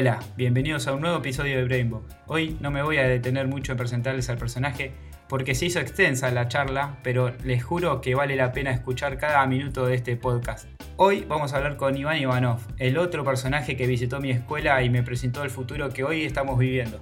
Hola, 0.00 0.20
bienvenidos 0.36 0.86
a 0.86 0.92
un 0.92 1.00
nuevo 1.00 1.18
episodio 1.18 1.56
de 1.56 1.64
Brainbox. 1.64 2.14
Hoy 2.28 2.56
no 2.60 2.70
me 2.70 2.84
voy 2.84 2.98
a 2.98 3.08
detener 3.08 3.48
mucho 3.48 3.72
en 3.72 3.78
presentarles 3.78 4.30
al 4.30 4.38
personaje 4.38 4.92
porque 5.28 5.56
se 5.56 5.66
hizo 5.66 5.80
extensa 5.80 6.30
la 6.30 6.46
charla, 6.46 7.00
pero 7.02 7.34
les 7.42 7.64
juro 7.64 8.00
que 8.00 8.14
vale 8.14 8.36
la 8.36 8.52
pena 8.52 8.70
escuchar 8.70 9.18
cada 9.18 9.44
minuto 9.48 9.86
de 9.86 9.96
este 9.96 10.16
podcast. 10.16 10.68
Hoy 10.98 11.24
vamos 11.28 11.52
a 11.52 11.56
hablar 11.56 11.76
con 11.76 11.96
Iván 11.96 12.18
Ivanov, 12.18 12.60
el 12.76 12.96
otro 12.96 13.24
personaje 13.24 13.76
que 13.76 13.88
visitó 13.88 14.20
mi 14.20 14.30
escuela 14.30 14.80
y 14.84 14.88
me 14.88 15.02
presentó 15.02 15.42
el 15.42 15.50
futuro 15.50 15.88
que 15.88 16.04
hoy 16.04 16.22
estamos 16.22 16.60
viviendo. 16.60 17.00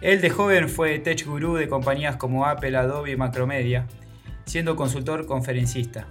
Él 0.00 0.22
de 0.22 0.30
joven 0.30 0.70
fue 0.70 0.98
tech 0.98 1.26
gurú 1.26 1.56
de 1.56 1.68
compañías 1.68 2.16
como 2.16 2.46
Apple, 2.46 2.74
Adobe 2.74 3.10
y 3.10 3.16
Macromedia, 3.16 3.86
siendo 4.46 4.76
consultor 4.76 5.26
conferencista. 5.26 6.06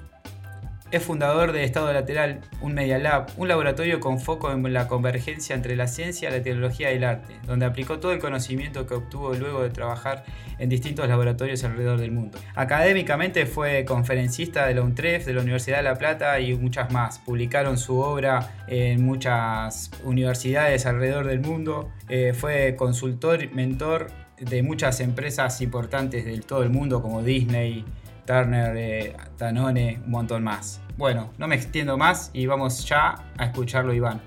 Es 0.92 1.04
fundador 1.04 1.54
de 1.54 1.64
Estado 1.64 1.94
Lateral, 1.94 2.42
un 2.60 2.74
Media 2.74 2.98
Lab, 2.98 3.28
un 3.38 3.48
laboratorio 3.48 4.02
con 4.02 4.20
foco 4.20 4.52
en 4.52 4.74
la 4.74 4.90
convergencia 4.90 5.56
entre 5.56 5.78
la 5.78 5.88
ciencia, 5.88 6.30
la 6.30 6.44
tecnología 6.44 6.92
y 6.92 6.98
el 6.98 7.06
arte, 7.06 7.40
donde 7.48 7.66
aplicó 7.66 8.00
todo 8.00 8.12
el 8.12 8.20
conocimiento 8.20 8.86
que 8.86 8.96
obtuvo 8.96 9.34
luego 9.34 9.64
de 9.64 9.70
trabajar 9.70 10.26
en 10.60 10.68
distintos 10.68 11.08
laboratorios 11.08 11.64
alrededor 11.64 11.98
del 11.98 12.12
mundo. 12.12 12.38
Académicamente 12.56 13.46
fue 13.46 13.86
conferencista 13.86 14.68
de 14.68 14.76
la 14.76 14.82
UNTREF, 14.82 15.26
de 15.26 15.34
la 15.34 15.42
Universidad 15.42 15.78
de 15.78 15.84
La 15.84 15.96
Plata 15.96 16.38
y 16.42 16.54
muchas 16.56 16.92
más. 16.92 17.20
Publicaron 17.20 17.78
su 17.78 17.98
obra 17.98 18.52
en 18.68 19.06
muchas 19.06 19.92
universidades 20.04 20.86
alrededor 20.86 21.26
del 21.26 21.40
mundo. 21.40 21.90
Eh, 22.10 22.34
fue 22.34 22.76
consultor, 22.76 23.50
mentor 23.54 24.08
de 24.42 24.62
muchas 24.62 25.00
empresas 25.00 25.62
importantes 25.62 26.26
de 26.26 26.38
todo 26.42 26.64
el 26.64 26.70
mundo 26.70 27.02
como 27.02 27.22
Disney, 27.22 27.86
Turner, 28.32 28.78
eh, 28.78 29.14
Danone, 29.38 30.00
un 30.06 30.12
montón 30.12 30.42
más. 30.42 30.80
Bueno, 30.96 31.34
no 31.38 31.50
me 31.50 31.56
extiendo 31.56 31.98
más 31.98 32.32
y 32.32 32.46
vamos 32.46 32.88
ya 32.88 33.16
a 33.38 33.44
escucharlo 33.44 33.94
Iván. 33.94 34.22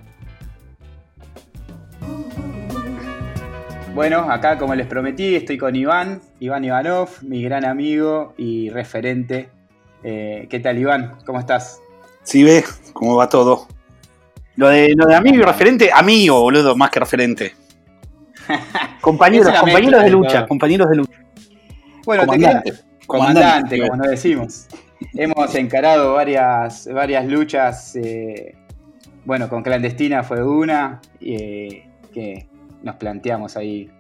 Bueno, 3.94 4.30
acá 4.30 4.58
como 4.58 4.74
les 4.74 4.86
prometí, 4.86 5.36
estoy 5.36 5.56
con 5.56 5.74
Iván, 5.74 6.20
Iván 6.38 6.64
Ivanov, 6.64 7.08
mi 7.22 7.42
gran 7.42 7.64
amigo 7.64 8.34
y 8.36 8.69
referente. 8.69 9.48
Eh, 10.02 10.48
¿Qué 10.50 10.61
tal 10.61 10.77
Iván? 10.77 11.16
¿Cómo 11.24 11.41
estás? 11.41 11.80
Sí, 12.24 12.44
ve 12.44 12.62
cómo 12.92 13.16
va 13.16 13.30
todo. 13.30 13.66
Lo 14.56 14.68
de, 14.68 14.92
lo 14.94 15.06
de 15.06 15.14
amigo 15.14 15.36
y 15.36 15.42
referente, 15.42 15.91
amigo, 15.91 16.42
boludo, 16.42 16.77
más 16.77 16.91
que 16.91 17.00
referente. 17.00 17.55
compañeros, 19.00 19.58
compañeros 19.58 20.05
de 20.05 20.11
lucha, 20.11 20.46
compañeros 20.46 20.91
de 20.91 20.96
lucha. 20.96 21.18
Bueno, 22.05 22.27
te 22.27 22.39
queda, 22.39 22.62
comandante, 23.06 23.78
como 23.80 23.97
nos 23.97 24.08
decimos. 24.08 24.66
Hemos 25.14 25.55
encarado 25.55 26.14
varias, 26.14 26.88
varias 26.92 27.27
luchas, 27.27 27.96
eh, 27.96 28.55
bueno, 29.24 29.48
con 29.48 29.62
Clandestina 29.62 30.22
fue 30.22 30.42
una, 30.44 31.00
eh, 31.20 31.86
que 32.12 32.46
nos 32.83 32.96
planteamos 32.96 33.56
ahí 33.56 33.91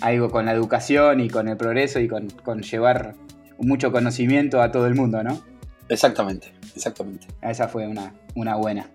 algo 0.00 0.30
con 0.30 0.46
la 0.46 0.52
educación 0.52 1.20
y 1.20 1.28
con 1.28 1.48
el 1.48 1.56
progreso 1.56 2.00
y 2.00 2.08
con, 2.08 2.28
llevar 2.62 3.14
mucho 3.58 3.92
conocimiento 3.92 4.62
a 4.62 4.72
todo 4.72 4.86
el 4.86 4.94
mundo, 4.94 5.22
¿no? 5.22 5.40
Exactamente, 5.88 6.52
exactamente. 6.74 7.26
Esa 7.42 7.68
fue 7.68 7.86
una, 7.86 8.14
una 8.34 8.56
buena. 8.56 8.88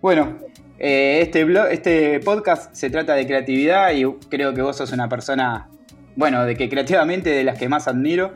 Bueno, 0.00 0.38
eh, 0.78 1.20
este, 1.22 1.44
blog, 1.44 1.68
este 1.70 2.20
podcast 2.20 2.74
se 2.74 2.90
trata 2.90 3.14
de 3.14 3.26
creatividad 3.26 3.92
y 3.92 4.04
creo 4.28 4.52
que 4.52 4.62
vos 4.62 4.76
sos 4.76 4.92
una 4.92 5.08
persona, 5.08 5.68
bueno, 6.16 6.44
de 6.44 6.56
que 6.56 6.68
creativamente 6.68 7.30
de 7.30 7.44
las 7.44 7.58
que 7.58 7.68
más 7.68 7.88
admiro 7.88 8.34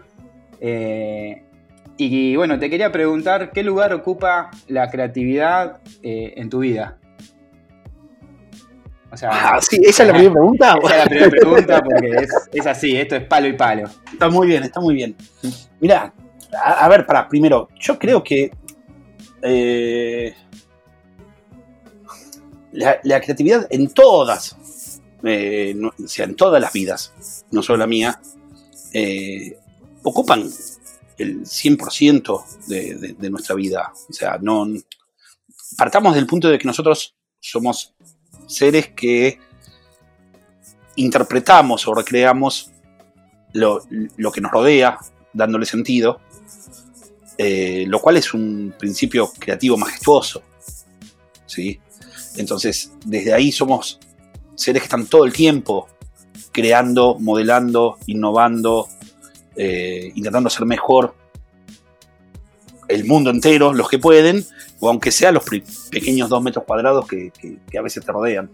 eh, 0.60 1.42
y, 1.96 2.36
bueno, 2.36 2.58
te 2.58 2.70
quería 2.70 2.90
preguntar, 2.90 3.50
¿qué 3.52 3.62
lugar 3.62 3.92
ocupa 3.92 4.50
la 4.68 4.90
creatividad 4.90 5.80
eh, 6.02 6.34
en 6.36 6.48
tu 6.48 6.60
vida? 6.60 6.98
O 9.12 9.16
sea, 9.16 9.30
ah, 9.32 9.60
sí, 9.60 9.80
esa 9.84 10.04
es 10.04 10.08
la 10.08 10.14
primera 10.14 10.32
pregunta. 10.32 10.78
Esa 10.84 10.94
es 10.94 10.98
la 10.98 11.06
primera 11.06 11.30
pregunta 11.30 11.82
porque 11.82 12.26
es, 12.52 12.66
así, 12.66 12.96
esto 12.96 13.16
es 13.16 13.24
palo 13.24 13.48
y 13.48 13.54
palo. 13.54 13.88
Está 14.12 14.28
muy 14.28 14.46
bien, 14.46 14.62
está 14.62 14.80
muy 14.80 14.94
bien. 14.94 15.16
Mira, 15.80 16.14
a, 16.64 16.88
ver, 16.88 17.04
para, 17.06 17.28
primero, 17.28 17.68
yo 17.78 17.98
creo 17.98 18.22
que 18.22 18.52
eh, 19.42 20.34
la, 22.72 23.20
creatividad 23.20 23.66
en 23.68 23.92
todas, 23.92 24.56
o 25.22 26.06
sea, 26.06 26.24
en 26.24 26.36
todas 26.36 26.62
las 26.62 26.72
vidas, 26.72 27.44
no 27.50 27.62
solo 27.62 27.78
la 27.78 27.86
mía, 27.88 28.20
ocupan 30.02 30.48
el 31.18 31.40
100% 31.42 32.66
de, 32.66 33.14
de, 33.18 33.30
nuestra 33.30 33.54
vida. 33.54 33.92
O 34.08 34.12
sea, 34.12 34.38
no 34.40 34.66
partamos 35.76 36.14
del 36.14 36.26
punto 36.26 36.48
de 36.48 36.58
que 36.58 36.66
nosotros 36.66 37.14
somos 37.40 37.94
seres 38.46 38.88
que 38.88 39.38
interpretamos 40.96 41.86
o 41.86 41.94
recreamos 41.94 42.70
lo, 43.52 43.82
que 44.32 44.40
nos 44.40 44.52
rodea, 44.52 44.98
dándole 45.32 45.66
sentido, 45.66 46.20
eh, 47.38 47.84
lo 47.86 48.00
cual 48.00 48.16
es 48.16 48.34
un 48.34 48.74
principio 48.78 49.30
creativo 49.38 49.76
majestuoso. 49.76 50.42
¿sí? 51.46 51.80
Entonces, 52.36 52.92
desde 53.04 53.32
ahí 53.32 53.50
somos 53.50 53.98
seres 54.54 54.82
que 54.82 54.86
están 54.86 55.06
todo 55.06 55.24
el 55.24 55.32
tiempo 55.32 55.88
creando, 56.52 57.16
modelando, 57.18 57.98
innovando, 58.06 58.88
eh, 59.62 60.10
intentando 60.14 60.46
hacer 60.46 60.64
mejor 60.64 61.14
el 62.88 63.04
mundo 63.04 63.28
entero, 63.28 63.74
los 63.74 63.90
que 63.90 63.98
pueden, 63.98 64.42
o 64.80 64.88
aunque 64.88 65.10
sea 65.10 65.32
los 65.32 65.44
pequeños 65.90 66.30
dos 66.30 66.42
metros 66.42 66.64
cuadrados 66.64 67.06
que, 67.06 67.30
a 67.78 67.82
veces 67.82 68.02
te 68.02 68.10
rodean. 68.10 68.50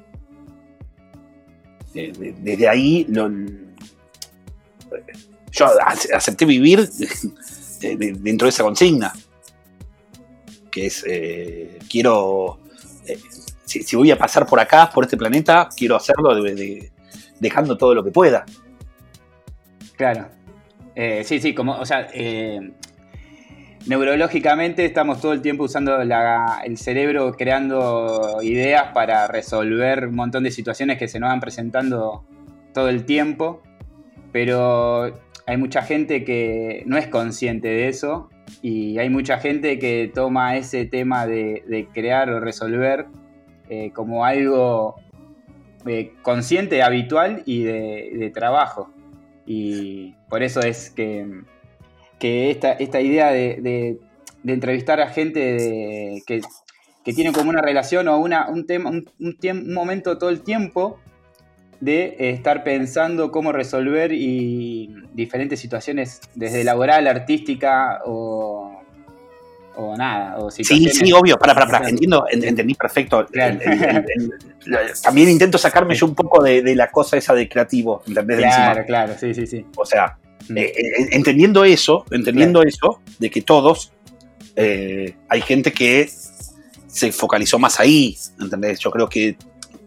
Eh, 1.95 2.35
desde 2.43 2.69
ahí 2.69 3.07
yo 5.53 5.67
acepté 6.13 6.45
vivir 6.45 6.91
dentro 7.81 8.47
de 8.47 8.49
esa 8.49 8.65
consigna, 8.65 9.13
que 10.73 10.87
es, 10.87 11.05
eh, 11.07 11.79
quiero, 11.89 12.59
si, 13.65 13.95
voy 13.95 14.11
a 14.11 14.19
pasar 14.19 14.45
por 14.45 14.59
acá, 14.59 14.91
por 14.93 15.05
este 15.05 15.17
planeta, 15.17 15.69
quiero 15.77 15.95
hacerlo 15.95 16.35
dejando 17.39 17.79
todo 17.79 17.95
lo 17.95 18.03
que 18.03 18.11
pueda. 18.11 18.45
Claro. 19.97 20.36
Eh, 20.97 21.25
sí, 21.25 21.41
sí, 21.41 21.55
como, 21.55 21.73
o 21.75 21.85
sea, 21.85 22.09
eh, 22.15 22.73
neurológicamente 23.87 24.87
estamos 24.87 25.21
todo 25.21 25.35
el 25.35 25.43
tiempo 25.43 25.65
usando 25.65 26.01
el 26.01 26.79
cerebro 26.79 27.35
creando 27.35 28.39
ideas 28.43 28.93
para 28.95 29.27
resolver 29.27 30.09
un 30.09 30.15
montón 30.15 30.45
de 30.45 30.51
situaciones 30.51 30.97
que 30.97 31.07
se 31.07 31.21
nos 31.21 31.29
van 31.29 31.41
presentando 31.41 32.25
todo 32.73 32.89
el 32.89 33.05
tiempo, 33.05 33.63
pero 34.33 35.21
hay 35.47 35.57
mucha 35.59 35.83
gente 35.83 36.25
que 36.25 36.83
no 36.87 36.97
es 36.97 37.09
consciente 37.09 37.69
de 37.69 37.89
eso 37.89 38.31
y 38.63 38.99
hay 38.99 39.11
mucha 39.11 39.37
gente 39.37 39.79
que 39.79 40.11
toma 40.15 40.57
ese 40.57 40.87
tema 40.87 41.27
de, 41.27 41.89
crear 41.93 42.31
o 42.31 42.41
resolver 42.41 43.05
eh, 43.69 43.91
como 43.93 44.25
algo 44.25 44.97
consciente, 46.23 46.83
habitual 46.83 47.43
y 47.45 47.65
de 47.65 48.33
trabajo. 48.35 48.96
Y 49.47 50.15
por 50.29 50.43
eso 50.43 50.61
es 50.61 50.91
que, 50.91 51.43
esta, 52.21 53.01
idea 53.01 53.31
de, 53.31 53.99
entrevistar 54.45 55.01
a 55.01 55.09
gente 55.09 56.23
que, 56.27 56.41
tiene 57.05 57.33
como 57.33 57.51
una 57.51 57.63
relación 57.63 58.09
o 58.09 58.19
una, 58.19 58.49
un, 58.49 58.67
tema, 58.67 58.91
un, 58.91 59.07
un, 59.19 59.73
momento 59.73 60.19
todo 60.19 60.31
el 60.31 60.43
tiempo 60.43 60.99
de 61.81 62.17
estar 62.19 62.65
pensando 62.65 63.31
cómo 63.31 63.53
resolver 63.53 64.13
y 64.13 64.95
diferentes 65.13 65.61
situaciones 65.61 66.21
desde 66.35 66.65
laboral, 66.65 67.07
artística 67.07 68.01
o, 68.05 68.76
o 69.77 69.97
nada. 69.97 70.39
O 70.39 70.51
sí, 70.51 70.65
sí, 70.65 71.13
obvio, 71.13 71.39
para, 71.39 71.55
para, 71.55 71.67
para, 71.67 71.89
entiendo, 71.89 72.27
entendí 72.31 72.75
perfecto. 72.75 73.27
también 75.03 75.29
intento 75.29 75.59
sacarme 75.59 75.95
yo 75.95 76.07
un 76.07 76.15
poco 76.15 76.43
de, 76.43 76.75
la 76.75 76.91
cosa 76.91 77.17
esa 77.17 77.35
de 77.35 77.49
creativo, 77.49 78.03
¿entendés? 78.07 78.39
Claro, 78.39 78.85
claro, 78.87 79.15
sí, 79.19 79.35
sí, 79.35 79.47
sí. 79.47 79.65
O 79.77 79.87
sea, 79.87 80.19
mm. 80.49 80.57
eh, 80.59 80.63
eh, 80.65 81.09
entendiendo 81.13 81.65
eso, 81.65 82.05
entendiendo 82.11 82.63
eso, 82.63 83.01
de 83.19 83.31
que 83.31 83.43
todos, 83.43 83.93
eh, 84.57 85.15
hay 85.29 85.41
gente 85.43 85.73
que 85.73 86.11
se 86.87 87.13
focalizó 87.13 87.59
más 87.59 87.79
ahí, 87.79 88.17
¿entendés? 88.41 88.79
Yo 88.81 88.91
creo 88.91 89.09
que 89.09 89.37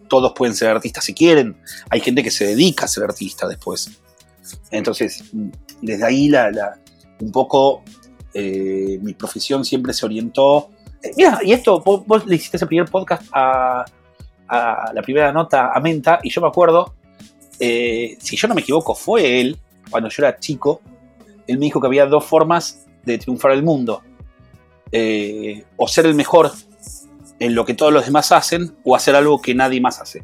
todos 0.08 0.34
pueden 0.36 0.56
ser 0.56 0.70
artistas 0.70 1.04
si 1.04 1.14
quieren, 1.14 1.58
hay 1.90 2.00
gente 2.00 2.24
que 2.24 2.32
se 2.32 2.46
dedica 2.46 2.86
a 2.86 2.88
ser 2.88 3.04
artista 3.04 3.48
después. 3.48 3.90
Entonces, 4.72 5.24
desde 5.82 6.06
ahí 6.06 6.30
la, 6.30 6.50
la 6.52 6.80
un 7.22 7.32
poco 7.32 7.84
eh, 8.34 9.00
mi 9.02 9.14
profesión 9.14 9.66
siempre 9.66 9.94
se 9.94 10.06
orientó. 10.06 10.70
Eh, 11.02 11.12
mira, 11.18 11.40
y 11.44 11.52
esto, 11.52 11.82
vos, 11.82 12.26
le 12.26 12.36
hiciste 12.36 12.58
ese 12.58 12.68
primer 12.68 12.90
podcast 12.90 13.24
a, 13.32 13.86
la 14.50 15.02
primera 15.04 15.32
nota 15.32 15.72
a 15.74 15.80
Menta, 15.80 16.20
y 16.24 16.30
yo 16.32 16.42
me 16.42 16.48
acuerdo, 16.48 16.96
eh, 17.60 18.18
si 18.20 18.36
yo 18.36 18.48
no 18.48 18.56
me 18.56 18.62
equivoco, 18.62 18.96
fue 18.96 19.40
él, 19.40 19.60
cuando 19.92 20.10
yo 20.10 20.24
era 20.24 20.40
chico, 20.40 20.82
él 21.46 21.60
me 21.60 21.66
dijo 21.66 21.80
que 21.80 21.86
había 21.86 22.08
dos 22.08 22.26
formas 22.26 22.86
de 23.06 23.18
triunfar 23.20 23.52
el 23.52 23.64
mundo. 23.64 24.02
o 25.78 25.88
ser 25.88 26.08
el 26.08 26.16
mejor 26.16 26.52
en 27.40 27.56
lo 27.56 27.66
que 27.66 27.74
todos 27.74 27.94
los 27.94 28.06
demás 28.06 28.32
hacen 28.32 28.76
o 28.84 28.96
hacer 28.96 29.16
algo 29.16 29.42
que 29.42 29.56
nadie 29.56 29.80
más 29.80 30.02
hace. 30.02 30.24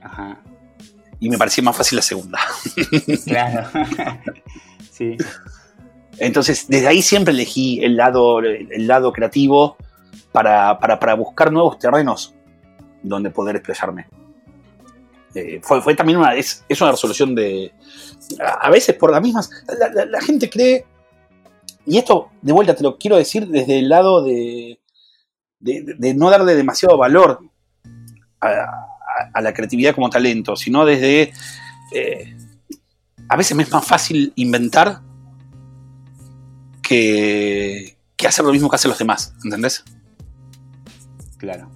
Ajá. 0.00 0.40
Y 1.20 1.28
me 1.28 1.38
parecía 1.38 1.62
más 1.62 1.76
fácil 1.76 1.96
la 1.96 2.02
segunda. 2.02 2.40
Claro. 3.24 3.68
sí. 4.90 5.16
Entonces, 6.22 6.68
desde 6.68 6.86
ahí 6.86 7.02
siempre 7.02 7.34
elegí 7.34 7.82
el 7.82 7.96
lado, 7.96 8.38
el 8.38 8.86
lado 8.86 9.12
creativo 9.12 9.76
para, 10.30 10.78
para, 10.78 11.14
buscar 11.14 11.50
nuevos 11.50 11.80
terrenos 11.80 12.32
donde 13.02 13.30
poder 13.30 13.56
explayarme. 13.56 14.06
Eh, 15.34 15.58
fue, 15.64 15.82
fue, 15.82 15.96
también 15.96 16.20
una, 16.20 16.36
es, 16.36 16.64
es, 16.68 16.80
una 16.80 16.92
resolución 16.92 17.34
de... 17.34 17.72
A 18.38 18.70
veces 18.70 18.94
por 18.94 19.10
las 19.10 19.20
mismas... 19.20 19.50
La, 19.66 20.20
gente 20.20 20.48
cree... 20.48 20.86
Y 21.86 21.98
esto, 21.98 22.30
de 22.40 22.52
vuelta, 22.52 22.76
te 22.76 22.84
lo 22.84 22.98
quiero 22.98 23.16
decir 23.16 23.48
desde 23.48 23.80
el 23.80 23.88
lado 23.88 24.22
de, 24.22 24.78
de, 25.58 25.96
de 25.98 26.14
no 26.14 26.30
darle 26.30 26.54
demasiado 26.54 26.96
valor 26.96 27.40
a, 28.40 29.40
la 29.40 29.52
creatividad 29.52 29.92
como 29.92 30.08
talento, 30.08 30.54
sino 30.54 30.84
desde... 30.84 31.32
Eh, 31.92 32.36
a 33.28 33.34
veces 33.36 33.56
me 33.56 33.64
es 33.64 33.72
más 33.72 33.84
fácil 33.84 34.32
inventar 34.36 35.00
que, 36.92 37.96
que 38.16 38.26
hacer 38.26 38.44
lo 38.44 38.52
mismo 38.52 38.68
que 38.68 38.76
hacen 38.76 38.90
los 38.90 38.98
demás, 38.98 39.32
¿entendés? 39.42 39.82
Claro. 41.38 41.70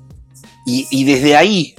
Y, 0.67 0.87
y, 0.91 1.05
desde 1.05 1.35
ahí 1.35 1.75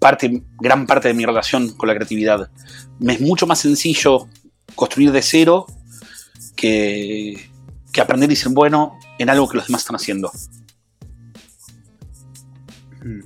parte, 0.00 0.42
gran 0.58 0.86
parte 0.86 1.08
de 1.08 1.14
mi 1.14 1.24
relación 1.24 1.70
con 1.74 1.88
la 1.88 1.94
creatividad. 1.94 2.50
Me 2.98 3.14
es 3.14 3.20
mucho 3.20 3.46
más 3.46 3.60
sencillo 3.60 4.28
construir 4.74 5.12
de 5.12 5.22
cero 5.22 5.66
que, 6.56 7.48
que 7.92 8.00
aprender 8.00 8.30
y 8.32 8.36
ser 8.36 8.52
bueno 8.52 8.98
en 9.18 9.30
algo 9.30 9.48
que 9.48 9.58
los 9.58 9.66
demás 9.68 9.82
están 9.82 9.96
haciendo. 9.96 10.32
Mm. 13.04 13.20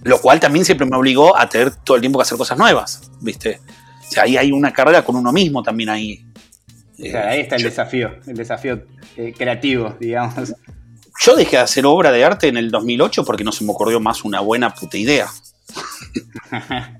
Lo 0.00 0.20
cual 0.20 0.40
también 0.40 0.64
siempre 0.64 0.86
me 0.86 0.96
obligó 0.96 1.36
a 1.36 1.48
tener 1.48 1.74
todo 1.76 1.96
el 1.96 2.02
tiempo 2.02 2.18
que 2.18 2.24
hacer 2.24 2.36
cosas 2.36 2.58
nuevas, 2.58 3.10
¿viste? 3.20 3.60
O 4.08 4.10
sea, 4.10 4.24
ahí 4.24 4.36
hay 4.36 4.52
una 4.52 4.72
carrera 4.72 5.04
con 5.04 5.16
uno 5.16 5.32
mismo 5.32 5.62
también 5.62 5.88
ahí. 5.88 6.27
Claro, 6.98 7.28
ahí 7.28 7.40
está 7.40 7.56
el 7.56 7.62
desafío, 7.62 8.10
el 8.26 8.36
desafío 8.36 8.82
eh, 9.16 9.32
creativo, 9.36 9.96
digamos. 10.00 10.54
Yo 11.20 11.36
dejé 11.36 11.56
de 11.56 11.62
hacer 11.62 11.86
obra 11.86 12.10
de 12.10 12.24
arte 12.24 12.48
en 12.48 12.56
el 12.56 12.70
2008 12.70 13.24
porque 13.24 13.44
no 13.44 13.52
se 13.52 13.64
me 13.64 13.70
ocurrió 13.70 14.00
más 14.00 14.24
una 14.24 14.40
buena 14.40 14.74
puta 14.74 14.96
idea. 14.96 15.28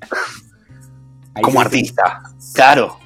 Como 1.42 1.60
artista, 1.60 2.22
claro. 2.52 2.98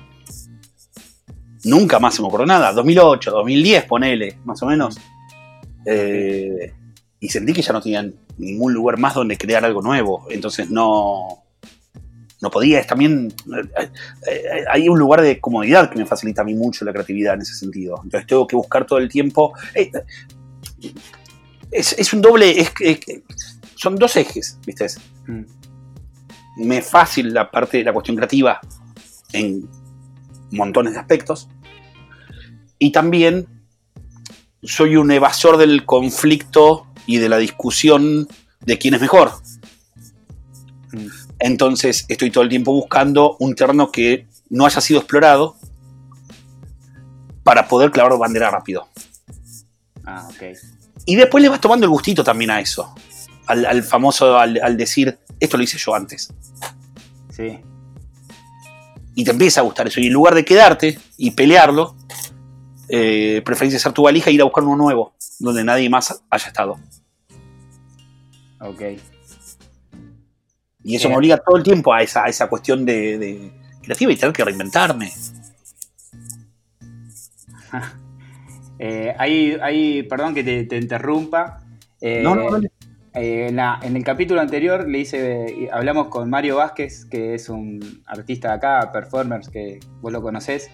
Nunca 1.65 1.99
más 1.99 2.15
se 2.15 2.23
me 2.23 2.29
ocurrió 2.29 2.47
nada. 2.47 2.73
2008, 2.73 3.31
2010, 3.31 3.85
ponele, 3.85 4.39
más 4.45 4.63
o 4.63 4.67
menos. 4.67 4.99
Eh, 5.87 6.75
y 7.21 7.29
sentí 7.29 7.53
que 7.53 7.63
ya 7.63 7.73
no 7.73 7.81
tenían 7.81 8.15
ningún 8.39 8.73
lugar 8.75 8.99
más 8.99 9.15
donde 9.15 9.39
crear 9.39 9.65
algo 9.65 9.81
nuevo. 9.81 10.27
Entonces 10.31 10.71
no, 10.71 11.42
no 12.43 12.51
podía. 12.51 12.81
Es 12.81 12.87
también. 12.87 13.33
Hay 14.71 14.89
un 14.89 14.99
lugar 14.99 15.23
de 15.23 15.41
comodidad 15.41 15.89
que 15.89 15.97
me 15.97 16.05
facilita 16.05 16.43
a 16.43 16.45
mí 16.45 16.55
mucho 16.55 16.85
la 16.85 16.93
creatividad 16.93 17.35
en 17.35 17.43
ese 17.43 17.55
sentido. 17.55 18.01
Entonces 18.03 18.27
tengo 18.27 18.47
que 18.47 18.57
buscar 18.57 18.85
todo 18.85 18.99
el 18.99 19.09
tiempo. 19.09 19.55
Eh, 19.75 19.91
es, 21.71 21.95
es, 21.97 22.13
un 22.13 22.21
doble. 22.21 22.61
Es, 22.61 22.73
es, 22.81 22.99
son 23.77 23.97
dos 23.97 24.17
ejes, 24.17 24.59
¿viste? 24.67 24.87
Mm. 25.27 25.45
Me 26.57 26.79
es 26.79 26.91
fácil 26.91 27.33
la 27.33 27.51
parte 27.51 27.79
de 27.79 27.85
la 27.85 27.93
cuestión 27.93 28.17
creativa 28.17 28.61
en 29.33 29.69
montones 30.51 30.95
de 30.95 30.99
aspectos. 30.99 31.49
Y 32.79 32.91
también 32.91 33.47
soy 34.63 34.97
un 34.97 35.11
evasor 35.13 35.57
del 35.57 35.87
conflicto 35.87 36.89
y 37.07 37.19
de 37.19 37.29
la 37.29 37.39
discusión 37.39 38.29
de 38.61 38.79
quién 38.79 38.95
es 38.95 39.01
mejor. 39.01 39.31
Entonces 41.45 42.05
estoy 42.09 42.31
todo 42.31 42.45
el 42.45 42.51
tiempo 42.51 42.73
buscando 42.73 43.37
un 43.41 43.57
terreno 43.57 43.91
que 43.91 44.29
no 44.49 44.65
haya 44.65 44.81
sido 44.81 45.01
explorado 45.01 45.57
para 47.43 47.67
poder 47.67 47.91
clavar 47.91 48.17
bandera 48.17 48.49
rápido. 48.49 48.87
Ah, 50.05 50.29
ok. 50.29 50.57
Y 51.05 51.17
después 51.17 51.43
le 51.43 51.49
vas 51.49 51.61
tomando 51.61 51.85
el 51.85 51.91
gustito 51.91 52.23
también 52.23 52.53
a 52.53 52.61
eso. 52.61 52.95
Al, 53.47 53.67
al 53.67 53.83
famoso, 53.83 54.39
al, 54.39 54.61
al, 54.63 54.77
decir, 54.77 55.19
esto 55.41 55.57
lo 55.57 55.65
hice 55.65 55.79
yo 55.79 55.97
antes. 55.97 56.33
Sí. 57.31 57.59
Y 59.17 59.25
te 59.25 59.33
empieza 59.33 59.63
a 59.63 59.65
gustar 59.65 59.89
eso. 59.89 59.99
Y 60.01 60.07
en 60.07 60.13
lugar 60.13 60.37
de 60.37 60.45
quedarte 60.45 60.97
y 61.17 61.33
pelearlo, 61.33 61.97
eh, 62.89 63.43
preferís 63.45 63.75
hacer 63.75 63.91
tu 63.91 64.03
valija 64.03 64.31
e 64.31 64.35
ir 64.35 64.41
a 64.43 64.45
buscar 64.45 64.63
uno 64.63 64.77
nuevo, 64.77 65.15
donde 65.41 65.65
nadie 65.65 65.91
más 65.91 66.23
haya 66.31 66.47
estado. 66.47 66.79
Ok. 68.61 68.81
Y 70.85 70.97
eso 70.97 71.09
eh. 71.09 71.11
me 71.11 71.17
obliga 71.17 71.39
todo 71.39 71.57
el 71.57 71.63
tiempo 71.63 71.93
a 71.93 72.03
esa, 72.03 72.25
a 72.25 72.29
esa 72.29 72.49
cuestión 72.49 72.85
de, 72.85 73.19
de 73.19 73.53
creativa 73.83 74.13
y 74.13 74.17
tener 74.17 74.33
que 74.33 74.45
reinventarme. 74.45 75.11
Eh, 78.85 79.15
hay, 79.17 79.57
hay, 79.63 80.03
perdón 80.03 80.35
que 80.35 80.43
te, 80.43 80.65
te 80.65 80.77
interrumpa. 80.77 81.63
Eh, 82.01 82.21
no, 82.25 82.35
no, 82.35 82.51
no. 82.51 82.59
Eh, 83.15 83.47
en, 83.49 83.57
la, 83.57 83.79
en, 83.83 83.95
el 83.97 84.03
capítulo 84.03 84.41
anterior 84.41 84.89
le 84.89 84.99
hice, 84.99 85.69
hablamos 85.71 86.09
con 86.09 86.29
Mario 86.31 86.57
Vázquez, 86.57 87.05
que 87.05 87.35
es 87.35 87.49
un 87.49 88.03
artista 88.07 88.49
de 88.49 88.55
acá, 88.55 88.91
performers, 88.93 89.49
que 89.49 89.79
vos 90.01 90.13
lo 90.13 90.21
conocés. 90.21 90.69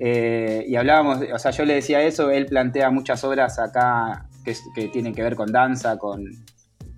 Eh, 0.00 0.64
y 0.68 0.76
hablábamos, 0.76 1.20
o 1.32 1.38
sea, 1.38 1.50
yo 1.52 1.64
le 1.64 1.74
decía 1.74 2.02
eso, 2.02 2.30
él 2.30 2.46
plantea 2.46 2.90
muchas 2.90 3.24
obras 3.24 3.58
acá 3.58 4.28
que, 4.44 4.54
que 4.74 4.88
tienen 4.88 5.14
que 5.14 5.22
ver 5.22 5.34
con 5.34 5.50
danza, 5.50 5.96
con, 5.98 6.24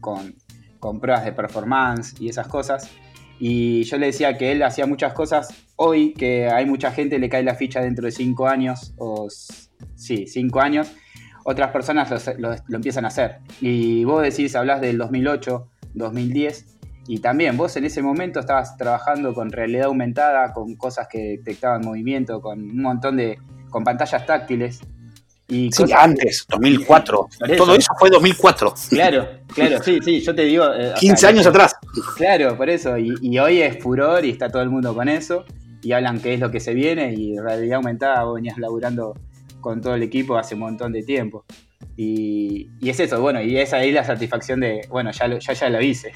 con, 0.00 0.34
con 0.80 0.98
pruebas 0.98 1.24
de 1.24 1.32
performance 1.32 2.14
y 2.20 2.28
esas 2.28 2.48
cosas. 2.48 2.90
Y 3.38 3.84
yo 3.84 3.96
le 3.96 4.06
decía 4.06 4.36
que 4.36 4.52
él 4.52 4.62
hacía 4.62 4.86
muchas 4.86 5.12
cosas 5.12 5.54
hoy, 5.76 6.12
que 6.12 6.48
hay 6.48 6.66
mucha 6.66 6.90
gente 6.90 7.18
le 7.18 7.28
cae 7.28 7.42
la 7.42 7.54
ficha 7.54 7.80
dentro 7.80 8.04
de 8.04 8.10
cinco 8.10 8.48
años 8.48 8.92
o 8.98 9.28
sí, 9.94 10.26
cinco 10.26 10.60
años, 10.60 10.92
otras 11.44 11.70
personas 11.70 12.10
lo, 12.38 12.54
empiezan 12.74 13.04
a 13.04 13.08
hacer. 13.08 13.38
Y 13.60 14.04
vos 14.04 14.22
decís, 14.22 14.54
hablas 14.56 14.80
del 14.80 14.98
2008, 14.98 15.68
2010, 15.94 16.78
y 17.06 17.18
también 17.20 17.56
vos 17.56 17.76
en 17.76 17.84
ese 17.84 18.02
momento 18.02 18.40
estabas 18.40 18.76
trabajando 18.76 19.34
con 19.34 19.50
realidad 19.50 19.86
aumentada, 19.86 20.52
con 20.52 20.76
cosas 20.76 21.08
que 21.08 21.38
detectaban 21.38 21.80
movimiento, 21.82 22.40
con 22.40 22.60
un 22.60 22.82
montón 22.82 23.16
de, 23.16 23.38
con 23.70 23.84
pantallas 23.84 24.26
táctiles. 24.26 24.80
Y 25.50 25.70
sí, 25.72 25.84
antes, 25.92 26.46
2004. 26.48 27.28
Eso. 27.48 27.56
Todo 27.56 27.74
eso 27.74 27.92
fue 27.98 28.08
2004. 28.08 28.74
Claro, 28.90 29.28
claro, 29.52 29.82
sí, 29.82 29.98
sí, 30.02 30.20
yo 30.20 30.34
te 30.34 30.42
digo... 30.42 30.64
Eh, 30.72 30.94
15 30.98 31.16
sea, 31.16 31.28
años 31.28 31.46
atrás. 31.46 31.74
Claro, 32.16 32.56
por 32.56 32.70
eso. 32.70 32.96
Y, 32.96 33.14
y, 33.20 33.38
hoy 33.38 33.60
es 33.60 33.82
furor 33.82 34.24
y 34.24 34.30
está 34.30 34.48
todo 34.48 34.62
el 34.62 34.70
mundo 34.70 34.94
con 34.94 35.08
eso. 35.08 35.44
Y 35.82 35.92
hablan 35.92 36.20
qué 36.20 36.34
es 36.34 36.40
lo 36.40 36.50
que 36.50 36.60
se 36.60 36.72
viene 36.72 37.12
y 37.14 37.36
realidad 37.36 37.78
aumentada, 37.78 38.24
vos 38.24 38.36
venías 38.36 38.58
laburando 38.58 39.14
con 39.60 39.80
todo 39.80 39.94
el 39.94 40.02
equipo 40.02 40.36
hace 40.36 40.54
un 40.54 40.60
montón 40.60 40.92
de 40.92 41.02
tiempo. 41.02 41.44
Y, 41.96 42.70
y, 42.80 42.90
es 42.90 43.00
eso, 43.00 43.20
bueno, 43.20 43.42
y 43.42 43.58
esa 43.58 43.82
es 43.82 43.92
la 43.92 44.04
satisfacción 44.04 44.60
de, 44.60 44.86
bueno, 44.88 45.10
ya, 45.10 45.26
lo, 45.26 45.38
ya, 45.38 45.52
ya 45.52 45.68
lo 45.68 45.82
hice. 45.82 46.12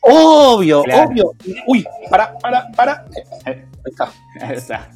Obvio, 0.00 0.82
claro. 0.82 1.08
obvio. 1.08 1.32
Uy, 1.66 1.86
para, 2.10 2.36
para, 2.38 2.70
para. 2.72 3.06
Ahí 3.46 3.56
está. 3.84 4.12
Ahí 4.40 4.56
está. 4.56 4.90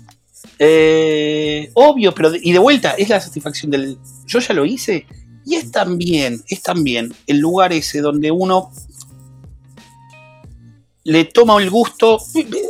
Eh, 0.58 1.70
obvio, 1.74 2.12
pero 2.14 2.32
y 2.34 2.52
de 2.52 2.58
vuelta, 2.58 2.92
es 2.92 3.08
la 3.08 3.20
satisfacción 3.20 3.70
del. 3.70 3.98
Yo 4.26 4.38
ya 4.40 4.54
lo 4.54 4.64
hice. 4.64 5.06
Y 5.44 5.54
es 5.54 5.70
también, 5.70 6.42
es 6.46 6.62
también 6.62 7.14
el 7.26 7.38
lugar 7.38 7.72
ese 7.72 8.00
donde 8.00 8.30
uno 8.30 8.70
le 11.04 11.24
toma 11.24 11.60
el 11.62 11.70
gusto. 11.70 12.18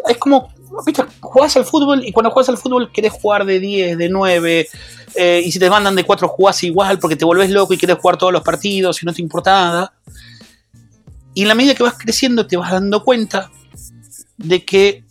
Es 0.08 0.16
como 0.18 0.52
¿viste? 0.86 1.02
jugás 1.20 1.56
al 1.56 1.64
fútbol 1.64 2.06
y 2.06 2.12
cuando 2.12 2.30
juegas 2.30 2.48
al 2.50 2.58
fútbol 2.58 2.92
querés 2.92 3.12
jugar 3.12 3.44
de 3.44 3.58
10, 3.58 3.98
de 3.98 4.08
9, 4.08 4.68
eh, 5.14 5.42
y 5.44 5.50
si 5.50 5.58
te 5.58 5.70
mandan 5.70 5.96
de 5.96 6.04
4 6.04 6.28
jugás 6.28 6.62
igual 6.62 6.98
porque 6.98 7.16
te 7.16 7.24
volvés 7.24 7.50
loco 7.50 7.74
y 7.74 7.78
querés 7.78 7.98
jugar 7.98 8.16
todos 8.16 8.32
los 8.32 8.42
partidos 8.42 9.02
y 9.02 9.06
no 9.06 9.12
te 9.12 9.22
importa 9.22 9.50
nada. 9.50 9.92
Y 11.34 11.42
en 11.42 11.48
la 11.48 11.54
medida 11.54 11.74
que 11.74 11.82
vas 11.82 11.96
creciendo 11.98 12.46
te 12.46 12.56
vas 12.56 12.72
dando 12.72 13.04
cuenta 13.04 13.50
de 14.36 14.64
que 14.64 15.04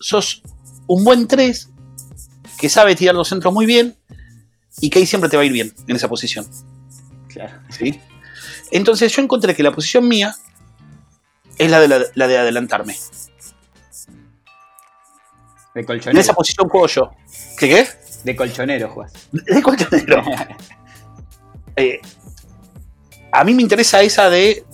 sos 0.00 0.42
un 0.86 1.04
buen 1.04 1.26
3 1.26 1.70
que 2.58 2.68
sabe 2.68 2.94
tirar 2.94 3.14
los 3.14 3.28
centros 3.28 3.52
muy 3.52 3.66
bien 3.66 3.96
y 4.80 4.90
que 4.90 4.98
ahí 4.98 5.06
siempre 5.06 5.28
te 5.28 5.36
va 5.36 5.42
a 5.42 5.46
ir 5.46 5.52
bien 5.52 5.72
en 5.86 5.96
esa 5.96 6.08
posición. 6.08 6.46
Claro. 7.28 7.60
¿Sí? 7.68 8.00
Entonces 8.70 9.12
yo 9.12 9.22
encontré 9.22 9.54
que 9.54 9.62
la 9.62 9.72
posición 9.72 10.08
mía 10.08 10.34
es 11.58 11.70
la 11.70 11.80
de, 11.80 11.88
la, 11.88 12.02
la 12.14 12.26
de 12.26 12.38
adelantarme. 12.38 12.96
De 15.74 15.84
colchonero. 15.84 16.18
En 16.18 16.18
esa 16.18 16.34
posición 16.34 16.68
juego 16.68 16.86
yo. 16.86 17.10
¿Qué 17.58 17.68
qué? 17.68 17.88
De 18.24 18.36
colchonero 18.36 18.88
juegas. 18.90 19.12
De 19.32 19.62
colchonero. 19.62 20.22
eh, 21.76 22.00
a 23.32 23.44
mí 23.44 23.54
me 23.54 23.62
interesa 23.62 24.02
esa 24.02 24.28
de 24.30 24.64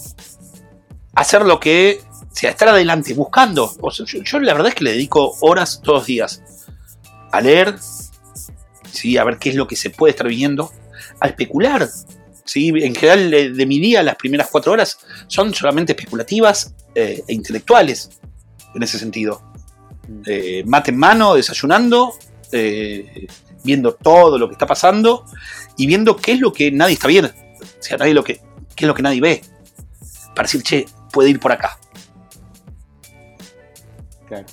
hacer 1.14 1.42
lo 1.42 1.60
que. 1.60 2.00
Sea, 2.32 2.50
estar 2.50 2.68
adelante, 2.68 3.14
buscando. 3.14 3.74
O 3.80 3.90
sea, 3.90 4.06
yo, 4.06 4.22
yo, 4.22 4.40
la 4.40 4.52
verdad 4.52 4.68
es 4.68 4.74
que 4.74 4.84
le 4.84 4.92
dedico 4.92 5.36
horas 5.40 5.80
todos 5.82 6.00
los 6.00 6.06
días 6.06 6.42
a 7.32 7.40
leer, 7.40 7.76
¿sí? 8.90 9.16
a 9.16 9.24
ver 9.24 9.38
qué 9.38 9.50
es 9.50 9.56
lo 9.56 9.66
que 9.66 9.76
se 9.76 9.90
puede 9.90 10.12
estar 10.12 10.28
viendo, 10.28 10.72
a 11.20 11.28
especular. 11.28 11.88
¿sí? 12.44 12.68
En 12.68 12.94
general, 12.94 13.30
de, 13.30 13.50
de 13.50 13.66
mi 13.66 13.78
día, 13.78 14.02
las 14.02 14.16
primeras 14.16 14.48
cuatro 14.50 14.72
horas 14.72 14.98
son 15.26 15.52
solamente 15.54 15.92
especulativas 15.92 16.74
eh, 16.94 17.22
e 17.26 17.34
intelectuales, 17.34 18.10
en 18.74 18.82
ese 18.82 18.98
sentido. 18.98 19.42
Eh, 20.26 20.62
mate 20.66 20.90
en 20.90 20.96
mano, 20.96 21.34
desayunando, 21.34 22.14
eh, 22.52 23.26
viendo 23.62 23.94
todo 23.94 24.38
lo 24.38 24.48
que 24.48 24.54
está 24.54 24.66
pasando 24.66 25.24
y 25.76 25.86
viendo 25.86 26.16
qué 26.16 26.32
es 26.32 26.40
lo 26.40 26.52
que 26.52 26.70
nadie 26.72 26.94
está 26.94 27.08
viendo. 27.08 27.30
O 27.30 27.82
sea, 27.82 27.98
nadie 27.98 28.14
lo 28.14 28.24
que, 28.24 28.40
qué 28.74 28.84
es 28.84 28.88
lo 28.88 28.94
que 28.94 29.02
nadie 29.02 29.20
ve. 29.20 29.42
Para 30.34 30.46
decir, 30.46 30.62
che, 30.62 30.86
puede 31.12 31.30
ir 31.30 31.40
por 31.40 31.52
acá. 31.52 31.78
Claro. 34.28 34.46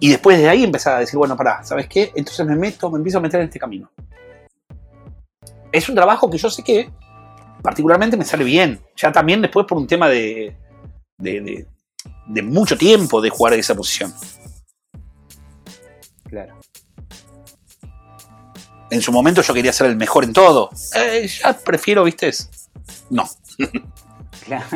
Y 0.00 0.10
después 0.10 0.38
de 0.38 0.48
ahí 0.48 0.64
empezar 0.64 0.96
a 0.96 0.98
decir, 0.98 1.16
bueno, 1.16 1.36
pará, 1.36 1.62
¿sabes 1.64 1.86
qué? 1.88 2.12
Entonces 2.14 2.44
me 2.44 2.56
meto, 2.56 2.90
me 2.90 2.98
empiezo 2.98 3.18
a 3.18 3.20
meter 3.20 3.40
en 3.40 3.46
este 3.46 3.58
camino. 3.58 3.90
Es 5.70 5.88
un 5.88 5.94
trabajo 5.94 6.28
que 6.28 6.38
yo 6.38 6.50
sé 6.50 6.62
que 6.62 6.90
particularmente 7.62 8.16
me 8.16 8.24
sale 8.24 8.44
bien. 8.44 8.80
Ya 8.96 9.12
también 9.12 9.40
después 9.40 9.66
por 9.66 9.78
un 9.78 9.86
tema 9.86 10.08
de, 10.08 10.56
de, 11.16 11.40
de, 11.40 11.66
de 12.26 12.42
mucho 12.42 12.76
tiempo 12.76 13.20
de 13.20 13.30
jugar 13.30 13.54
en 13.54 13.60
esa 13.60 13.74
posición. 13.74 14.12
Claro. 16.28 16.54
En 18.90 19.00
su 19.00 19.12
momento 19.12 19.40
yo 19.40 19.54
quería 19.54 19.72
ser 19.72 19.86
el 19.86 19.96
mejor 19.96 20.24
en 20.24 20.32
todo. 20.32 20.68
Eh, 20.94 21.26
ya 21.26 21.52
prefiero, 21.58 22.04
¿viste? 22.04 22.30
No. 23.10 23.24
Claro. 24.44 24.66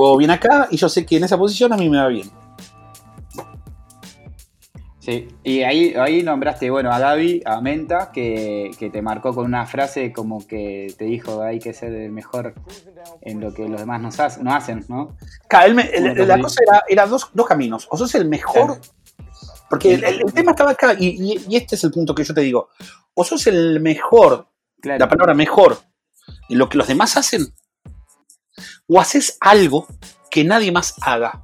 Juego 0.00 0.16
bien 0.16 0.30
acá 0.30 0.66
y 0.70 0.78
yo 0.78 0.88
sé 0.88 1.04
que 1.04 1.18
en 1.18 1.24
esa 1.24 1.36
posición 1.36 1.74
a 1.74 1.76
mí 1.76 1.90
me 1.90 1.98
va 1.98 2.06
bien. 2.08 2.30
Sí, 4.98 5.28
y 5.44 5.60
ahí, 5.62 5.92
ahí 5.94 6.22
nombraste, 6.22 6.70
bueno, 6.70 6.90
a 6.90 6.98
Gaby, 6.98 7.42
a 7.44 7.60
Menta, 7.60 8.10
que, 8.12 8.70
que 8.78 8.88
te 8.88 9.02
marcó 9.02 9.34
con 9.34 9.44
una 9.44 9.66
frase 9.66 10.10
como 10.10 10.46
que 10.46 10.94
te 10.96 11.04
dijo 11.04 11.42
hay 11.42 11.58
que 11.58 11.74
ser 11.74 11.92
el 11.92 12.12
mejor 12.12 12.54
en 13.20 13.40
lo 13.40 13.52
que 13.52 13.68
los 13.68 13.78
demás 13.78 14.00
nos 14.00 14.38
no 14.38 14.54
hacen, 14.54 14.86
¿no? 14.88 15.16
Claro, 15.48 15.74
la 15.74 16.40
cosa 16.40 16.60
era, 16.66 16.82
era 16.88 17.06
dos, 17.06 17.28
dos 17.34 17.46
caminos. 17.46 17.86
O 17.90 17.98
sos 17.98 18.14
el 18.14 18.26
mejor. 18.26 18.78
Porque 19.68 19.94
el, 19.94 20.04
el- 20.04 20.20
el 20.22 20.32
tema 20.32 20.52
estaba 20.52 20.70
acá, 20.70 20.94
y, 20.98 21.08
y- 21.08 21.44
y 21.46 21.56
este 21.56 21.74
es 21.76 21.84
el 21.84 21.90
punto 21.90 22.14
que 22.14 22.24
yo 22.24 22.32
te 22.32 22.40
digo. 22.40 22.70
O 23.12 23.22
sos 23.22 23.46
el 23.48 23.80
mejor, 23.80 24.48
Claro. 24.80 24.98
la 24.98 25.08
palabra 25.10 25.34
mejor, 25.34 25.78
en 26.48 26.56
lo 26.58 26.70
que 26.70 26.78
los 26.78 26.88
demás 26.88 27.16
hacen, 27.18 27.46
o 28.92 29.00
haces 29.00 29.38
algo 29.40 29.86
que 30.30 30.42
nadie 30.42 30.72
más 30.72 30.94
haga. 31.00 31.42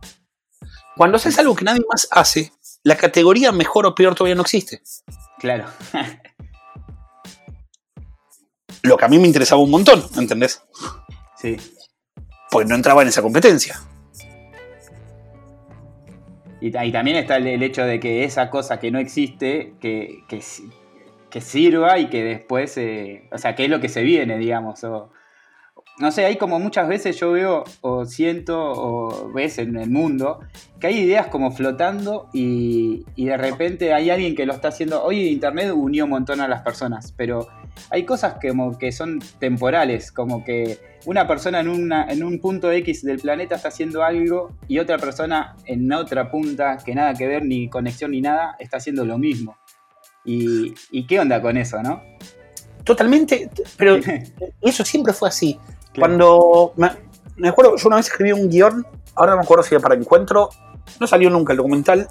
Cuando 0.97 1.17
haces 1.17 1.39
algo 1.39 1.55
que 1.55 1.65
nadie 1.65 1.83
más 1.89 2.09
hace, 2.11 2.53
la 2.83 2.97
categoría 2.97 3.53
mejor 3.53 3.87
o 3.87 3.95
peor 3.95 4.15
todavía 4.15 4.35
no 4.35 4.43
existe. 4.43 4.83
Claro. 5.39 5.67
Lo 8.83 8.97
que 8.97 9.05
a 9.05 9.09
mí 9.09 9.19
me 9.19 9.27
interesaba 9.27 9.61
un 9.63 9.71
montón, 9.71 10.03
¿entendés? 10.17 10.63
Sí. 11.37 11.57
Pues 12.51 12.67
no 12.67 12.75
entraba 12.75 13.03
en 13.03 13.09
esa 13.09 13.23
competencia. 13.23 13.81
Y, 16.61 16.69
y 16.77 16.93
también 16.93 17.17
está 17.19 17.37
el, 17.37 17.47
el 17.47 17.63
hecho 17.63 17.85
de 17.85 18.01
que 18.01 18.25
esa 18.25 18.49
cosa 18.51 18.81
que 18.81 18.91
no 18.91 18.99
existe, 18.99 19.75
que, 19.81 20.25
que, 20.29 20.41
si- 20.41 20.71
que 21.29 21.41
sirva 21.41 21.99
y 21.99 22.09
que 22.09 22.25
después, 22.25 22.77
eh, 22.79 23.29
o 23.31 23.39
sea, 23.39 23.55
que 23.55 23.65
es 23.65 23.71
lo 23.71 23.81
que 23.81 23.89
se 23.89 24.03
viene, 24.03 24.39
digamos. 24.39 24.83
O, 24.85 25.11
no 25.99 26.13
sé, 26.13 26.27
hay 26.27 26.37
como 26.37 26.59
muchas 26.59 26.89
veces 26.89 27.19
yo 27.19 27.33
veo 27.33 27.65
o 27.81 28.05
siento 28.05 28.59
o 28.59 29.33
ves 29.33 29.59
en 29.59 29.77
el 29.77 29.91
mundo 29.91 30.41
que 30.79 30.89
hay 30.89 30.99
ideas 30.99 31.29
como 31.29 31.53
flotando 31.53 32.29
y, 32.35 33.07
y 33.15 33.27
de 33.27 33.37
repente 33.39 33.95
hay 33.95 34.11
alguien 34.11 34.35
que 34.35 34.45
lo 34.45 34.53
está 34.53 34.69
haciendo. 34.69 35.03
Hoy 35.03 35.29
Internet 35.29 35.73
unió 35.75 36.05
un 36.05 36.11
montón 36.11 36.41
a 36.43 36.49
las 36.49 36.61
personas, 36.63 37.13
pero 37.17 37.49
hay 37.91 38.05
cosas 38.05 38.35
que, 38.41 38.49
como 38.49 38.77
que 38.77 38.93
son 38.93 39.21
temporales, 39.39 40.13
como 40.13 40.45
que 40.45 40.79
una 41.07 41.27
persona 41.27 41.61
en, 41.61 41.69
una, 41.69 42.05
en 42.11 42.23
un 42.23 42.41
punto 42.41 42.71
X 42.71 43.03
del 43.03 43.19
planeta 43.19 43.55
está 43.57 43.69
haciendo 43.69 44.03
algo 44.03 44.53
y 44.69 44.79
otra 44.79 44.99
persona 44.99 45.57
en 45.65 45.91
otra 45.93 46.31
punta 46.31 46.77
que 46.85 46.95
nada 46.95 47.15
que 47.15 47.27
ver, 47.27 47.45
ni 47.45 47.71
conexión 47.71 48.11
ni 48.11 48.21
nada, 48.21 48.57
está 48.59 48.77
haciendo 48.77 49.05
lo 49.07 49.17
mismo. 49.17 49.57
¿Y, 50.27 50.75
y 50.91 51.07
qué 51.07 51.21
onda 51.21 51.41
con 51.41 51.57
eso, 51.57 51.83
no? 51.83 52.03
Totalmente, 52.85 53.51
pero 53.77 53.99
eso 54.61 54.85
siempre 54.85 55.13
fue 55.13 55.29
así. 55.29 55.59
Cuando 55.99 56.73
me, 56.77 57.49
acuerdo, 57.49 57.77
yo 57.77 57.89
una 57.89 57.97
vez 57.97 58.07
escribí 58.07 58.33
un 58.33 58.49
guion, 58.49 58.87
ahora 59.15 59.33
no 59.33 59.39
me 59.39 59.45
acuerdo 59.45 59.63
si 59.63 59.75
era 59.75 59.83
para 59.83 59.95
encuentro, 59.95 60.51
no 61.01 61.07
salió 61.07 61.31
nunca 61.31 61.53
el 61.53 61.59
documental, 61.59 62.09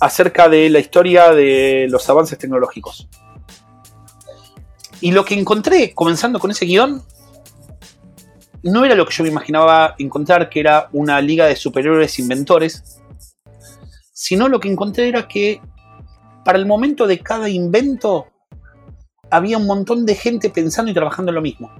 acerca 0.00 0.48
de 0.48 0.70
la 0.70 0.78
historia 0.78 1.32
de 1.32 1.86
los 1.88 2.08
avances 2.08 2.38
tecnológicos. 2.38 3.08
Y 5.00 5.12
lo 5.12 5.24
que 5.24 5.38
encontré 5.38 5.94
comenzando 5.94 6.38
con 6.38 6.50
ese 6.50 6.66
guion 6.66 7.02
no 8.62 8.84
era 8.84 8.94
lo 8.94 9.06
que 9.06 9.14
yo 9.14 9.24
me 9.24 9.30
imaginaba 9.30 9.94
encontrar, 9.98 10.50
que 10.50 10.60
era 10.60 10.88
una 10.92 11.20
liga 11.20 11.46
de 11.46 11.56
superhéroes 11.56 12.18
inventores, 12.18 13.00
sino 14.12 14.48
lo 14.48 14.60
que 14.60 14.70
encontré 14.70 15.08
era 15.08 15.26
que 15.26 15.60
para 16.44 16.58
el 16.58 16.66
momento 16.66 17.06
de 17.06 17.20
cada 17.20 17.48
invento 17.48 18.26
había 19.30 19.56
un 19.58 19.66
montón 19.66 20.04
de 20.04 20.14
gente 20.14 20.50
pensando 20.50 20.90
y 20.90 20.94
trabajando 20.94 21.30
en 21.30 21.36
lo 21.36 21.42
mismo. 21.42 21.70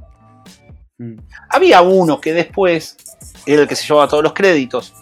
Mm, 1.01 1.17
Había 1.49 1.81
uno 1.81 2.21
que 2.21 2.35
después 2.35 2.95
era 3.47 3.63
el 3.63 3.69
que 3.69 3.75
se 3.75 3.87
llevaba 3.87 4.07
todos 4.07 4.23
los 4.23 4.35
créditos, 4.35 4.93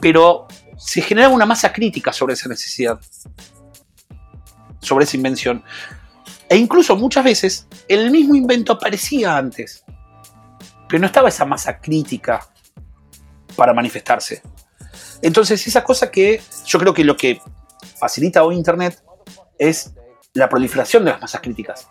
pero 0.00 0.46
se 0.78 1.02
generaba 1.02 1.34
una 1.34 1.44
masa 1.44 1.72
crítica 1.72 2.12
sobre 2.12 2.34
esa 2.34 2.48
necesidad, 2.48 3.00
sobre 4.80 5.04
esa 5.04 5.16
invención. 5.16 5.64
E 6.48 6.56
incluso 6.56 6.94
muchas 6.94 7.24
veces 7.24 7.66
el 7.88 8.12
mismo 8.12 8.36
invento 8.36 8.74
aparecía 8.74 9.36
antes, 9.36 9.84
pero 10.88 11.00
no 11.00 11.06
estaba 11.06 11.28
esa 11.28 11.44
masa 11.44 11.80
crítica 11.80 12.46
para 13.56 13.74
manifestarse. 13.74 14.42
Entonces, 15.22 15.66
esa 15.66 15.82
cosa 15.82 16.08
que 16.08 16.40
yo 16.66 16.78
creo 16.78 16.94
que 16.94 17.02
lo 17.02 17.16
que 17.16 17.40
facilita 17.98 18.44
hoy 18.44 18.54
Internet 18.54 19.02
es 19.58 19.92
la 20.34 20.48
proliferación 20.48 21.04
de 21.04 21.10
las 21.10 21.20
masas 21.20 21.40
críticas 21.40 21.88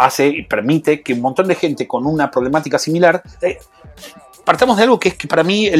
hace 0.00 0.26
y 0.28 0.42
permite 0.42 1.02
que 1.02 1.12
un 1.12 1.20
montón 1.20 1.46
de 1.46 1.54
gente 1.54 1.86
con 1.86 2.06
una 2.06 2.30
problemática 2.30 2.78
similar. 2.78 3.22
eh, 3.42 3.58
partamos 4.44 4.76
de 4.76 4.84
algo 4.84 4.98
que 4.98 5.10
es 5.10 5.14
que 5.14 5.28
para 5.28 5.44
mí 5.44 5.70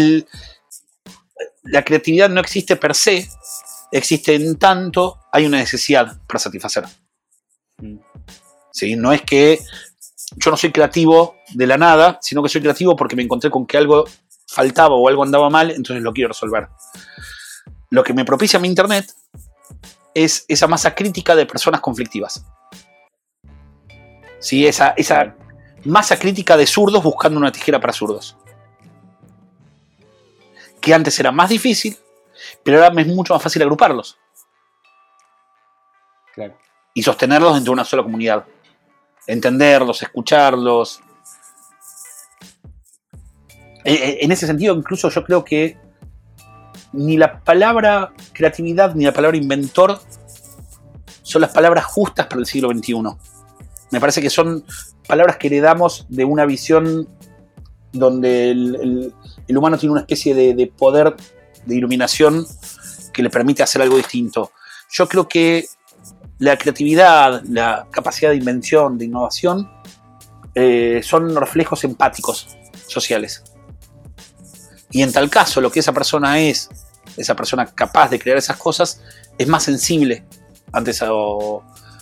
la 1.65 1.85
creatividad 1.85 2.29
no 2.29 2.41
existe 2.41 2.77
per 2.77 2.95
se, 2.95 3.29
existe 3.91 4.35
en 4.35 4.59
tanto 4.59 5.19
hay 5.33 5.47
una 5.47 5.59
necesidad 5.59 6.21
para 6.27 6.39
satisfacer. 6.39 6.85
¿sí? 8.71 8.97
No 8.97 9.13
es 9.13 9.23
que 9.23 9.59
yo 10.37 10.51
no 10.51 10.57
soy 10.57 10.71
creativo 10.71 11.37
de 11.55 11.67
la 11.67 11.77
nada, 11.77 12.19
sino 12.21 12.43
que 12.43 12.49
soy 12.49 12.61
creativo 12.61 12.95
porque 12.95 13.17
me 13.17 13.23
encontré 13.23 13.51
con 13.51 13.67
que 13.67 13.79
algo 13.79 14.05
faltaba 14.47 14.95
o 14.95 15.09
algo 15.09 15.23
andaba 15.23 15.49
mal, 15.49 15.71
entonces 15.71 16.03
lo 16.03 16.13
quiero 16.13 16.29
resolver. 16.29 16.69
Lo 17.91 18.05
que 18.05 18.13
me 18.13 18.25
propicia 18.25 18.61
mi 18.61 18.69
internet 18.69 19.13
es 20.15 20.45
esa 20.49 20.67
masa 20.67 20.95
crítica 20.95 21.35
de 21.35 21.47
personas 21.47 21.81
conflictivas. 21.81 22.45
¿Sí? 24.41 24.67
Esa, 24.67 24.89
esa 24.97 25.35
masa 25.85 26.19
crítica 26.19 26.57
de 26.57 26.67
zurdos 26.67 27.03
buscando 27.03 27.39
una 27.39 27.53
tijera 27.53 27.81
para 27.81 27.93
zurdos. 27.93 28.37
Que 30.81 30.95
antes 30.95 31.19
era 31.21 31.31
más 31.31 31.51
difícil, 31.51 31.97
pero 32.65 32.83
ahora 32.83 33.01
es 33.01 33.07
mucho 33.07 33.35
más 33.35 33.43
fácil 33.43 33.63
agruparlos 33.63 34.19
Claro. 36.35 36.57
y 36.95 37.03
sostenerlos 37.03 37.55
dentro 37.55 37.71
de 37.73 37.75
una 37.75 37.85
sola 37.85 38.03
comunidad. 38.03 38.45
Entenderlos, 39.27 40.03
escucharlos. 40.03 41.01
Eh, 43.85 43.93
eh, 43.95 44.19
En 44.23 44.33
ese 44.33 44.47
sentido, 44.47 44.75
incluso 44.75 45.09
yo 45.11 45.23
creo 45.25 45.45
que 45.45 45.77
ni 46.93 47.17
la 47.17 47.41
palabra 47.41 48.13
creatividad 48.33 48.95
ni 48.95 49.05
la 49.05 49.13
palabra 49.13 49.37
inventor 49.37 50.01
son 51.23 51.43
las 51.43 51.53
palabras 51.53 51.85
justas 51.85 52.27
para 52.27 52.41
el 52.41 52.47
siglo 52.47 52.71
XXI. 52.71 52.95
Me 53.91 54.01
parece 54.01 54.23
que 54.23 54.31
son 54.31 54.65
palabras 55.07 55.37
que 55.37 55.49
heredamos 55.49 56.07
de 56.09 56.25
una 56.25 56.47
visión 56.47 57.09
donde 57.93 58.51
el, 58.51 59.15
humano 59.49 59.77
tiene 59.79 59.93
una 59.93 60.03
especie 60.03 60.35
de, 60.35 60.55
de 60.55 60.67
poder 60.69 61.17
de 61.67 61.77
iluminación 61.77 62.47
que 63.13 63.23
le 63.23 63.31
permite 63.31 63.63
hacer 63.63 63.83
algo 63.83 63.97
distinto. 63.97 64.53
Yo 64.91 65.09
creo 65.09 65.29
que 65.29 65.67
la 66.39 66.57
creatividad, 66.57 67.43
la 67.45 67.87
capacidad 67.91 68.31
de 68.31 68.37
invención, 68.37 68.97
de 68.97 69.05
innovación, 69.05 69.71
eh, 70.55 71.01
son 71.05 71.37
reflejos 71.37 71.85
empáticos 71.85 72.57
sociales. 72.87 73.45
Y 74.91 75.03
en 75.03 75.13
tal 75.13 75.31
caso, 75.31 75.61
lo 75.61 75.71
que 75.71 75.81
esa 75.81 75.93
persona 75.93 76.41
es, 76.41 76.69
esa 77.17 77.37
persona 77.37 77.67
capaz 77.67 78.09
de 78.11 78.19
crear 78.19 78.39
esas 78.39 78.57
cosas, 78.57 79.01
es 79.39 79.47
más 79.47 79.63
sensible 79.63 80.25
ante 80.73 80.93
esa, 80.93 81.11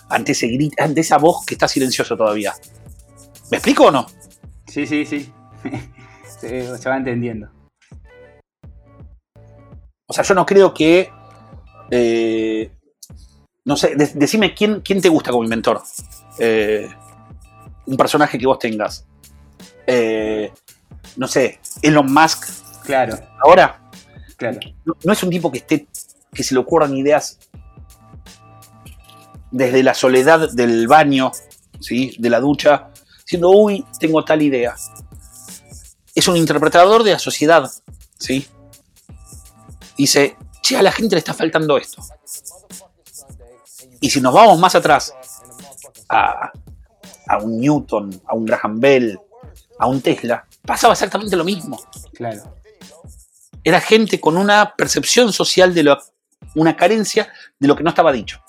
ante 0.09 0.33
ese 0.33 0.47
grit- 0.49 0.81
ante 0.81 1.01
esa 1.01 1.19
voz 1.19 1.45
que 1.47 1.55
está 1.55 1.69
silenciosa 1.69 2.17
todavía. 2.17 2.55
¿Me 3.51 3.57
explico 3.59 3.85
o 3.87 3.91
no? 3.91 4.07
Sí, 4.67 4.87
sí, 4.87 5.05
sí. 5.07 5.33
se, 6.41 6.77
se 6.79 6.89
va 6.89 6.97
entendiendo. 6.97 7.49
O 10.07 10.13
sea, 10.13 10.25
yo 10.25 10.35
no 10.35 10.47
creo 10.47 10.73
que 10.73 11.11
eh, 11.91 12.71
no 13.65 13.77
sé, 13.77 13.95
de- 13.97 14.13
decime 14.15 14.55
quién, 14.55 14.81
quién 14.81 15.01
te 15.01 15.09
gusta 15.09 15.31
como 15.31 15.45
inventor. 15.45 15.83
Eh, 16.39 16.89
un 17.87 17.97
personaje 17.97 18.39
que 18.39 18.47
vos 18.47 18.59
tengas. 18.59 19.07
Eh, 19.87 20.51
no 21.17 21.27
sé, 21.29 21.61
Elon 21.83 22.13
Musk. 22.13 22.49
Claro, 22.85 23.19
Ahora, 23.45 23.91
claro. 24.37 24.59
no, 24.87 24.95
no 25.05 25.13
es 25.13 25.23
un 25.23 25.29
tipo 25.31 25.51
que 25.53 25.59
esté. 25.59 25.87
que 26.33 26.43
se 26.43 26.55
le 26.55 26.61
ocurran 26.61 26.97
ideas 26.97 27.39
desde 29.51 29.83
la 29.83 29.95
soledad 29.95 30.51
del 30.53 30.87
baño, 30.87 31.33
¿sí? 31.81 32.15
de 32.19 32.31
la 32.31 32.41
ducha, 32.41 32.91
diciendo, 33.25 33.51
uy, 33.51 33.85
tengo 33.99 34.25
tal 34.25 34.43
idea. 34.43 34.75
Es 36.15 36.27
un 36.29 36.37
interpretador 36.37 37.03
de 37.05 37.13
la 37.13 37.19
sociedad, 37.19 37.71
¿sí? 38.19 38.47
Dice, 39.97 40.37
che, 40.63 40.77
a 40.77 40.83
la 40.83 40.93
gente 40.93 41.15
le 41.15 41.21
está 41.21 41.35
faltando 41.35 41.77
esto. 41.77 42.03
Y 44.01 44.11
si 44.11 44.21
nos 44.21 44.33
vamos 44.33 44.59
más 44.59 44.75
atrás, 44.75 45.15
a, 46.09 46.51
a 47.27 47.39
un 47.39 47.61
Newton, 47.61 48.23
a 48.27 48.35
un 48.35 48.45
Graham 48.45 48.81
Bell, 48.81 49.19
a 49.79 49.87
un 49.87 50.01
Tesla, 50.01 50.47
pasaba 50.65 50.93
exactamente 50.93 51.37
lo 51.37 51.45
mismo 51.45 51.81
Claro. 52.15 52.57
era 53.65 53.81
gente 53.81 54.21
con 54.21 54.37
una 54.37 54.75
percepción 54.77 55.33
social 55.33 55.75
de 55.75 55.83
lo, 55.85 55.99
una 56.55 56.77
carencia 56.77 57.33
de 57.59 57.69
lo 57.69 57.77
que 57.77 57.83
no 57.83 57.91
estaba 57.91 58.13
dicho. 58.13 58.41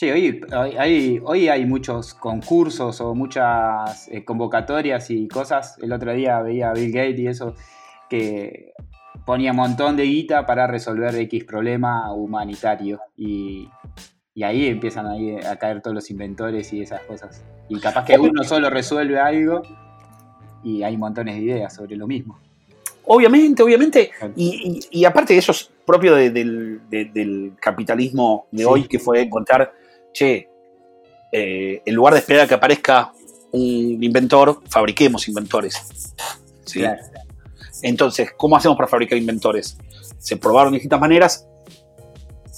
Sí, 0.00 0.08
hoy, 0.12 0.40
hoy, 0.56 0.76
hay, 0.78 1.20
hoy 1.24 1.48
hay 1.48 1.66
muchos 1.66 2.14
concursos 2.14 3.00
o 3.00 3.16
muchas 3.16 4.06
eh, 4.12 4.24
convocatorias 4.24 5.10
y 5.10 5.26
cosas. 5.26 5.76
El 5.82 5.92
otro 5.92 6.12
día 6.12 6.40
veía 6.40 6.70
a 6.70 6.72
Bill 6.72 6.92
Gates 6.92 7.18
y 7.18 7.26
eso, 7.26 7.56
que 8.08 8.74
ponía 9.26 9.50
un 9.50 9.56
montón 9.56 9.96
de 9.96 10.04
guita 10.04 10.46
para 10.46 10.68
resolver 10.68 11.16
X 11.16 11.42
problema 11.42 12.12
humanitario. 12.14 13.00
Y, 13.16 13.68
y 14.34 14.42
ahí 14.44 14.68
empiezan 14.68 15.08
ahí 15.08 15.34
a 15.34 15.56
caer 15.56 15.82
todos 15.82 15.96
los 15.96 16.08
inventores 16.12 16.72
y 16.72 16.80
esas 16.80 17.00
cosas. 17.00 17.42
Y 17.68 17.80
capaz 17.80 18.04
que 18.04 18.16
uno 18.20 18.44
solo 18.44 18.70
resuelve 18.70 19.18
algo 19.18 19.62
y 20.62 20.84
hay 20.84 20.96
montones 20.96 21.34
de 21.34 21.40
ideas 21.42 21.74
sobre 21.74 21.96
lo 21.96 22.06
mismo. 22.06 22.38
Obviamente, 23.04 23.64
obviamente. 23.64 24.12
Y, 24.36 24.78
y- 24.92 25.00
y 25.00 25.04
aparte 25.04 25.32
de 25.32 25.40
eso 25.40 25.50
es 25.50 25.72
propio 25.84 26.14
de- 26.14 26.30
del, 26.30 26.82
de- 26.88 27.06
del 27.06 27.54
capitalismo 27.60 28.46
de 28.52 28.58
Sí. 28.58 28.64
hoy, 28.64 28.84
que 28.86 29.00
fue 29.00 29.22
encontrar, 29.22 29.72
che, 30.12 30.48
eh, 31.32 31.82
en 31.84 31.94
lugar 31.94 32.14
de 32.14 32.20
esperar 32.20 32.44
a 32.44 32.48
que 32.48 32.54
aparezca 32.54 33.12
un 33.52 34.02
inventor, 34.02 34.60
fabriquemos 34.68 35.28
inventores. 35.28 35.76
¿Sí? 36.64 36.80
Claro. 36.80 37.00
Entonces, 37.82 38.30
¿cómo 38.36 38.56
hacemos 38.56 38.76
para 38.76 38.88
fabricar 38.88 39.16
inventores? 39.18 39.78
Se 40.18 40.36
probaron 40.36 40.72
distintas 40.72 41.00
maneras. 41.00 41.46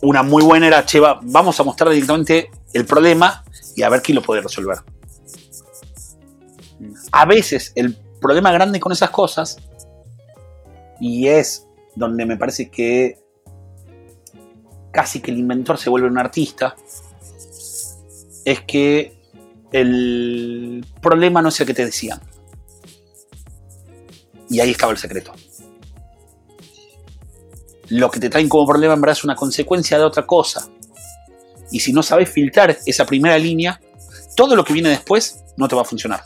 Una 0.03 0.23
muy 0.23 0.43
buena 0.43 0.67
era, 0.67 0.85
che, 0.87 0.99
va- 0.99 1.21
vamos 1.23 1.61
a 1.61 1.63
mostrar 1.63 1.91
directamente 1.91 2.51
el 2.73 2.87
problema 2.87 3.45
y 3.77 3.83
a 3.83 3.89
ver 3.89 4.01
quién 4.03 4.17
lo 4.17 4.23
puede 4.23 4.41
resolver. 4.41 4.79
A 7.13 7.25
veces 7.27 7.73
el 7.75 7.95
problema 8.21 8.51
grande 8.53 8.81
con 8.81 8.93
esas 8.93 9.11
cosas, 9.11 9.59
y 11.01 11.29
es 11.29 11.67
donde 11.97 12.25
me 12.25 12.37
parece 12.37 12.71
que 12.71 13.19
casi 14.91 15.21
que 15.21 15.31
el 15.31 15.39
inventor 15.39 15.77
se 15.79 15.91
vuelve 15.91 16.09
un 16.09 16.19
artista, 16.19 16.75
es 18.51 18.61
que 18.63 19.19
el 19.73 20.85
problema 21.01 21.43
no 21.43 21.49
es 21.49 21.61
el 21.61 21.67
que 21.67 21.75
te 21.75 21.85
decían. 21.85 22.21
Y 24.49 24.61
ahí 24.61 24.71
estaba 24.71 24.93
el 24.93 24.99
secreto. 24.99 25.33
Lo 27.89 28.11
que 28.11 28.21
te 28.21 28.29
traen 28.29 28.49
como 28.49 28.67
problema 28.67 28.95
en 28.95 29.01
verdad 29.01 29.17
es 29.17 29.25
una 29.25 29.37
consecuencia 29.37 29.99
de 29.99 30.05
otra 30.05 30.27
cosa. 30.27 30.69
Y 31.71 31.81
si 31.81 31.93
no 31.93 32.03
sabes 32.03 32.29
filtrar 32.31 32.77
esa 32.85 33.05
primera 33.05 33.39
línea, 33.39 33.81
todo 34.37 34.57
lo 34.57 34.65
que 34.65 34.73
viene 34.73 34.89
después 34.89 35.45
no 35.57 35.69
te 35.69 35.77
va 35.77 35.83
a 35.83 35.85
funcionar. 35.85 36.23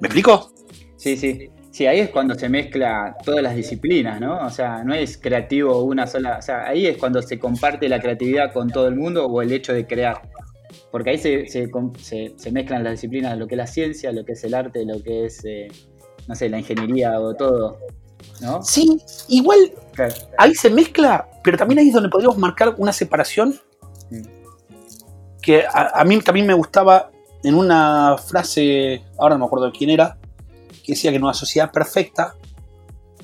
¿Me 0.00 0.08
explico? 0.08 0.52
Sí, 0.96 1.16
sí. 1.16 1.50
Sí, 1.76 1.86
ahí 1.86 2.00
es 2.00 2.08
cuando 2.08 2.34
se 2.34 2.48
mezcla 2.48 3.14
todas 3.22 3.42
las 3.42 3.54
disciplinas, 3.54 4.18
¿no? 4.18 4.38
O 4.46 4.48
sea, 4.48 4.82
no 4.82 4.94
es 4.94 5.18
creativo 5.18 5.82
una 5.82 6.06
sola. 6.06 6.38
O 6.38 6.42
sea, 6.42 6.66
ahí 6.66 6.86
es 6.86 6.96
cuando 6.96 7.20
se 7.20 7.38
comparte 7.38 7.86
la 7.86 8.00
creatividad 8.00 8.50
con 8.54 8.70
todo 8.70 8.88
el 8.88 8.96
mundo 8.96 9.26
o 9.26 9.42
el 9.42 9.52
hecho 9.52 9.74
de 9.74 9.86
crear. 9.86 10.22
Porque 10.90 11.10
ahí 11.10 11.18
se, 11.18 11.46
se, 11.48 11.68
se- 11.98 12.32
se 12.34 12.50
mezclan 12.50 12.82
las 12.82 12.92
disciplinas 12.94 13.32
de 13.32 13.36
lo 13.40 13.46
que 13.46 13.56
es 13.56 13.58
la 13.58 13.66
ciencia, 13.66 14.10
lo 14.10 14.24
que 14.24 14.32
es 14.32 14.42
el 14.44 14.54
arte, 14.54 14.86
lo 14.86 15.02
que 15.02 15.26
es, 15.26 15.44
eh, 15.44 15.68
no 16.26 16.34
sé, 16.34 16.48
la 16.48 16.58
ingeniería 16.60 17.20
o 17.20 17.34
todo, 17.34 17.78
¿no? 18.40 18.62
Sí, 18.62 18.98
igual 19.28 19.58
Claro. 19.92 20.14
ahí 20.38 20.54
se 20.54 20.70
mezcla, 20.70 21.28
pero 21.44 21.58
también 21.58 21.80
ahí 21.80 21.88
es 21.88 21.92
donde 21.94 22.08
podríamos 22.08 22.38
marcar 22.38 22.74
una 22.78 22.94
separación 22.94 23.54
Mm. 24.10 24.22
que 25.42 25.62
a, 25.66 26.00
a 26.00 26.04
mí 26.06 26.18
también 26.22 26.46
me 26.46 26.54
gustaba 26.54 27.10
en 27.44 27.54
una 27.54 28.16
frase, 28.16 29.02
ahora 29.18 29.34
no 29.34 29.40
me 29.40 29.44
acuerdo 29.44 29.66
de 29.66 29.72
quién 29.72 29.90
era, 29.90 30.16
que 30.86 30.92
decía 30.92 31.10
que 31.10 31.16
en 31.16 31.24
una 31.24 31.34
sociedad 31.34 31.70
perfecta 31.72 32.34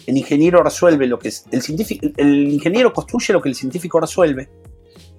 el 0.07 0.17
ingeniero 0.17 0.63
resuelve 0.65 1.07
lo 1.07 1.19
que 1.19 1.29
es 1.29 1.45
el 1.53 1.63
científico, 1.63 2.09
el 2.17 2.49
ingeniero 2.53 2.93
construye 2.93 3.33
lo 3.33 3.41
que 3.41 3.49
el 3.49 3.55
científico 3.55 4.01
resuelve 4.01 4.49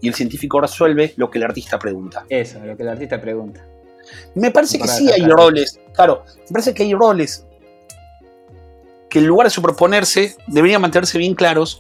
y 0.02 0.10
el 0.10 0.14
científico 0.14 0.60
resuelve 0.60 1.14
lo 1.16 1.30
que 1.32 1.38
el 1.38 1.46
artista 1.46 1.80
pregunta. 1.80 2.26
Eso, 2.28 2.60
lo 2.60 2.76
que 2.76 2.84
el 2.84 2.90
artista 2.90 3.20
pregunta. 3.22 3.66
Me 4.36 4.52
parece 4.52 4.78
que 4.78 4.88
sí 4.90 5.10
hay 5.10 5.26
roles, 5.26 5.80
claro, 5.96 6.26
me 6.50 6.52
parece 6.52 6.74
que 6.74 6.84
hay 6.84 6.94
roles 6.94 7.46
que 9.10 9.20
en 9.20 9.28
lugar 9.28 9.48
de 9.48 9.52
superponerse 9.52 10.36
deberían 10.48 10.82
mantenerse 10.82 11.18
bien 11.18 11.36
claros 11.36 11.80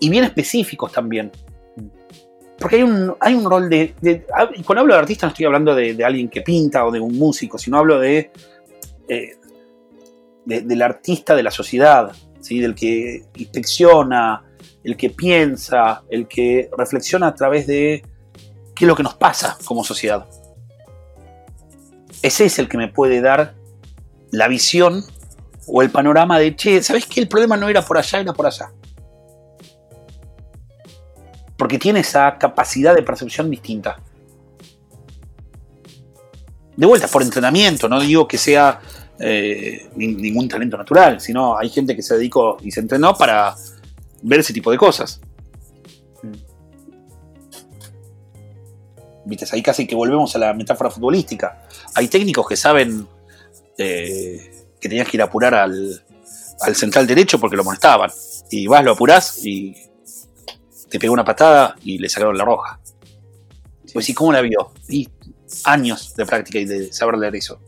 y 0.00 0.08
bien 0.08 0.24
específicos 0.24 0.92
también. 0.92 1.30
Porque 2.58 2.76
hay 2.76 2.82
un, 2.82 3.14
hay 3.20 3.34
un 3.34 3.50
rol 3.50 3.68
de, 3.68 3.94
de- 4.00 4.24
ah, 4.34 4.48
Cuando 4.64 4.80
hablo 4.80 4.94
de 4.94 5.00
artista 5.00 5.26
no 5.26 5.32
estoy 5.32 5.44
hablando 5.44 5.74
de, 5.74 5.92
de 5.92 6.04
alguien 6.04 6.30
que 6.30 6.40
pinta 6.40 6.86
o 6.86 6.90
de 6.90 6.98
un 7.00 7.18
músico, 7.18 7.58
sino 7.58 7.76
hablo 7.76 7.98
de, 8.00 8.30
eh, 9.08 9.36
de- 10.46 10.62
del 10.62 10.80
artista 10.80 11.34
de 11.34 11.42
la 11.42 11.50
sociedad, 11.50 12.12
¿sí? 12.40 12.60
del 12.60 12.74
que 12.74 13.24
inspecciona, 13.36 14.42
el 14.82 14.96
que 14.96 15.10
piensa, 15.10 16.02
el 16.08 16.26
que 16.26 16.70
reflexiona 16.78 17.26
a 17.26 17.34
través 17.34 17.66
de 17.66 18.02
qué 18.74 18.84
es 18.84 18.88
lo 18.88 18.96
que 18.96 19.02
nos 19.02 19.14
pasa 19.14 19.58
como 19.64 19.84
sociedad. 19.84 20.26
Ese 22.22 22.46
es 22.46 22.58
el 22.58 22.68
que 22.68 22.78
me 22.78 22.88
puede 22.88 23.20
dar 23.20 23.54
la 24.30 24.48
visión 24.48 25.04
o 25.66 25.82
el 25.82 25.90
panorama 25.90 26.38
de, 26.38 26.54
che, 26.56 26.82
¿sabes 26.82 27.06
qué? 27.06 27.20
El 27.20 27.28
problema 27.28 27.56
no 27.56 27.68
era 27.68 27.82
por 27.82 27.98
allá, 27.98 28.20
era 28.20 28.32
por 28.32 28.46
allá. 28.46 28.70
Porque 31.58 31.78
tiene 31.78 32.00
esa 32.00 32.36
capacidad 32.38 32.94
de 32.94 33.02
percepción 33.02 33.50
distinta. 33.50 33.96
De 36.76 36.86
vuelta, 36.86 37.08
por 37.08 37.22
entrenamiento, 37.22 37.88
no 37.88 37.98
digo 38.00 38.28
que 38.28 38.36
sea 38.36 38.80
eh, 39.18 39.88
ni- 39.96 40.14
ningún 40.14 40.48
talento 40.48 40.76
natural, 40.76 41.20
sino 41.20 41.56
hay 41.56 41.68
gente 41.70 41.94
que 41.96 42.02
se 42.02 42.16
dedicó 42.16 42.56
y 42.62 42.70
se 42.70 42.80
entrenó 42.80 43.14
para 43.16 43.54
ver 44.22 44.40
ese 44.40 44.52
tipo 44.52 44.70
de 44.70 44.78
cosas. 44.78 45.20
¿Viste? 49.24 49.46
Ahí 49.52 49.62
casi 49.62 49.86
que 49.86 49.94
volvemos 49.94 50.34
a 50.36 50.38
la 50.38 50.54
metáfora 50.54 50.90
futbolística. 50.90 51.66
Hay 51.94 52.08
técnicos 52.08 52.46
que 52.46 52.56
saben 52.56 53.06
eh, 53.76 54.66
que 54.80 54.88
tenías 54.88 55.08
que 55.08 55.16
ir 55.16 55.22
a 55.22 55.24
apurar 55.24 55.54
al, 55.54 56.02
al 56.60 56.76
central 56.76 57.06
derecho 57.06 57.40
porque 57.40 57.56
lo 57.56 57.64
molestaban. 57.64 58.10
Y 58.50 58.68
vas, 58.68 58.84
lo 58.84 58.92
apurás 58.92 59.44
y 59.44 59.74
te 60.88 61.00
pegó 61.00 61.12
una 61.12 61.24
patada 61.24 61.74
y 61.82 61.98
le 61.98 62.08
sacaron 62.08 62.38
la 62.38 62.44
roja. 62.44 62.78
Pues, 63.92 64.08
¿y 64.08 64.14
cómo 64.14 64.32
la 64.32 64.42
vio? 64.42 64.72
Y 64.88 65.08
años 65.64 66.14
de 66.14 66.24
práctica 66.24 66.60
y 66.60 66.64
de 66.64 66.92
saber 66.92 67.18
leer 67.18 67.34
eso. 67.34 67.58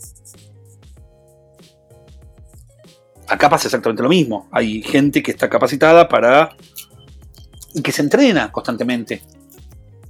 Acá 3.29 3.51
pasa 3.51 3.69
exactamente 3.69 4.03
lo 4.03 4.09
mismo. 4.09 4.49
Hay 4.51 4.83
gente 4.83 5.23
que 5.23 5.31
está 5.31 5.49
capacitada 5.49 6.09
para. 6.09 6.57
y 7.75 7.83
que 7.83 7.93
se 7.93 8.03
entrena 8.03 8.51
constantemente 8.51 9.23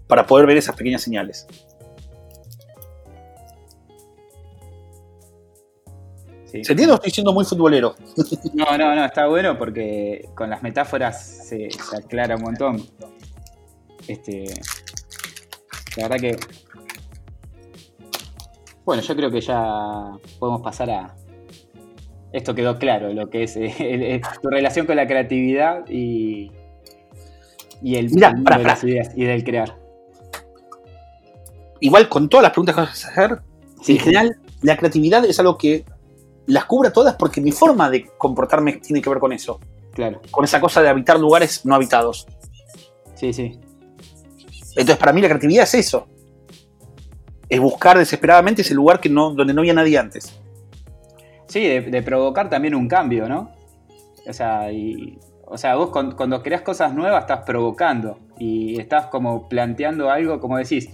para 0.06 0.26
poder 0.26 0.46
ver 0.46 0.56
esas 0.56 0.76
pequeñas 0.76 1.02
señales. 1.02 1.46
Sí. 6.46 6.64
¿Se 6.64 6.72
entiende 6.72 6.92
o 6.92 6.94
estoy 6.94 7.10
siendo 7.10 7.32
muy 7.32 7.44
futbolero? 7.44 7.94
No, 8.54 8.78
no, 8.78 8.94
no, 8.94 9.04
está 9.04 9.26
bueno 9.26 9.58
porque 9.58 10.30
con 10.34 10.48
las 10.48 10.62
metáforas 10.62 11.46
se, 11.46 11.70
se 11.70 11.96
aclara 11.96 12.36
un 12.36 12.42
montón. 12.42 12.82
Este. 14.06 14.44
La 15.96 16.08
verdad 16.08 16.20
que. 16.20 16.38
Bueno, 18.84 19.02
yo 19.02 19.14
creo 19.14 19.30
que 19.30 19.40
ya 19.40 20.12
podemos 20.38 20.62
pasar 20.62 20.90
a. 20.90 21.14
Esto 22.32 22.54
quedó 22.54 22.78
claro, 22.78 23.12
lo 23.12 23.30
que 23.30 23.44
es 23.44 23.56
eh, 23.56 23.74
el- 23.78 24.02
el- 24.02 24.20
tu 24.42 24.48
relación 24.50 24.86
con 24.86 24.96
la 24.96 25.06
creatividad 25.06 25.88
y. 25.88 26.50
Y 27.80 27.94
el, 27.96 28.10
Mirá, 28.10 28.30
el 28.30 28.42
pará, 28.42 28.58
de 28.58 28.64
las 28.64 28.82
ideas 28.84 29.10
y 29.16 29.24
del 29.24 29.44
crear. 29.44 29.76
Igual 31.80 32.08
con 32.08 32.28
todas 32.28 32.42
las 32.42 32.52
preguntas 32.52 32.74
que 32.74 32.80
vas 32.80 33.04
a 33.04 33.08
hacer, 33.08 33.38
Sí. 33.82 33.92
en 33.92 33.98
general, 34.00 34.36
la 34.62 34.76
creatividad 34.76 35.24
es 35.24 35.38
algo 35.38 35.56
que 35.56 35.84
las 36.46 36.64
cubra 36.64 36.92
todas 36.92 37.14
porque 37.14 37.40
mi 37.40 37.52
forma 37.52 37.88
de 37.88 38.06
comportarme 38.18 38.72
tiene 38.74 39.00
que 39.00 39.08
ver 39.08 39.20
con 39.20 39.32
eso. 39.32 39.60
Claro. 39.92 40.20
Con 40.32 40.44
esa 40.44 40.60
cosa 40.60 40.82
de 40.82 40.88
habitar 40.88 41.18
lugares 41.20 41.64
no 41.64 41.74
habitados. 41.76 42.26
Sí, 43.14 43.32
sí. 43.32 43.60
Entonces, 44.70 44.96
para 44.96 45.12
mí 45.12 45.20
la 45.20 45.28
creatividad 45.28 45.64
es 45.64 45.74
eso. 45.74 46.08
Es 47.48 47.60
buscar 47.60 47.96
desesperadamente 47.98 48.62
ese 48.62 48.74
lugar 48.74 49.00
que 49.00 49.08
no, 49.08 49.32
donde 49.34 49.54
no 49.54 49.60
había 49.60 49.74
nadie 49.74 49.98
antes. 49.98 50.36
Sí, 51.48 51.66
de, 51.66 51.80
de 51.82 52.02
provocar 52.02 52.48
también 52.48 52.74
un 52.74 52.86
cambio, 52.88 53.28
¿no? 53.28 53.50
O 54.28 54.32
sea, 54.32 54.70
y, 54.70 55.18
o 55.46 55.56
sea 55.58 55.74
vos 55.76 55.90
con- 55.90 56.12
cuando 56.12 56.42
creas 56.42 56.60
cosas 56.62 56.92
nuevas 56.94 57.22
estás 57.22 57.44
provocando 57.44 58.18
y 58.38 58.78
estás 58.78 59.06
como 59.06 59.48
planteando 59.48 60.10
algo, 60.10 60.38
como 60.40 60.58
decís, 60.58 60.88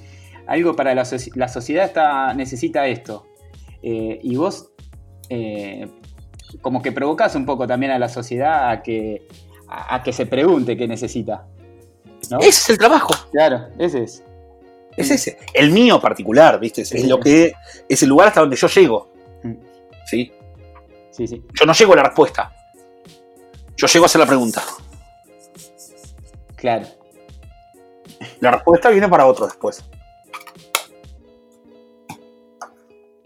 algo 0.47 0.75
para 0.77 0.95
la, 0.95 1.05
la 1.35 1.49
sociedad 1.49 1.85
está, 1.85 2.33
necesita 2.35 2.87
esto. 2.87 3.27
Eh, 3.83 4.21
y 4.23 4.37
vos 4.37 4.71
eh, 5.29 5.89
como 6.63 6.81
que 6.81 6.93
provocas 6.93 7.35
un 7.35 7.45
poco 7.45 7.67
también 7.67 7.93
a 7.93 7.99
la 7.99 8.09
sociedad 8.09 8.71
a 8.71 8.83
que, 8.83 9.27
a, 9.69 9.97
a 9.97 10.03
que 10.03 10.13
se 10.13 10.27
pregunte 10.27 10.77
qué 10.77 10.87
necesita. 10.87 11.47
¿no? 12.31 12.39
Ese 12.39 12.49
es 12.49 12.71
el 12.71 12.79
trabajo. 12.79 13.13
Claro, 13.33 13.67
ese 13.79 14.05
es. 14.05 14.23
Es 14.97 15.11
ese. 15.11 15.39
El 15.53 15.73
mío 15.73 16.01
particular, 16.01 16.61
¿viste? 16.61 16.83
Es, 16.83 16.93
es 16.93 17.09
lo 17.09 17.19
que. 17.19 17.53
Es 17.89 18.03
el 18.05 18.09
lugar 18.09 18.29
hasta 18.29 18.41
donde 18.41 18.55
yo 18.57 18.69
llego. 18.69 19.13
Mm. 19.43 19.53
¿Sí? 20.07 20.33
Sí, 21.15 21.27
sí. 21.29 21.43
Yo 21.59 21.65
no 21.67 21.73
llego 21.73 21.93
a 21.93 21.97
la 21.97 22.03
respuesta. 22.05 22.53
Yo 23.77 23.87
llego 23.87 24.05
a 24.05 24.07
hacer 24.07 24.21
la 24.21 24.27
pregunta. 24.27 24.63
Claro. 26.57 26.87
La 28.41 28.51
respuesta 28.53 28.91
viene 28.91 29.09
para 29.09 29.27
otro 29.27 29.47
después. 29.47 29.85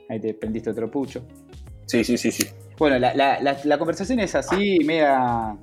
Ahí 0.09 0.21
te 0.21 0.35
prendiste 0.35 0.71
otro 0.71 0.91
pucho. 0.91 1.23
Sí, 1.87 2.05
sí, 2.05 2.17
sí, 2.19 2.31
sí. 2.31 2.47
Bueno, 2.79 2.99
la, 2.99 3.15
la- 3.15 3.41
la- 3.41 3.59
la 3.65 3.79
conversación 3.79 4.21
es 4.21 4.35
así, 4.35 4.79
media 4.85 5.57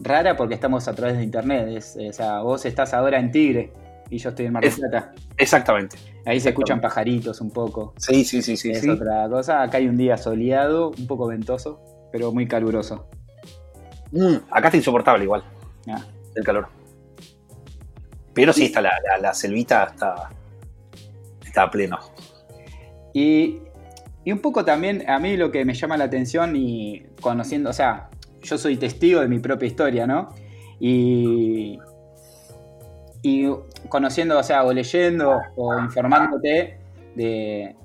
rara 0.00 0.36
porque 0.36 0.54
estamos 0.54 0.88
a 0.88 0.94
través 0.94 1.16
de 1.18 1.24
internet. 1.24 1.68
Es, 1.76 1.96
o 1.96 2.12
sea, 2.12 2.40
vos 2.40 2.64
estás 2.64 2.92
ahora 2.94 3.18
en 3.18 3.30
Tigre 3.30 3.72
y 4.12 4.18
yo 4.18 4.28
estoy 4.28 4.44
en 4.44 4.52
Mar 4.52 4.62
del 4.62 4.74
Plata. 4.74 5.12
Exactamente. 5.38 5.96
Ahí 6.26 6.38
se 6.38 6.50
escuchan 6.50 6.82
pajaritos 6.82 7.40
un 7.40 7.50
poco. 7.50 7.94
Sí, 7.96 8.24
sí, 8.24 8.42
sí, 8.42 8.58
sí. 8.58 8.70
es 8.70 8.82
sí. 8.82 8.90
otra 8.90 9.26
cosa. 9.30 9.62
Acá 9.62 9.78
hay 9.78 9.88
un 9.88 9.96
día 9.96 10.18
soleado, 10.18 10.90
un 10.90 11.06
poco 11.06 11.26
ventoso, 11.28 11.80
pero 12.12 12.30
muy 12.30 12.46
caluroso. 12.46 13.08
Mm, 14.10 14.34
acá 14.50 14.68
está 14.68 14.76
insoportable 14.76 15.24
igual, 15.24 15.42
Ah, 15.88 16.04
el 16.34 16.44
calor. 16.44 16.68
Pero 18.34 18.52
sí, 18.52 18.66
está 18.66 18.82
la, 18.82 18.92
la, 19.02 19.18
la 19.18 19.34
selvita 19.34 19.84
está, 19.84 20.28
está 21.42 21.62
a 21.62 21.70
pleno. 21.70 21.98
Y, 23.14 23.60
y 24.24 24.32
un 24.32 24.40
poco 24.40 24.62
también 24.62 25.08
a 25.08 25.18
mí 25.18 25.38
lo 25.38 25.50
que 25.50 25.64
me 25.64 25.72
llama 25.72 25.96
la 25.96 26.04
atención 26.04 26.54
y 26.54 27.06
conociendo, 27.22 27.70
o 27.70 27.72
sea, 27.72 28.10
yo 28.42 28.58
soy 28.58 28.76
testigo 28.76 29.22
de 29.22 29.28
mi 29.28 29.38
propia 29.38 29.66
historia, 29.68 30.06
¿no? 30.06 30.34
Y, 30.78 31.78
y 33.22 33.46
conociendo, 33.88 34.38
o 34.38 34.42
sea, 34.42 34.64
o 34.64 34.72
leyendo 34.72 35.40
o 35.56 35.78
informándote 35.78 36.78
de, 37.14 37.76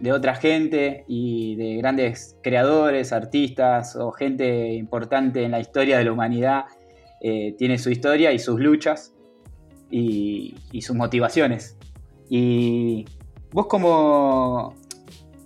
de 0.00 0.12
otra 0.12 0.34
gente 0.34 1.04
y 1.08 1.56
de 1.56 1.76
grandes 1.76 2.36
creadores, 2.42 3.12
artistas 3.12 3.96
o 3.96 4.12
gente 4.12 4.74
importante 4.74 5.44
en 5.44 5.52
la 5.52 5.60
historia 5.60 5.98
de 5.98 6.04
la 6.04 6.12
humanidad, 6.12 6.64
eh, 7.20 7.54
tiene 7.58 7.78
su 7.78 7.90
historia 7.90 8.32
y 8.32 8.38
sus 8.38 8.60
luchas 8.60 9.14
y, 9.90 10.54
sus 10.80 10.96
motivaciones. 10.96 11.76
Y 12.28 13.06
vos 13.52 13.66
como... 13.66 14.74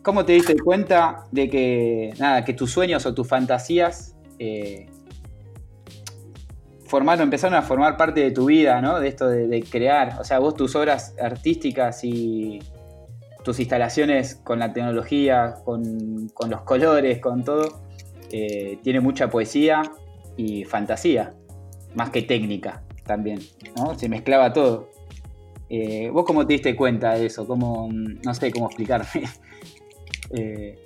¿Cómo 0.02 0.24
te 0.24 0.32
diste 0.32 0.56
cuenta 0.58 1.26
de 1.30 1.50
que, 1.50 2.14
nada, 2.18 2.42
que 2.42 2.54
tus 2.54 2.70
sueños 2.70 3.04
o 3.04 3.12
tus 3.12 3.28
fantasías 3.28 4.16
eh, 4.38 4.86
formaron, 6.90 7.22
empezaron 7.22 7.56
a 7.56 7.62
formar 7.62 7.96
parte 7.96 8.20
de 8.20 8.32
tu 8.32 8.46
vida, 8.46 8.82
¿no? 8.82 8.98
De 8.98 9.06
esto 9.06 9.28
de, 9.28 9.62
crear. 9.62 10.18
O 10.20 10.24
sea, 10.24 10.40
vos 10.40 10.54
tus 10.54 10.74
obras 10.74 11.14
artísticas 11.20 12.02
y 12.02 12.58
tus 13.44 13.60
instalaciones 13.60 14.34
con 14.34 14.58
la 14.58 14.72
tecnología, 14.72 15.54
con, 15.64 16.28
con 16.34 16.50
los 16.50 16.62
colores, 16.62 17.20
con 17.20 17.44
todo, 17.44 17.82
eh, 18.32 18.78
tiene 18.82 18.98
mucha 18.98 19.30
poesía 19.30 19.82
y 20.36 20.64
fantasía, 20.64 21.32
más 21.94 22.10
que 22.10 22.22
técnica 22.22 22.82
también, 23.06 23.38
¿no? 23.76 23.96
Se 23.96 24.08
mezclaba 24.08 24.52
todo. 24.52 24.90
Eh, 25.68 26.10
¿Vos 26.12 26.24
cómo 26.24 26.44
te 26.44 26.54
diste 26.54 26.74
cuenta 26.74 27.14
de 27.14 27.26
eso? 27.26 27.46
¿Cómo, 27.46 27.88
no 27.92 28.34
sé 28.34 28.50
cómo 28.50 28.66
explicarme. 28.66 29.06
Eh, 30.32 30.78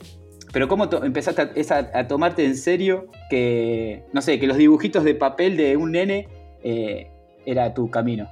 pero 0.54 0.68
¿cómo 0.68 0.88
empezaste 1.02 1.50
a, 1.92 2.06
tomarte 2.06 2.44
en 2.44 2.56
serio 2.56 3.08
que, 3.28 4.04
no 4.12 4.22
sé, 4.22 4.38
que 4.38 4.46
los 4.46 4.56
dibujitos 4.56 5.02
de 5.02 5.16
papel 5.16 5.56
de 5.56 5.76
un 5.76 5.90
nene 5.90 6.28
eh, 6.62 7.10
era 7.44 7.74
tu 7.74 7.90
camino? 7.90 8.30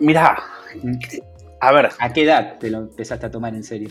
Mirá, 0.00 0.38
a 1.60 1.72
ver, 1.72 1.90
¿A 1.98 2.12
qué 2.14 2.22
edad 2.22 2.58
te 2.58 2.70
lo 2.70 2.78
empezaste 2.78 3.26
a 3.26 3.30
tomar 3.30 3.54
en 3.54 3.62
serio? 3.62 3.90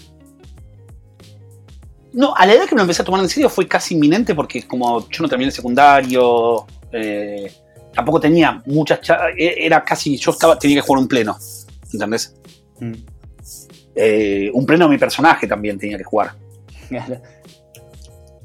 no, 2.12 2.36
a 2.36 2.46
la 2.48 2.54
edad 2.54 2.66
que 2.66 2.74
me 2.74 2.80
lo 2.80 2.84
empecé 2.84 3.04
a 3.04 3.06
tomar 3.06 3.22
en 3.22 3.30
serio 3.30 3.50
fue 3.50 3.68
casi 3.68 3.94
inminente 3.94 4.34
porque 4.34 4.64
como 4.64 5.08
yo 5.10 5.22
no 5.22 5.30
terminé 5.30 5.50
el 5.50 5.54
secundario, 5.54 6.66
eh, 6.92 7.52
tampoco 7.94 8.20
tenía 8.20 8.64
muchas 8.66 9.00
cha- 9.02 9.30
e- 9.38 9.64
era 9.64 9.84
casi, 9.84 10.18
yo 10.18 10.32
estaba, 10.32 10.58
tenía 10.58 10.78
que 10.78 10.82
jugar 10.82 11.04
un 11.04 11.08
pleno, 11.08 11.38
¿entendés? 11.94 12.36
Mm. 12.80 12.94
Eh, 13.96 14.50
un 14.56 14.66
pleno 14.66 14.86
a 14.86 14.90
mi 14.90 14.98
personaje 14.98 15.46
también 15.46 15.78
tenía 15.78 16.00
que 16.00 16.04
jugar. 16.04 16.43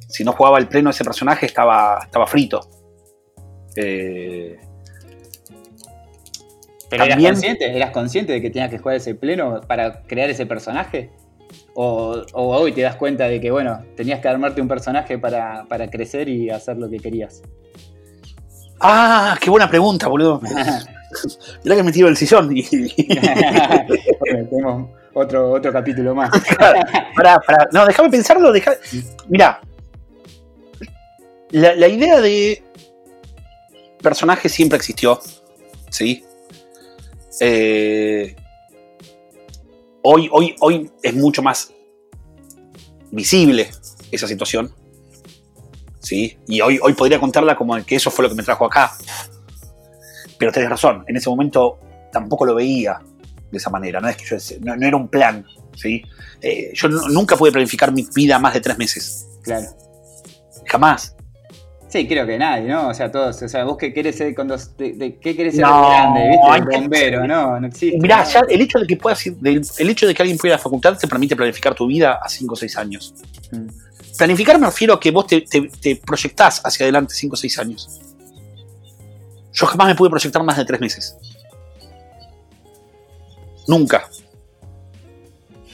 Si 0.09 0.25
no 0.25 0.33
jugaba 0.33 0.59
el 0.59 0.69
pleno 0.69 0.91
ese 0.91 1.05
personaje 1.05 1.47
estaba, 1.47 2.01
estaba 2.03 2.27
frito. 2.27 2.61
Eh, 3.77 4.59
¿Pero 6.91 7.05
eras 7.05 7.23
consciente? 7.23 7.77
¿Eras 7.77 7.91
consciente 7.91 8.33
de 8.33 8.41
que 8.41 8.51
tenías 8.51 8.71
que 8.71 8.79
jugar 8.79 8.97
ese 8.97 9.15
pleno 9.15 9.61
para 9.61 10.03
crear 10.03 10.31
ese 10.31 10.47
personaje? 10.47 11.11
¿O, 11.75 12.23
o 12.33 12.57
hoy 12.57 12.73
te 12.73 12.81
das 12.81 12.97
cuenta 12.97 13.29
de 13.29 13.41
que, 13.41 13.51
bueno, 13.51 13.85
tenías 13.97 14.21
que 14.21 14.29
armarte 14.29 14.61
un 14.61 14.69
personaje 14.69 15.19
para, 15.19 15.67
para 15.69 15.89
crecer 15.89 16.29
y 16.29 16.51
hacer 16.51 16.79
lo 16.79 16.89
que 16.89 16.99
querías? 16.99 17.43
ah, 18.81 19.37
qué 19.41 19.51
buena 19.51 19.69
pregunta, 19.69 20.09
boludo. 20.09 20.41
Mirá 21.65 21.77
que 21.77 21.83
me 21.83 21.93
tiro 21.93 22.07
del 22.07 22.17
sillón 22.17 22.49
Bueno, 24.21 24.49
tenemos 24.51 24.91
otro, 25.19 25.53
otro 25.53 25.73
capítulo 25.73 26.15
más. 26.15 26.31
No, 27.73 27.85
déjame 27.85 28.11
pensarlo. 28.11 28.53
Deja... 28.53 28.73
Mirá. 29.29 29.61
La, 31.51 31.75
la 31.75 31.89
idea 31.89 32.21
de 32.21 32.63
personaje 34.01 34.49
siempre 34.49 34.77
existió. 34.77 35.21
¿Sí? 35.91 36.25
Eh, 37.41 38.37
hoy, 40.03 40.29
hoy, 40.31 40.55
hoy 40.61 40.91
es 41.03 41.15
mucho 41.15 41.43
más 41.43 41.73
visible 43.11 43.71
esa 44.11 44.29
situación. 44.29 44.73
¿Sí? 46.01 46.39
Y 46.47 46.61
hoy, 46.61 46.79
hoy 46.83 46.95
podría 46.95 47.19
contarla 47.19 47.57
como 47.57 47.77
que 47.85 47.97
eso 47.97 48.11
fue 48.11 48.23
lo 48.23 48.29
que 48.29 48.37
me 48.37 48.43
trajo 48.43 48.65
acá. 48.65 48.93
Pero 50.39 50.53
tenés 50.53 50.71
razón, 50.71 51.05
en 51.09 51.17
ese 51.17 51.29
momento 51.29 51.79
tampoco 52.13 52.47
lo 52.47 52.55
veía 52.55 53.01
de 53.51 53.59
esa 53.59 53.71
manera. 53.71 54.01
No 54.01 54.09
es 54.09 54.17
que 54.17 54.25
yo 54.25 54.37
no, 54.61 54.77
no 54.77 54.87
era 54.87 54.97
un 54.97 55.09
plan. 55.09 55.45
¿sí? 55.77 56.03
Eh, 56.43 56.71
yo 56.75 56.89
nu- 56.89 57.09
nunca 57.09 57.37
pude 57.37 57.53
planificar 57.53 57.93
mi 57.93 58.07
vida 58.15 58.39
más 58.39 58.55
de 58.55 58.61
tres 58.61 58.77
meses. 58.79 59.27
Claro. 59.43 59.67
Jamás. 60.67 61.15
Sí, 61.89 62.07
creo 62.07 62.27
que 62.27 62.37
nadie, 62.37 62.69
¿no? 62.69 62.89
O 62.89 62.95
sea, 62.95 63.11
todos, 63.11 63.41
o 63.41 63.49
sea, 63.49 63.65
vos 63.65 63.79
qué 63.79 63.95
querés 63.95 64.17
ser 64.17 64.35
cuando 64.35 64.57
de, 64.77 64.93
de- 64.93 65.17
qué 65.19 65.35
querés 65.35 65.55
ser 65.55 65.65
No, 65.65 65.89
grande, 65.89 66.21
¿viste? 66.29 66.71
que- 66.71 66.77
Bombero, 66.77 67.27
no, 67.27 67.59
no 67.61 67.67
existe. 67.67 67.99
Mirá, 67.99 68.25
ya 68.25 68.41
el 68.47 68.61
hecho 68.61 68.79
de 68.79 68.87
que 68.87 68.97
puedas 68.97 69.25
ir- 69.27 69.39
el 69.79 69.89
hecho 69.91 70.07
de 70.07 70.15
que 70.15 70.21
alguien 70.23 70.37
pueda 70.37 70.51
ir 70.51 70.55
a 70.55 70.57
la 70.59 70.63
facultad 70.63 70.99
te 70.99 71.09
permite 71.09 71.35
planificar 71.35 71.75
tu 71.75 71.87
vida 71.87 72.19
a 72.23 72.29
5 72.29 72.53
o 72.53 72.57
6 72.57 72.77
años. 72.77 73.15
Mm. 73.53 73.69
Planificar 74.19 74.59
me 74.59 74.67
refiero 74.67 74.95
a 74.95 75.01
que 75.01 75.11
vos 75.11 75.27
te, 75.29 75.41
te, 75.43 75.63
te 75.81 75.97
proyectás 75.97 76.61
hacia 76.63 76.85
adelante 76.85 77.15
5 77.15 77.33
o 77.35 77.37
6 77.39 77.59
años. 77.59 77.89
Yo 79.55 79.67
jamás 79.67 79.87
me 79.89 79.95
pude 79.95 80.11
proyectar 80.11 80.43
más 80.43 80.57
de 80.59 80.65
3 80.67 80.81
meses. 80.81 81.17
Nunca. 83.69 84.09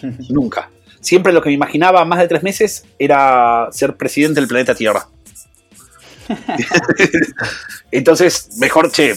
Nunca. 0.28 0.70
Siempre 1.00 1.32
lo 1.32 1.40
que 1.40 1.48
me 1.48 1.54
imaginaba 1.54 2.04
más 2.04 2.18
de 2.18 2.28
3 2.28 2.42
meses 2.42 2.84
era 2.98 3.68
ser 3.70 3.96
presidente 3.96 4.40
del 4.40 4.48
planeta 4.48 4.74
Tierra. 4.74 5.06
Entonces, 7.90 8.56
mejor, 8.58 8.90
che, 8.90 9.14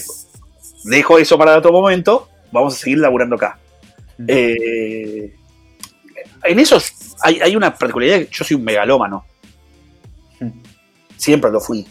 dejo 0.84 1.18
eso 1.18 1.36
para 1.36 1.58
otro 1.58 1.72
momento, 1.72 2.28
vamos 2.52 2.74
a 2.74 2.78
seguir 2.78 2.98
laburando 2.98 3.36
acá. 3.36 3.58
Eh, 4.26 5.34
en 6.44 6.58
eso 6.58 6.78
hay, 7.22 7.40
hay 7.40 7.56
una 7.56 7.74
particularidad, 7.74 8.28
yo 8.30 8.44
soy 8.44 8.56
un 8.56 8.64
megalómano. 8.64 9.24
Siempre 11.16 11.50
lo 11.50 11.60
fui. 11.60 11.86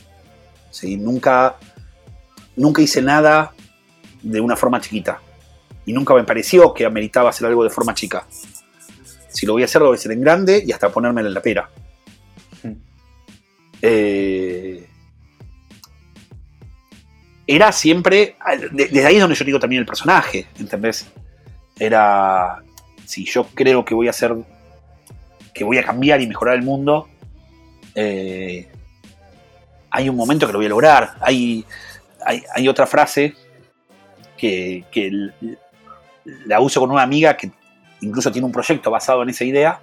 Sí, 0.70 0.96
nunca, 0.96 1.58
nunca 2.56 2.82
hice 2.82 3.02
nada 3.02 3.54
de 4.22 4.40
una 4.40 4.56
forma 4.56 4.80
chiquita. 4.80 5.20
Y 5.88 5.94
nunca 5.94 6.14
me 6.14 6.24
pareció 6.24 6.72
que 6.72 6.86
ameritaba 6.86 7.32
hacer 7.32 7.48
algo 7.48 7.64
de 7.64 7.72
forma 7.72 7.96
chica. 7.96 8.28
Si 9.30 9.48
lo 9.48 9.54
voy 9.54 9.64
a 9.64 9.66
hacer, 9.66 9.82
lo 9.82 9.88
voy 9.88 9.96
a 9.96 10.00
hacer 10.00 10.12
en 10.12 10.22
grande 10.22 10.64
y 10.64 10.72
hasta 10.72 10.90
ponérmela 10.90 11.28
en 11.28 11.34
la 11.34 11.42
pera. 11.42 11.70
Eh, 13.82 14.88
era 17.46 17.72
siempre, 17.72 18.36
desde 18.72 19.06
ahí 19.06 19.16
es 19.16 19.22
donde 19.22 19.36
yo 19.36 19.46
digo 19.46 19.60
también 19.60 19.80
el 19.80 19.86
personaje, 19.86 20.48
¿entendés? 20.60 21.08
Era, 21.80 22.64
si 23.06 23.24
yo 23.26 23.48
creo 23.54 23.86
que 23.86 23.96
voy 23.96 24.08
a 24.08 24.10
hacer, 24.10 24.36
que 25.54 25.64
voy 25.64 25.78
a 25.78 25.84
cambiar 25.84 26.20
y 26.22 26.28
mejorar 26.28 26.56
el 26.56 26.64
mundo, 26.64 27.08
eh, 27.96 28.68
hay 29.90 30.10
un 30.10 30.16
momento 30.16 30.46
que 30.46 30.54
lo 30.54 30.60
voy 30.60 30.66
a 30.66 30.70
lograr. 30.70 31.16
Hay, 31.22 31.66
hay, 32.54 32.68
otra 32.68 32.86
frase 32.86 33.34
que, 34.38 34.84
la 36.46 36.60
uso 36.60 36.80
con 36.80 36.92
una 36.92 37.04
amiga 37.04 37.36
que 37.38 37.52
incluso 38.02 38.32
tiene 38.32 38.46
un 38.46 38.52
proyecto 38.52 38.92
basado 38.92 39.24
en 39.24 39.30
esa 39.30 39.44
idea, 39.44 39.80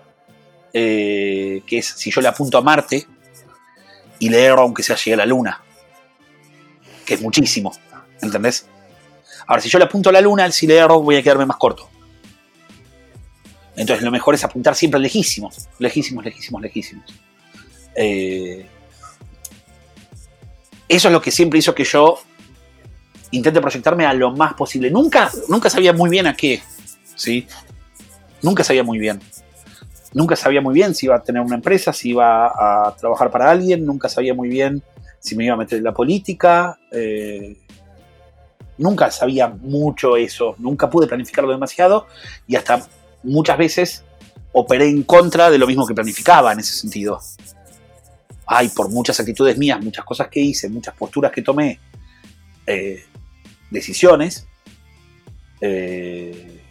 eh, 0.73 1.63
que 1.67 1.79
es 1.79 1.87
si 1.87 2.11
yo 2.11 2.21
le 2.21 2.29
apunto 2.29 2.59
a 2.59 2.61
Marte 2.61 3.07
y 4.19 4.29
le 4.29 4.43
erro 4.45 4.63
aunque 4.63 4.83
sea 4.83 4.97
llegue 4.97 5.15
a 5.15 5.19
la 5.19 5.27
Luna, 5.27 5.61
que 7.05 7.15
es 7.15 7.23
muchísimo, 7.23 7.73
¿entendés? 8.21 8.67
Ahora, 9.47 9.61
si 9.61 9.69
yo 9.69 9.79
le 9.79 9.85
apunto 9.85 10.09
a 10.09 10.13
la 10.13 10.21
Luna, 10.21 10.51
si 10.51 10.67
le 10.67 10.77
erro 10.77 11.01
voy 11.03 11.17
a 11.17 11.23
quedarme 11.23 11.47
más 11.47 11.57
corto. 11.57 11.89
Entonces 13.77 14.05
lo 14.05 14.11
mejor 14.11 14.35
es 14.35 14.45
apuntar 14.45 14.75
siempre 14.77 15.01
lejísimos, 15.01 15.69
lejísimos, 15.79 16.25
lejísimos, 16.25 16.63
lejísimos. 16.63 17.13
Eh, 17.97 18.67
eso 20.89 21.09
es 21.09 21.13
lo 21.13 21.21
que 21.21 21.31
siempre 21.31 21.59
hizo 21.59 21.75
que 21.75 21.85
yo 21.85 22.21
intente 23.37 23.61
proyectarme 23.61 24.07
a 24.07 24.15
lo 24.15 24.33
más 24.33 24.55
posible. 24.55 24.91
Nunca, 24.91 25.31
nunca 25.49 25.69
sabía 25.71 25.93
muy 25.93 26.11
bien 26.11 26.27
a 26.27 26.35
qué, 26.35 26.63
¿sí? 27.15 27.47
Nunca 28.43 28.65
sabía 28.65 28.83
muy 28.83 28.99
bien. 28.99 29.21
Nunca 30.13 30.37
sabía 30.37 30.61
muy 30.61 30.75
bien 30.75 30.95
si 30.95 31.07
iba 31.07 31.17
a 31.17 31.23
tener 31.23 31.43
una 31.43 31.57
empresa, 31.57 31.93
si 31.93 32.11
iba 32.11 32.47
a 32.47 32.95
trabajar 32.97 33.31
para 33.31 33.51
alguien, 33.51 33.85
nunca 33.85 34.09
sabía 34.09 34.35
muy 34.35 34.49
bien 34.49 34.83
si 35.19 35.35
me 35.35 35.45
iba 35.45 35.55
a 35.55 35.57
meter 35.57 35.79
en 35.79 35.85
la 35.85 35.93
política. 35.93 36.79
Eh, 36.93 37.57
nunca 38.79 39.11
sabía 39.11 39.49
mucho 39.49 40.17
eso, 40.17 40.55
nunca 40.59 40.89
pude 40.89 41.07
planificarlo 41.07 41.51
demasiado 41.51 42.07
y 42.47 42.57
hasta 42.57 42.87
muchas 43.23 43.59
veces 43.59 44.05
operé 44.53 44.89
en 44.89 45.03
contra 45.03 45.51
de 45.51 45.59
lo 45.59 45.67
mismo 45.67 45.87
que 45.87 45.95
planificaba 45.95 46.53
en 46.53 46.61
ese 46.61 46.75
sentido. 46.75 47.21
Ay, 48.47 48.69
por 48.69 48.91
muchas 48.91 49.19
actitudes 49.19 49.57
mías, 49.57 49.83
muchas 49.83 50.05
cosas 50.05 50.29
que 50.29 50.41
hice, 50.41 50.69
muchas 50.69 50.95
posturas 50.95 51.33
que 51.33 51.43
tomé, 51.43 51.81
eh, 52.67 53.05
decisiones 53.75 54.47
eh, 55.61 56.63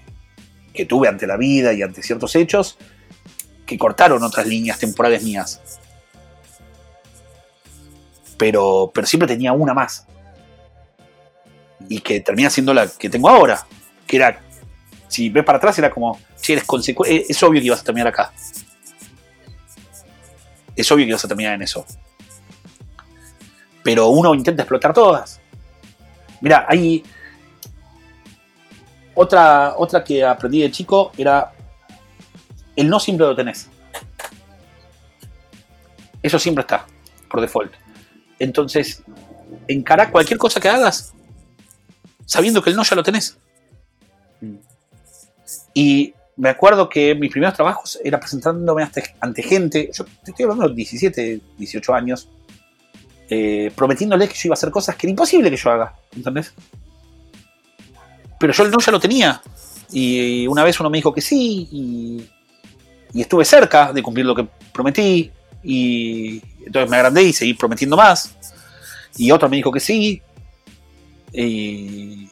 que 0.74 0.86
tuve 0.86 1.08
ante 1.08 1.28
la 1.28 1.38
vida 1.38 1.74
y 1.74 1.84
ante 1.84 2.02
ciertos 2.02 2.36
hechos 2.36 2.78
que 3.66 3.78
cortaron 3.78 4.24
otras 4.24 4.48
líneas 4.48 4.80
temporales 4.80 5.24
mías. 5.24 5.62
Pero, 8.38 8.92
pero 8.94 9.06
siempre 9.06 9.28
tenía 9.28 9.54
una 9.54 9.76
más. 9.76 10.08
Y 11.88 12.00
que 12.00 12.20
termina 12.22 12.50
siendo 12.50 12.74
la 12.74 12.88
que 12.88 13.10
tengo 13.10 13.30
ahora. 13.30 13.66
Que 14.08 14.18
era, 14.18 14.42
si 15.08 15.30
ves 15.30 15.44
para 15.46 15.60
atrás, 15.60 15.78
era 15.78 15.92
como, 15.92 16.20
si 16.36 16.54
eres 16.54 16.64
consecuente, 16.64 17.26
es 17.30 17.44
obvio 17.44 17.62
que 17.62 17.68
ibas 17.68 17.82
a 17.82 17.84
terminar 17.84 18.08
acá 18.08 18.34
es 20.76 20.92
obvio 20.92 21.06
que 21.06 21.14
vas 21.14 21.26
a 21.26 21.28
terminar 21.28 21.54
en 21.54 21.62
eso. 21.62 21.86
Pero 23.84 24.10
uno 24.10 24.34
intenta 24.34 24.64
explotar 24.64 24.94
todas. 24.94 25.40
Mira, 26.44 26.66
hay 26.68 27.02
otra, 29.16 29.76
otra 29.78 30.04
que 30.04 30.26
aprendí 30.26 30.62
de 30.62 30.72
chico 30.72 31.14
era 31.18 31.54
el 32.76 32.90
no 32.90 33.00
siempre 33.00 33.26
lo 33.26 33.34
tenés. 33.34 33.70
Eso 36.22 36.38
siempre 36.38 36.64
está, 36.64 36.86
por 37.30 37.40
default. 37.40 37.72
Entonces, 38.40 39.04
encará 39.70 40.12
cualquier 40.12 40.38
cosa 40.38 40.60
que 40.60 40.68
hagas 40.68 41.14
sabiendo 42.26 42.62
que 42.62 42.72
el 42.72 42.76
no 42.76 42.84
ya 42.84 42.98
lo 42.98 43.04
tenés. 43.04 43.38
Y 45.74 46.14
me 46.36 46.50
acuerdo 46.50 46.90
que 46.90 47.16
mis 47.16 47.32
primeros 47.32 47.56
trabajos 47.56 47.98
era 48.04 48.20
presentándome 48.20 48.84
ante, 49.22 49.44
gente, 49.44 49.92
yo 49.94 50.04
estoy 50.26 50.44
hablando 50.44 50.68
de 50.68 50.76
17, 50.76 51.40
18 51.58 51.94
años, 51.94 52.28
eh, 53.36 53.72
prometiéndoles 53.76 54.30
que 54.30 54.36
yo 54.36 54.42
iba 54.50 54.54
a 54.54 54.60
hacer 54.60 54.70
cosas 54.70 54.96
que 54.96 55.08
era 55.08 55.12
imposible 55.12 55.50
que 55.50 55.58
yo 55.58 55.72
haga, 55.72 55.96
¿entendés? 56.16 56.54
Pero 58.40 58.54
yo 58.54 58.68
no 58.68 58.78
ya 58.78 58.92
lo 58.92 59.00
tenía. 59.00 59.42
Y 59.92 60.46
una 60.46 60.64
vez 60.64 60.80
uno 60.80 60.90
me 60.92 61.00
dijo 61.00 61.12
que 61.12 61.22
sí, 61.22 61.68
y, 61.72 62.30
estuve 63.20 63.44
cerca 63.44 63.92
de 63.92 64.04
cumplir 64.04 64.28
lo 64.28 64.36
que 64.36 64.48
prometí, 64.72 65.32
y 65.64 66.42
entonces 66.64 66.90
me 66.92 66.98
agrandé 66.98 67.24
y 67.24 67.34
seguí 67.34 67.56
prometiendo 67.56 67.98
más. 67.98 68.36
Y 69.18 69.32
otro 69.32 69.50
me 69.50 69.58
dijo 69.58 69.72
que 69.72 69.80
sí, 69.80 70.22
y 71.32 72.30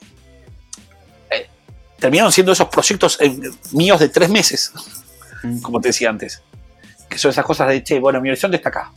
terminaron 1.98 2.32
siendo 2.32 2.52
esos 2.52 2.68
proyectos 2.68 3.18
eh, 3.22 3.40
míos 3.72 4.00
de 4.00 4.10
tres 4.10 4.30
meses, 4.30 4.72
mm. 5.42 5.62
como 5.62 5.82
te 5.82 5.90
decía 5.90 6.10
antes. 6.10 6.44
Que 7.10 7.18
son 7.18 7.32
esas 7.32 7.44
cosas 7.44 7.70
de, 7.70 7.84
che, 7.84 8.00
bueno, 8.00 8.22
mi 8.22 8.30
horizonte 8.30 8.58
está 8.58 8.70
acá. 8.70 8.92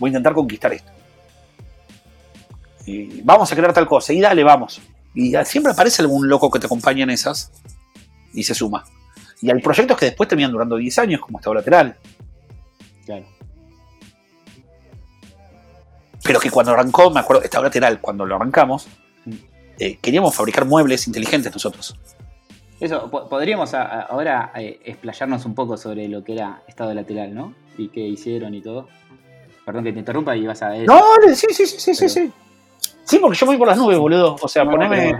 Voy 0.00 0.08
a 0.08 0.10
intentar 0.10 0.34
conquistar 0.34 0.72
esto. 0.72 0.90
Y 2.86 3.20
vamos 3.22 3.50
a 3.52 3.56
crear 3.56 3.72
tal 3.72 3.86
cosa. 3.86 4.12
Y 4.12 4.20
dale, 4.20 4.42
vamos. 4.44 4.80
Y 5.14 5.34
siempre 5.44 5.72
aparece 5.72 6.02
algún 6.02 6.28
loco 6.28 6.50
que 6.50 6.58
te 6.58 6.66
acompaña 6.66 7.04
en 7.04 7.10
esas 7.10 7.52
y 8.32 8.42
se 8.42 8.54
suma. 8.54 8.84
Y 9.40 9.50
hay 9.50 9.60
proyectos 9.60 9.96
que 9.98 10.06
después 10.06 10.28
terminan 10.28 10.52
durando 10.52 10.76
10 10.76 10.98
años, 10.98 11.20
como 11.20 11.38
Estado 11.38 11.54
Lateral. 11.54 11.96
Claro. 13.04 13.26
Pero 16.22 16.38
que 16.38 16.50
cuando 16.50 16.72
arrancó, 16.72 17.10
me 17.10 17.20
acuerdo, 17.20 17.42
Estado 17.42 17.64
Lateral, 17.64 18.00
cuando 18.00 18.24
lo 18.24 18.36
arrancamos, 18.36 18.86
eh, 19.78 19.98
queríamos 20.00 20.34
fabricar 20.34 20.64
muebles 20.64 21.06
inteligentes 21.08 21.52
nosotros. 21.52 21.96
Eso, 22.78 23.08
podríamos 23.10 23.74
ahora 23.74 24.52
eh, 24.56 24.80
explayarnos 24.84 25.44
un 25.44 25.54
poco 25.54 25.76
sobre 25.76 26.08
lo 26.08 26.24
que 26.24 26.32
era 26.32 26.62
estado 26.66 26.92
lateral, 26.94 27.32
¿no? 27.32 27.54
Y 27.78 27.88
qué 27.88 28.00
hicieron 28.00 28.54
y 28.54 28.60
todo. 28.60 28.88
Perdón 29.64 29.84
que 29.84 29.92
te 29.92 30.00
interrumpa 30.00 30.36
y 30.36 30.46
vas 30.46 30.62
a... 30.62 30.74
No, 30.78 31.00
sí, 31.32 31.46
sí, 31.50 31.66
sí, 31.66 31.78
sí, 31.78 31.94
sí, 31.94 32.08
sí. 32.08 32.32
Porque 33.20 33.36
yo 33.36 33.46
voy 33.46 33.56
por 33.56 33.68
las 33.68 33.78
nubes, 33.78 33.98
boludo. 33.98 34.36
O 34.40 34.48
sea, 34.48 34.64
poneme... 34.64 35.16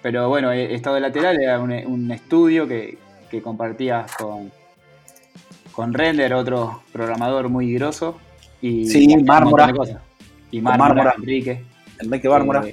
Pero, 0.00 0.28
bueno, 0.28 0.52
eh, 0.52 0.74
estado 0.74 0.98
lateral 1.00 1.40
era 1.40 1.58
un, 1.58 2.10
estudio 2.12 2.68
que, 2.68 2.98
que 3.30 3.42
compartías 3.42 4.14
con, 4.16 4.50
con 5.72 5.92
Render, 5.92 6.32
otro 6.34 6.82
programador 6.92 7.48
muy 7.48 7.74
grosso. 7.74 8.18
Y 8.62 8.86
sí, 8.86 9.16
Mármora. 9.24 9.72
Y 10.50 10.60
Mármora, 10.60 11.14
Enrique. 11.16 11.64
Enrique 12.00 12.28
Mármora 12.28 12.64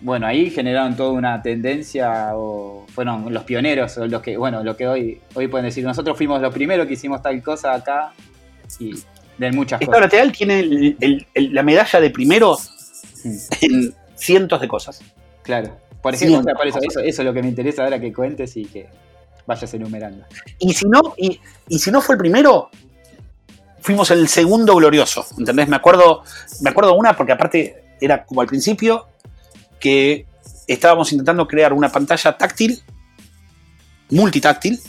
bueno, 0.00 0.26
ahí 0.26 0.50
generaron 0.50 0.96
toda 0.96 1.12
una 1.12 1.42
tendencia, 1.42 2.30
o 2.34 2.86
fueron 2.88 3.32
los 3.32 3.44
pioneros, 3.44 3.96
o 3.98 4.06
los 4.06 4.22
que, 4.22 4.36
bueno, 4.36 4.62
lo 4.64 4.76
que 4.76 4.86
hoy, 4.88 5.20
hoy 5.34 5.48
pueden 5.48 5.66
decir, 5.66 5.84
nosotros 5.84 6.16
fuimos 6.16 6.40
los 6.40 6.52
primeros 6.54 6.86
que 6.86 6.94
hicimos 6.94 7.22
tal 7.22 7.42
cosa 7.42 7.74
acá, 7.74 8.12
y 8.78 8.94
de 9.36 9.52
muchas 9.52 9.80
Estado 9.80 9.98
cosas. 9.98 10.12
lateral 10.12 10.32
tiene 10.32 10.96
la 11.34 11.62
medalla 11.62 12.00
de 12.00 12.10
primero 12.10 12.54
mm. 12.54 12.79
En 13.60 13.94
cientos 14.14 14.60
de 14.60 14.68
cosas. 14.68 15.00
Claro. 15.42 15.76
Por 16.02 16.14
ejemplo, 16.14 16.40
eso, 16.64 17.00
es 17.00 17.18
lo 17.18 17.34
que 17.34 17.42
me 17.42 17.48
interesa 17.48 17.84
ahora 17.84 18.00
que 18.00 18.12
cuentes 18.12 18.56
y 18.56 18.64
que 18.64 18.88
vayas 19.46 19.72
enumerando. 19.74 20.24
Y 20.58 20.72
si 20.72 20.86
no, 20.86 21.14
y, 21.16 21.40
y 21.68 21.78
si 21.78 21.90
no 21.90 22.00
fue 22.00 22.14
el 22.14 22.18
primero, 22.18 22.70
fuimos 23.80 24.10
el 24.10 24.28
segundo 24.28 24.74
glorioso. 24.76 25.26
¿Entendés? 25.38 25.68
Me 25.68 25.76
acuerdo, 25.76 26.22
me 26.62 26.70
acuerdo 26.70 26.94
una 26.94 27.16
porque 27.16 27.32
aparte 27.32 27.84
era 28.00 28.24
como 28.24 28.40
al 28.40 28.46
principio, 28.46 29.08
que 29.78 30.26
estábamos 30.66 31.12
intentando 31.12 31.46
crear 31.46 31.72
una 31.72 31.90
pantalla 31.90 32.36
táctil, 32.36 32.80
multitáctil, 34.10 34.80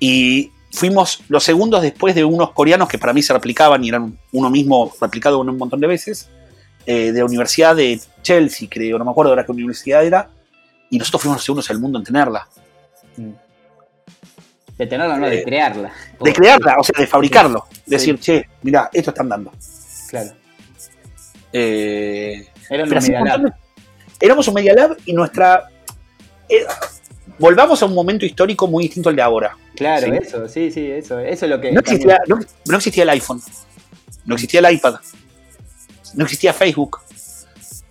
y 0.00 0.50
fuimos 0.72 1.22
los 1.28 1.44
segundos 1.44 1.82
después 1.82 2.14
de 2.14 2.24
unos 2.24 2.52
coreanos 2.52 2.88
que 2.88 2.98
para 2.98 3.12
mí 3.12 3.22
se 3.22 3.32
replicaban 3.32 3.84
y 3.84 3.88
eran 3.88 4.18
uno 4.32 4.50
mismo 4.50 4.92
replicado 5.00 5.40
un 5.40 5.56
montón 5.56 5.80
de 5.80 5.86
veces, 5.86 6.28
eh, 6.86 7.12
de 7.12 7.18
la 7.18 7.24
Universidad 7.24 7.76
de 7.76 8.00
Chelsea, 8.22 8.68
creo, 8.70 8.98
no 8.98 9.04
me 9.04 9.10
acuerdo 9.10 9.30
ahora 9.30 9.44
qué 9.44 9.52
universidad 9.52 10.04
era, 10.04 10.28
y 10.90 10.98
nosotros 10.98 11.22
fuimos 11.22 11.36
los 11.38 11.44
segundos 11.44 11.68
del 11.68 11.78
mundo 11.78 11.98
en 11.98 12.04
tenerla. 12.04 12.46
Mm. 13.16 13.30
De 14.78 14.86
tenerla, 14.86 15.16
no, 15.16 15.28
de 15.28 15.38
eh, 15.38 15.44
crearla. 15.44 15.92
De 16.20 16.32
crearla, 16.32 16.76
o 16.78 16.84
sea, 16.84 16.98
de 16.98 17.06
fabricarlo. 17.06 17.66
Decir, 17.86 18.18
che, 18.18 18.48
mira, 18.62 18.90
esto 18.92 19.10
están 19.10 19.28
dando. 19.28 19.52
Claro. 20.08 20.32
Eh, 21.52 22.48
Era 22.70 22.84
un 22.84 23.52
éramos 24.22 24.48
un 24.48 24.54
Media 24.54 24.72
Lab 24.72 24.96
y 25.04 25.12
nuestra... 25.12 25.68
Eh, 26.48 26.64
volvamos 27.38 27.82
a 27.82 27.86
un 27.86 27.94
momento 27.94 28.24
histórico 28.24 28.66
muy 28.66 28.84
distinto 28.84 29.08
al 29.08 29.16
de 29.16 29.22
ahora. 29.22 29.56
Claro, 29.74 30.12
eso, 30.14 30.48
sí, 30.48 30.70
sí, 30.70 30.90
eso, 30.90 31.18
eso 31.18 31.44
es 31.46 31.50
lo 31.50 31.60
que... 31.60 31.72
No 31.72 31.80
existía, 31.80 32.18
no, 32.28 32.76
existía 32.76 33.02
el 33.02 33.10
iPhone, 33.10 33.42
no 34.24 34.34
existía 34.34 34.60
el 34.60 34.74
iPad, 34.74 34.96
no 36.14 36.24
existía 36.24 36.52
Facebook, 36.52 36.98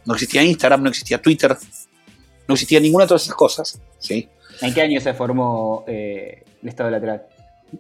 no 0.06 0.14
existía 0.14 0.44
Instagram, 0.44 0.84
no 0.84 0.90
existía 0.90 1.22
Twitter, 1.22 1.56
no 2.48 2.54
existía 2.54 2.80
ninguna 2.80 3.06
de 3.06 3.10
todas 3.10 3.24
esas 3.24 3.36
cosas. 3.36 3.80
¿sí? 4.00 4.28
¿En 4.62 4.74
qué 4.74 4.82
año 4.82 5.00
se 5.02 5.14
formó 5.14 5.84
eh, 5.88 6.44
el 6.62 6.70
Estado 6.70 6.90
Lateral? 6.90 7.24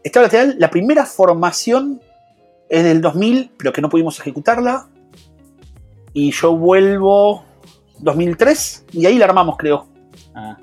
Estado 0.03 0.25
Lateral, 0.25 0.55
la 0.57 0.69
primera 0.69 1.05
formación 1.05 2.01
es 2.69 2.83
del 2.83 3.01
2000, 3.01 3.51
pero 3.57 3.73
que 3.73 3.81
no 3.81 3.89
pudimos 3.89 4.19
ejecutarla. 4.19 4.87
Y 6.13 6.31
yo 6.31 6.55
vuelvo 6.55 7.43
2003 7.99 8.85
y 8.93 9.05
ahí 9.05 9.17
la 9.17 9.25
armamos, 9.25 9.57
creo. 9.57 9.87
Ah. 10.33 10.57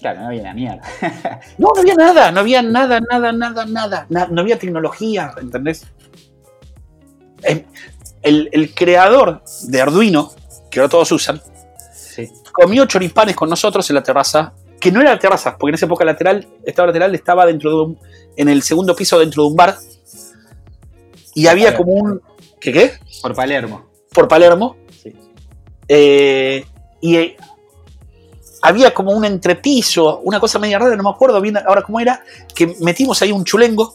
Claro, 0.00 0.20
no 0.20 0.26
había 0.26 0.42
la 0.42 0.54
mierda. 0.54 0.82
No, 1.58 1.68
no 1.74 1.80
había 1.80 1.94
nada, 1.94 2.30
no 2.30 2.40
había 2.40 2.62
nada, 2.62 3.00
nada, 3.00 3.32
nada, 3.32 3.66
nada. 3.66 4.06
na- 4.10 4.28
no 4.30 4.40
había 4.42 4.58
tecnología, 4.58 5.32
¿entendés? 5.40 5.86
El, 8.22 8.48
el 8.52 8.74
creador 8.74 9.42
de 9.62 9.80
Arduino, 9.80 10.32
que 10.70 10.80
ahora 10.80 10.90
todos 10.90 11.12
usan, 11.12 11.40
Sí. 11.94 12.28
comió 12.52 12.86
choripanes 12.86 13.36
con 13.36 13.48
nosotros 13.48 13.88
en 13.90 13.94
la 13.94 14.02
terraza, 14.02 14.52
que 14.80 14.90
no 14.90 15.00
era 15.00 15.12
la 15.12 15.18
terraza, 15.18 15.56
porque 15.56 15.70
en 15.70 15.74
esa 15.76 15.86
época 15.86 16.04
lateral, 16.04 16.46
estaba 16.64 16.86
lateral, 16.88 17.14
estaba 17.14 17.46
dentro 17.46 17.70
de 17.70 17.76
un, 17.76 17.98
en 18.36 18.48
el 18.48 18.62
segundo 18.62 18.96
piso 18.96 19.18
dentro 19.18 19.44
de 19.44 19.48
un 19.50 19.56
bar, 19.56 19.76
y 21.34 21.46
había 21.46 21.76
como 21.76 21.92
un, 21.92 22.20
¿qué 22.60 22.72
qué? 22.72 22.92
Por 23.22 23.34
Palermo. 23.34 23.86
Por 24.12 24.26
Palermo, 24.26 24.76
Sí. 25.02 25.12
eh, 25.88 26.64
y 27.00 27.16
eh, 27.16 27.36
había 28.62 28.92
como 28.94 29.12
un 29.12 29.24
entrepiso, 29.24 30.20
una 30.24 30.40
cosa 30.40 30.58
media 30.58 30.78
rara, 30.78 30.96
no 30.96 31.02
me 31.02 31.10
acuerdo 31.10 31.40
bien 31.40 31.56
ahora 31.58 31.82
cómo 31.82 32.00
era, 32.00 32.22
que 32.54 32.74
metimos 32.80 33.20
ahí 33.22 33.30
un 33.30 33.44
chulengo 33.44 33.94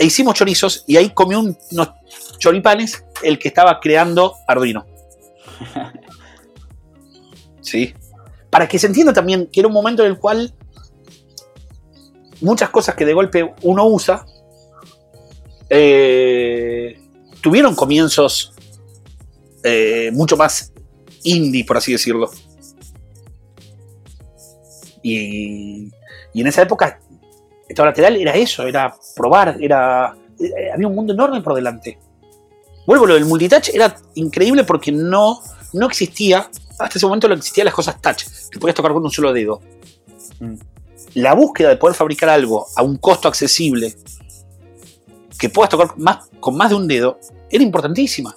e 0.00 0.06
hicimos 0.06 0.32
chorizos 0.34 0.82
y 0.86 0.96
ahí 0.96 1.10
comió 1.10 1.38
un- 1.40 1.56
unos 1.72 1.90
choripanes 2.38 3.04
el 3.22 3.38
que 3.38 3.48
estaba 3.48 3.78
creando 3.80 4.34
Arduino. 4.48 4.86
Sí. 7.60 7.94
Para 8.48 8.66
que 8.66 8.78
se 8.80 8.86
entienda 8.88 9.12
también 9.12 9.46
que 9.52 9.60
era 9.60 9.68
un 9.68 9.74
momento 9.74 10.02
en 10.02 10.10
el 10.10 10.18
cual 10.18 10.52
muchas 12.40 12.70
cosas 12.70 12.94
que 12.96 13.04
de 13.04 13.12
golpe 13.12 13.54
uno 13.62 13.86
usa 13.86 14.24
eh, 15.68 16.98
tuvieron 17.42 17.76
comienzos 17.76 18.54
eh, 19.62 20.10
mucho 20.12 20.36
más 20.36 20.72
indie, 21.22 21.64
por 21.64 21.76
así 21.76 21.92
decirlo. 21.92 22.28
Y, 25.02 25.90
y 26.32 26.40
en 26.40 26.46
esa 26.46 26.62
época, 26.62 27.00
estado 27.70 27.86
lateral 27.86 28.16
era 28.16 28.34
eso, 28.34 28.66
era 28.66 28.94
probar, 29.14 29.56
era 29.60 30.14
eh, 30.40 30.70
había 30.72 30.88
un 30.88 30.94
mundo 30.94 31.12
enorme 31.12 31.40
por 31.40 31.54
delante. 31.54 31.98
Vuelvo, 32.86 33.06
lo 33.06 33.14
del 33.14 33.26
multitouch 33.26 33.70
era 33.74 33.94
increíble 34.14 34.64
porque 34.64 34.90
no, 34.90 35.40
no 35.72 35.86
existía, 35.86 36.48
hasta 36.78 36.98
ese 36.98 37.06
momento 37.06 37.28
no 37.28 37.34
existían 37.34 37.66
las 37.66 37.74
cosas 37.74 38.00
touch, 38.00 38.24
que 38.50 38.58
podías 38.58 38.74
tocar 38.74 38.92
con 38.92 39.04
un 39.04 39.10
solo 39.10 39.32
dedo. 39.32 39.60
Mm. 40.40 40.54
La 41.14 41.34
búsqueda 41.34 41.68
de 41.70 41.76
poder 41.76 41.94
fabricar 41.94 42.28
algo 42.28 42.66
a 42.76 42.82
un 42.82 42.96
costo 42.96 43.28
accesible, 43.28 43.94
que 45.38 45.48
puedas 45.48 45.70
tocar 45.70 45.96
más, 45.98 46.28
con 46.40 46.56
más 46.56 46.70
de 46.70 46.76
un 46.76 46.88
dedo, 46.88 47.18
era 47.50 47.62
importantísima. 47.62 48.36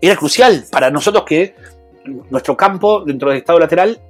Era 0.00 0.16
crucial 0.16 0.64
para 0.70 0.90
nosotros 0.90 1.24
que 1.24 1.54
nuestro 2.30 2.56
campo 2.56 3.04
dentro 3.04 3.30
del 3.30 3.38
estado 3.38 3.58
lateral, 3.58 4.00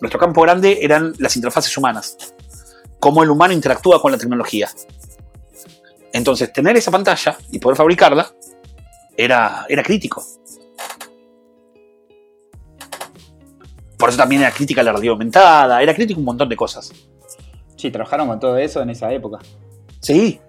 nuestro 0.00 0.18
campo 0.18 0.42
grande 0.42 0.78
eran 0.82 1.14
las 1.18 1.36
interfaces 1.36 1.76
humanas. 1.76 2.16
Cómo 2.98 3.22
el 3.22 3.30
humano 3.30 3.54
interactúa 3.54 4.00
con 4.00 4.12
la 4.12 4.18
tecnología. 4.18 4.68
Entonces, 6.12 6.52
tener 6.52 6.76
esa 6.76 6.90
pantalla 6.90 7.36
y 7.50 7.58
poder 7.58 7.76
fabricarla 7.76 8.32
era, 9.16 9.66
era 9.68 9.82
crítico. 9.82 10.24
Por 13.98 14.08
eso 14.08 14.18
también 14.18 14.42
era 14.42 14.52
crítica 14.52 14.82
la 14.82 14.92
realidad 14.92 15.12
aumentada, 15.12 15.82
era 15.82 15.94
crítico 15.94 16.20
un 16.20 16.26
montón 16.26 16.48
de 16.48 16.56
cosas. 16.56 16.92
Sí, 17.76 17.90
trabajaron 17.90 18.28
con 18.28 18.40
todo 18.40 18.56
eso 18.56 18.80
en 18.80 18.90
esa 18.90 19.12
época. 19.12 19.38
Sí. 20.00 20.40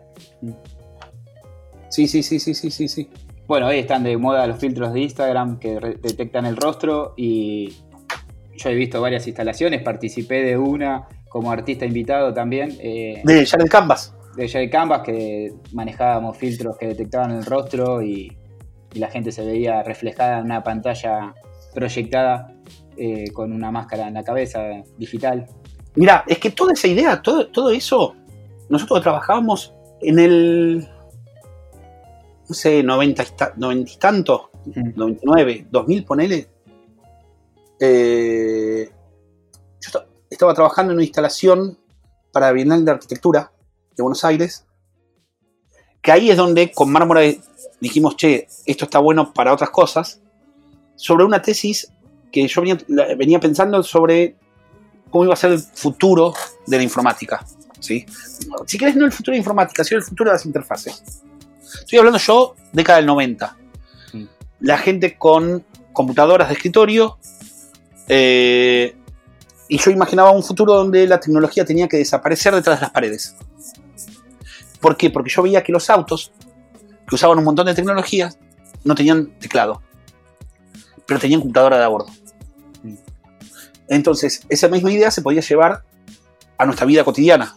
Sí, 1.89 2.07
sí, 2.07 2.21
sí, 2.23 2.39
sí, 2.39 2.53
sí, 2.53 2.71
sí, 2.71 2.87
sí. 2.87 3.09
Bueno, 3.47 3.67
hoy 3.67 3.79
están 3.79 4.03
de 4.03 4.15
moda 4.17 4.45
los 4.45 4.59
filtros 4.59 4.93
de 4.93 4.99
Instagram 5.01 5.59
que 5.59 5.79
detectan 6.01 6.45
el 6.45 6.55
rostro 6.55 7.15
y 7.17 7.75
yo 8.59 8.69
he 8.69 8.75
visto 8.75 9.01
varias 9.01 9.25
instalaciones, 9.27 9.81
participé 9.81 10.43
de 10.43 10.57
una 10.57 11.07
como 11.29 11.51
artista 11.51 11.85
invitado 11.85 12.33
también, 12.33 12.75
eh, 12.81 13.21
De 13.23 13.45
Jared 13.45 13.67
Canvas. 13.67 14.13
de 14.35 14.47
Jay 14.49 14.69
Canvas, 14.69 15.01
que 15.03 15.53
manejábamos 15.73 16.37
filtros 16.37 16.77
que 16.77 16.87
detectaban 16.87 17.31
el 17.31 17.45
rostro 17.45 18.01
y, 18.01 18.35
y 18.93 18.99
la 18.99 19.09
gente 19.09 19.31
se 19.31 19.43
veía 19.45 19.83
reflejada 19.83 20.39
en 20.39 20.45
una 20.45 20.63
pantalla 20.63 21.33
proyectada 21.73 22.53
eh, 22.97 23.25
con 23.31 23.53
una 23.53 23.71
máscara 23.71 24.07
en 24.07 24.13
la 24.15 24.23
cabeza 24.23 24.61
digital. 24.97 25.45
Mira, 25.95 26.23
es 26.27 26.37
que 26.39 26.49
toda 26.51 26.73
esa 26.73 26.87
idea, 26.87 27.21
todo, 27.21 27.47
todo 27.47 27.69
eso, 27.71 28.15
nosotros 28.69 29.01
trabajábamos 29.01 29.73
en 30.01 30.19
el, 30.19 30.87
no 32.47 32.55
sé, 32.55 32.81
90 32.83 33.23
y, 33.23 33.25
ta- 33.37 33.53
90 33.55 33.91
y 33.91 33.97
tantos, 33.97 34.41
99, 34.65 35.67
2000, 35.69 36.05
ponele. 36.05 36.47
Eh, 37.79 38.89
yo 39.81 39.87
esta- 39.87 40.05
estaba 40.29 40.53
trabajando 40.53 40.91
en 40.91 40.97
una 40.97 41.03
instalación 41.05 41.77
para 42.31 42.51
Bienal 42.51 42.83
de 42.85 42.91
Arquitectura 42.91 43.51
de 43.95 44.03
Buenos 44.03 44.23
Aires, 44.23 44.65
que 46.01 46.11
ahí 46.11 46.29
es 46.29 46.37
donde 46.37 46.71
con 46.71 46.91
Mármora 46.91 47.21
dijimos, 47.79 48.15
che, 48.17 48.47
esto 48.65 48.85
está 48.85 48.99
bueno 48.99 49.33
para 49.33 49.53
otras 49.53 49.69
cosas, 49.69 50.21
sobre 50.95 51.23
una 51.25 51.41
tesis 51.41 51.91
que 52.31 52.47
yo 52.47 52.61
venía 53.17 53.39
pensando 53.39 53.81
sobre 53.83 54.35
cómo 55.09 55.23
iba 55.23 55.33
a 55.33 55.37
ser 55.37 55.53
el 55.53 55.59
futuro 55.59 56.33
de 56.67 56.77
la 56.77 56.83
informática. 56.83 57.45
¿sí? 57.79 58.05
Si 58.67 58.77
querés, 58.77 58.95
no 58.95 59.05
el 59.05 59.11
futuro 59.11 59.31
de 59.31 59.37
la 59.37 59.39
informática, 59.39 59.83
sino 59.83 59.99
el 59.99 60.03
futuro 60.05 60.29
de 60.29 60.35
las 60.35 60.45
interfaces. 60.45 61.01
Estoy 61.79 61.99
hablando 61.99 62.19
yo 62.19 62.55
década 62.71 62.97
del 62.97 63.05
90. 63.07 63.57
Mm. 64.13 64.23
La 64.59 64.77
gente 64.77 65.17
con 65.17 65.65
computadoras 65.93 66.49
de 66.49 66.55
escritorio. 66.55 67.17
Eh, 68.09 68.95
y 69.67 69.77
yo 69.77 69.91
imaginaba 69.91 70.31
un 70.31 70.43
futuro 70.43 70.73
donde 70.73 71.07
la 71.07 71.19
tecnología 71.19 71.63
tenía 71.63 71.87
que 71.87 71.97
desaparecer 71.97 72.55
detrás 72.55 72.79
de 72.79 72.85
las 72.85 72.91
paredes. 72.91 73.35
¿Por 74.81 74.97
qué? 74.97 75.11
Porque 75.11 75.29
yo 75.29 75.43
veía 75.43 75.63
que 75.63 75.71
los 75.71 75.89
autos, 75.91 76.31
que 77.07 77.15
usaban 77.15 77.37
un 77.37 77.43
montón 77.43 77.67
de 77.67 77.75
tecnologías, 77.75 78.39
no 78.83 78.95
tenían 78.95 79.37
teclado. 79.39 79.81
Pero 81.05 81.19
tenían 81.19 81.41
computadora 81.41 81.77
de 81.77 81.83
a 81.83 81.87
bordo. 81.87 82.11
Entonces, 83.87 84.41
esa 84.49 84.67
misma 84.67 84.91
idea 84.91 85.11
se 85.11 85.21
podía 85.21 85.41
llevar 85.41 85.83
a 86.57 86.65
nuestra 86.65 86.87
vida 86.87 87.03
cotidiana. 87.03 87.55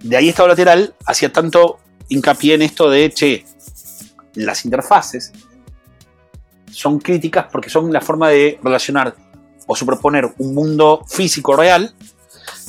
De 0.00 0.16
ahí 0.16 0.28
estado 0.28 0.48
lateral 0.48 0.94
hacía 1.06 1.32
tanto 1.32 1.78
hincapié 2.08 2.54
en 2.54 2.62
esto 2.62 2.90
de, 2.90 3.12
che, 3.12 3.44
las 4.34 4.64
interfaces 4.64 5.32
son 6.72 6.98
críticas 6.98 7.46
porque 7.52 7.70
son 7.70 7.92
la 7.92 8.00
forma 8.00 8.28
de 8.30 8.58
relacionar 8.62 9.14
o 9.66 9.76
superponer 9.76 10.32
un 10.38 10.54
mundo 10.54 11.04
físico 11.08 11.54
real 11.54 11.94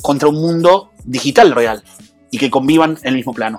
contra 0.02 0.28
un 0.28 0.36
mundo 0.36 0.92
digital 1.04 1.52
real 1.52 1.82
y 2.30 2.38
que 2.38 2.50
convivan 2.50 2.92
en 3.02 3.08
el 3.08 3.14
mismo 3.16 3.32
plano. 3.34 3.58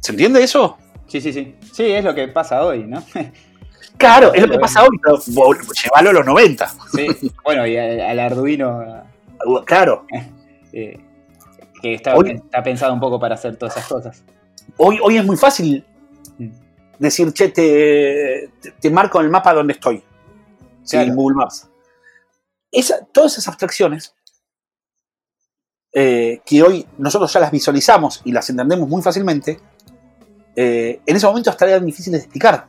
¿Se 0.00 0.12
entiende 0.12 0.42
eso? 0.42 0.78
Sí, 1.06 1.20
sí, 1.20 1.32
sí. 1.32 1.56
Sí, 1.72 1.84
es 1.84 2.04
lo 2.04 2.14
que 2.14 2.28
pasa 2.28 2.62
hoy, 2.64 2.84
¿no? 2.84 3.02
Claro, 3.96 4.32
es 4.32 4.40
lo 4.46 4.50
que 4.52 4.58
pasa 4.58 4.82
hoy, 4.82 4.98
pero 5.02 5.18
llévalo 5.84 6.08
a 6.08 6.12
los 6.14 6.24
90. 6.26 6.68
Sí. 6.94 7.30
Bueno, 7.44 7.66
y 7.66 7.76
al, 7.76 8.00
al 8.00 8.18
Arduino, 8.20 8.82
Claro, 9.66 10.06
eh, 10.72 10.98
que 11.82 11.94
está, 11.94 12.14
Hoy- 12.16 12.30
está 12.30 12.62
pensado 12.62 12.94
un 12.94 13.00
poco 13.00 13.20
para 13.20 13.34
hacer 13.34 13.56
todas 13.56 13.76
esas 13.76 13.86
cosas. 13.88 14.22
hoy, 14.78 14.98
hoy 15.02 15.18
es 15.18 15.24
muy 15.26 15.36
fácil 15.36 15.84
Mm. 16.38 16.48
Decir, 17.00 17.32
che, 17.32 17.48
te, 17.48 18.50
te, 18.80 18.90
marco 18.90 19.18
en 19.18 19.26
el 19.26 19.30
mapa 19.32 19.52
donde 19.52 19.72
estoy. 19.72 19.98
Sí, 20.84 20.96
Claro. 20.96 21.08
en 21.10 21.16
Google 21.16 21.36
Maps. 21.36 21.68
Esa- 22.72 23.04
todas 23.12 23.32
esas 23.32 23.48
abstracciones 23.48 24.14
eh, 25.92 26.40
que 26.46 26.62
hoy 26.62 26.86
nosotros 26.98 27.32
ya 27.32 27.40
las 27.40 27.50
visualizamos 27.50 28.20
y 28.24 28.30
las 28.32 28.48
entendemos 28.48 28.88
muy 28.88 29.02
fácilmente, 29.02 29.58
eh, 30.54 31.00
en 31.04 31.16
ese 31.16 31.26
momento 31.26 31.50
hasta 31.50 31.66
eran 31.68 31.84
difíciles 31.84 32.20
de 32.20 32.24
explicar. 32.24 32.66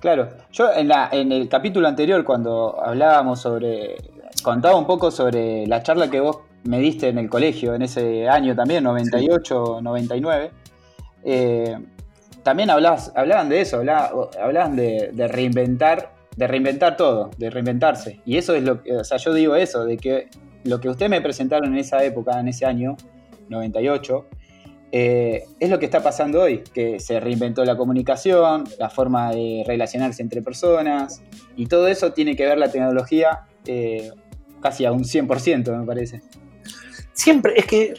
Claro, 0.00 0.28
yo 0.52 0.72
en, 0.72 0.88
la, 0.88 1.08
en 1.12 1.30
el 1.32 1.48
capítulo 1.48 1.86
anterior 1.88 2.24
cuando 2.24 2.82
hablábamos 2.84 3.40
sobre, 3.40 3.96
contaba 4.42 4.76
un 4.76 4.86
poco 4.86 5.10
sobre 5.10 5.66
la 5.66 5.82
charla 5.82 6.10
que 6.10 6.20
vos 6.20 6.38
me 6.64 6.78
diste 6.80 7.08
en 7.08 7.18
el 7.18 7.28
colegio 7.30 7.74
en 7.74 7.82
ese 7.82 8.28
año 8.28 8.54
también, 8.56 8.82
98, 8.84 9.78
99, 9.80 10.50
eh, 11.24 11.78
también 12.44 12.70
hablaban 12.70 13.48
de 13.48 13.60
eso, 13.60 13.78
hablaba- 13.78 14.30
hablaban 14.40 14.76
de, 14.76 15.10
de 15.12 15.26
reinventar, 15.28 16.14
de 16.36 16.46
reinventar 16.46 16.96
todo, 16.96 17.30
de 17.38 17.50
reinventarse. 17.50 18.20
Y 18.24 18.36
eso 18.36 18.54
es 18.54 18.62
lo 18.62 18.82
que, 18.82 18.92
o 18.92 19.02
sea, 19.04 19.16
yo 19.18 19.34
digo 19.34 19.56
eso, 19.56 19.84
de 19.84 19.96
que 19.96 20.28
lo 20.62 20.80
que 20.80 20.88
ustedes 20.88 21.10
me 21.10 21.20
presentaron 21.20 21.72
en 21.72 21.78
esa 21.78 22.04
época, 22.04 22.38
en 22.38 22.48
ese 22.48 22.66
año, 22.66 22.96
98, 23.48 24.26
eh, 24.92 25.44
es 25.58 25.70
lo 25.70 25.78
que 25.78 25.86
está 25.86 26.02
pasando 26.02 26.42
hoy, 26.42 26.62
que 26.72 27.00
se 27.00 27.18
reinventó 27.18 27.64
la 27.64 27.76
comunicación, 27.76 28.64
la 28.78 28.90
forma 28.90 29.32
de 29.32 29.64
relacionarse 29.66 30.22
entre 30.22 30.40
personas, 30.40 31.22
y 31.56 31.66
todo 31.66 31.88
eso 31.88 32.12
tiene 32.12 32.36
que 32.36 32.46
ver 32.46 32.58
la 32.58 32.70
tecnología 32.70 33.40
eh, 33.66 34.10
casi 34.60 34.84
a 34.84 34.92
un 34.92 35.02
100%, 35.04 35.76
me 35.78 35.84
parece. 35.86 36.22
Siempre, 37.12 37.54
es 37.56 37.66
que 37.66 37.94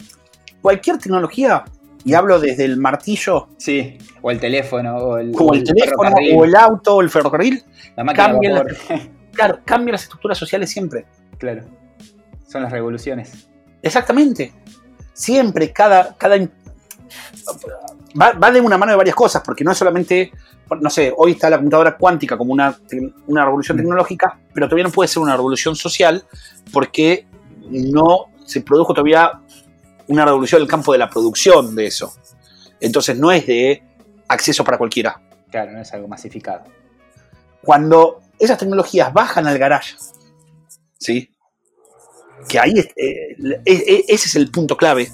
cualquier 0.62 0.98
tecnología, 0.98 1.64
y 2.04 2.14
hablo 2.14 2.40
desde 2.40 2.66
el 2.66 2.78
martillo, 2.78 3.50
Sí, 3.58 3.98
o 4.28 4.32
el 4.32 4.40
teléfono, 4.40 4.96
o 4.98 5.18
el, 5.20 5.32
o 5.38 5.54
el 5.54 5.64
teléfono, 5.64 6.16
o 6.36 6.46
el 6.46 6.56
auto, 6.56 6.96
o 6.96 7.02
el 7.02 7.12
ferrocarril, 7.12 7.64
la 7.96 8.04
máquina 8.04 8.26
de 8.28 8.32
cambia 8.32 8.50
la- 8.50 8.64
vapor. 8.64 8.76
claro, 9.34 9.60
cambia 9.64 9.92
las 9.92 10.02
estructuras 10.04 10.36
sociales 10.38 10.72
siempre. 10.72 11.06
claro. 11.38 11.62
Son 12.48 12.64
las 12.64 12.72
revoluciones. 12.72 13.48
Exactamente. 13.84 14.52
Siempre, 15.14 15.72
cada. 15.74 16.16
cada 16.18 16.38
va, 18.20 18.32
va 18.34 18.52
de 18.52 18.62
una 18.62 18.78
mano 18.78 18.92
de 18.94 18.98
varias 18.98 19.16
cosas, 19.16 19.42
porque 19.46 19.64
no 19.64 19.72
es 19.72 19.78
solamente. 19.78 20.32
No 20.82 20.90
sé, 20.90 21.14
hoy 21.16 21.34
está 21.34 21.50
la 21.50 21.58
computadora 21.58 21.96
cuántica 21.96 22.36
como 22.38 22.52
una, 22.52 22.76
una 23.28 23.46
revolución 23.46 23.78
Mm. 23.78 23.82
tecnológica, 23.82 24.40
pero 24.54 24.68
todavía 24.68 24.86
no 24.86 24.90
puede 24.92 25.08
ser 25.08 25.22
una 25.22 25.36
revolución 25.36 25.76
social 25.76 26.24
porque 26.74 27.28
no 27.70 28.28
se 28.46 28.62
produjo 28.62 28.94
todavía 28.94 29.32
una 30.08 30.26
revolución 30.26 30.60
en 30.62 30.64
el 30.64 30.70
campo 30.70 30.92
de 30.94 30.98
la 30.98 31.10
producción 31.10 31.76
de 31.76 31.86
eso. 31.88 32.14
Entonces 32.80 33.18
no 33.20 33.32
es 33.32 33.46
de 33.46 33.84
acceso 34.28 34.64
para 34.64 34.78
cualquiera. 34.78 35.22
Claro, 35.52 35.72
no 35.72 35.82
es 35.82 35.94
algo 35.94 36.08
masificado. 36.08 36.66
Cuando 37.62 38.22
esas 38.40 38.58
tecnologías 38.58 39.14
bajan 39.14 39.48
al 39.48 39.58
garage, 39.58 39.96
¿sí? 41.00 41.32
Que 42.48 42.60
ahí 42.60 42.74
eh, 42.78 44.04
ese 44.08 44.28
es 44.28 44.36
el 44.36 44.52
punto 44.52 44.78
clave. 44.78 45.12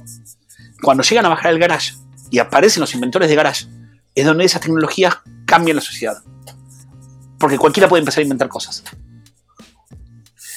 Cuando 0.81 1.03
llegan 1.03 1.25
a 1.25 1.29
bajar 1.29 1.47
al 1.47 1.59
garage 1.59 1.93
y 2.29 2.39
aparecen 2.39 2.81
los 2.81 2.93
inventores 2.93 3.29
de 3.29 3.35
garage, 3.35 3.67
es 4.15 4.25
donde 4.25 4.45
esas 4.45 4.61
tecnologías 4.61 5.17
cambian 5.45 5.75
la 5.77 5.81
sociedad. 5.81 6.17
Porque 7.39 7.57
cualquiera 7.57 7.87
puede 7.87 8.01
empezar 8.01 8.19
a 8.19 8.23
inventar 8.23 8.49
cosas. 8.49 8.83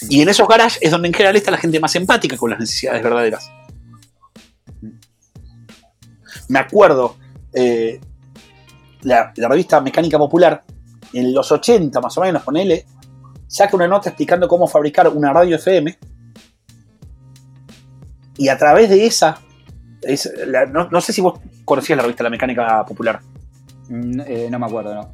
Y 0.08 0.20
en 0.20 0.28
esos 0.28 0.46
garages 0.48 0.78
es 0.80 0.90
donde 0.90 1.08
en 1.08 1.14
general 1.14 1.36
está 1.36 1.50
la 1.50 1.58
gente 1.58 1.80
más 1.80 1.94
empática 1.96 2.36
con 2.36 2.50
las 2.50 2.58
necesidades 2.58 3.02
verdaderas. 3.02 3.50
Me 6.48 6.58
acuerdo, 6.58 7.16
eh, 7.52 8.00
la, 9.04 9.32
la 9.36 9.48
revista 9.48 9.80
Mecánica 9.80 10.18
Popular, 10.18 10.62
en 11.12 11.32
los 11.32 11.50
80 11.52 12.00
más 12.00 12.16
o 12.18 12.20
menos, 12.20 12.42
ponele, 12.42 12.86
saca 13.46 13.76
una 13.76 13.86
nota 13.86 14.08
explicando 14.10 14.48
cómo 14.48 14.66
fabricar 14.66 15.08
una 15.08 15.32
radio 15.32 15.56
FM. 15.56 15.96
Y 18.36 18.48
a 18.48 18.58
través 18.58 18.90
de 18.90 19.06
esa, 19.06 19.38
es 20.02 20.30
la- 20.46 20.66
no, 20.66 20.88
no 20.90 21.00
sé 21.00 21.12
si 21.12 21.20
vos 21.20 21.38
conocías 21.64 21.96
la 21.96 22.02
revista 22.02 22.24
La 22.24 22.30
Mecánica 22.30 22.84
Popular. 22.84 23.20
Mm, 23.88 24.20
eh, 24.26 24.48
no 24.50 24.58
me 24.58 24.66
acuerdo, 24.66 24.94
¿no? 24.94 25.02
No, 25.02 25.12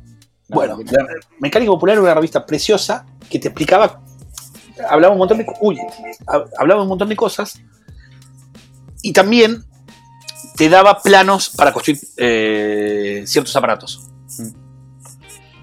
Bueno, 0.56 0.78
la 0.78 1.04
Mecánica 1.40 1.70
Popular 1.70 1.94
era 1.94 2.02
una 2.02 2.14
revista 2.14 2.44
preciosa 2.46 3.04
que 3.28 3.38
te 3.38 3.48
explicaba, 3.48 4.00
hablaba 4.88 5.12
un 5.12 5.18
montón 5.18 5.38
de, 5.38 5.46
uy, 5.60 5.78
ha- 6.26 6.44
hablaba 6.58 6.82
un 6.82 6.88
montón 6.88 7.08
de 7.08 7.16
cosas 7.16 7.60
y 9.02 9.12
también 9.12 9.62
te 10.60 10.68
daba 10.68 11.00
planos 11.00 11.48
para 11.56 11.72
construir 11.72 11.98
eh, 12.18 13.22
ciertos 13.24 13.56
aparatos. 13.56 14.10
Mm. 14.38 14.50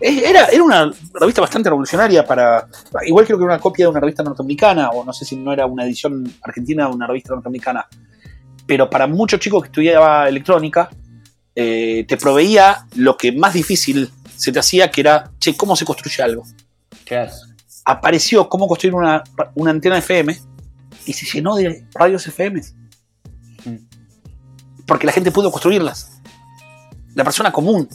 Era, 0.02 0.46
era 0.46 0.64
una 0.64 0.92
revista 1.14 1.40
bastante 1.40 1.70
revolucionaria 1.70 2.26
para. 2.26 2.68
Igual 3.06 3.26
creo 3.28 3.38
que 3.38 3.44
era 3.44 3.54
una 3.54 3.62
copia 3.62 3.86
de 3.86 3.92
una 3.92 4.00
revista 4.00 4.24
norteamericana, 4.24 4.90
o 4.90 5.06
no 5.06 5.14
sé 5.14 5.24
si 5.24 5.36
no 5.36 5.54
era 5.54 5.68
una 5.68 5.86
edición 5.86 6.28
argentina 6.42 6.88
de 6.88 6.96
una 6.96 7.06
revista 7.06 7.36
norteamericana. 7.36 7.86
Pero 8.66 8.90
para 8.90 9.06
muchos 9.06 9.40
chicos 9.40 9.62
que 9.62 9.68
estudiaba 9.68 10.28
electrónica, 10.28 10.90
eh, 11.54 12.04
te 12.08 12.18
proveía 12.18 12.88
lo 12.96 13.18
que 13.18 13.32
más 13.32 13.54
difícil 13.54 14.10
se 14.36 14.52
te 14.52 14.58
hacía, 14.58 14.90
que 14.90 15.02
era, 15.02 15.30
che, 15.38 15.56
¿cómo 15.56 15.76
se 15.76 15.86
construye 15.86 16.24
algo? 16.24 16.44
Claro. 17.06 17.34
Apareció 17.86 18.50
cómo 18.50 18.68
construir 18.68 18.96
una, 18.96 19.24
una 19.54 19.70
antena 19.70 20.00
FM 20.00 20.36
y 21.06 21.14
se 21.14 21.28
llenó 21.28 21.56
de 21.56 21.86
radios 21.94 22.26
FM. 22.26 22.64
Porque 24.88 25.06
la 25.06 25.12
gente 25.12 25.32
pudo 25.32 25.52
construirlas. 25.52 26.20
La 27.14 27.24
persona 27.24 27.52
común. 27.52 27.88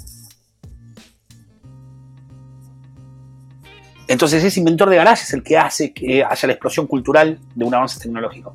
Entonces 4.06 4.44
ese 4.44 4.60
inventor 4.60 4.90
de 4.90 4.96
garaje 4.96 5.24
es 5.24 5.32
el 5.32 5.42
que 5.42 5.56
hace 5.56 5.92
que 5.92 6.22
haya 6.22 6.46
la 6.46 6.52
explosión 6.52 6.86
cultural 6.86 7.40
de 7.54 7.64
un 7.64 7.74
avance 7.74 7.98
tecnológico. 7.98 8.54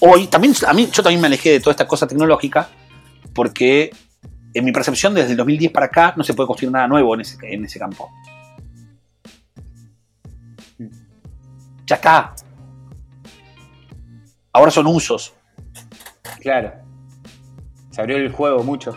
Hoy, 0.00 0.28
también, 0.28 0.54
a 0.66 0.72
mí, 0.72 0.88
yo 0.90 1.02
también 1.02 1.20
me 1.20 1.26
alejé 1.26 1.50
de 1.50 1.60
toda 1.60 1.72
esta 1.72 1.86
cosa 1.86 2.06
tecnológica 2.06 2.70
porque 3.34 3.90
en 4.54 4.64
mi 4.64 4.72
percepción 4.72 5.12
desde 5.12 5.32
el 5.32 5.36
2010 5.36 5.70
para 5.70 5.86
acá 5.86 6.14
no 6.16 6.24
se 6.24 6.32
puede 6.32 6.46
construir 6.46 6.72
nada 6.72 6.88
nuevo 6.88 7.14
en 7.14 7.20
ese, 7.20 7.36
en 7.42 7.64
ese 7.64 7.78
campo. 7.78 8.10
Ya 11.86 11.96
está. 11.96 12.34
Ahora 14.52 14.70
son 14.70 14.86
usos. 14.86 15.32
Claro. 16.40 16.72
Se 17.90 18.00
abrió 18.00 18.16
el 18.16 18.30
juego 18.32 18.62
mucho. 18.64 18.96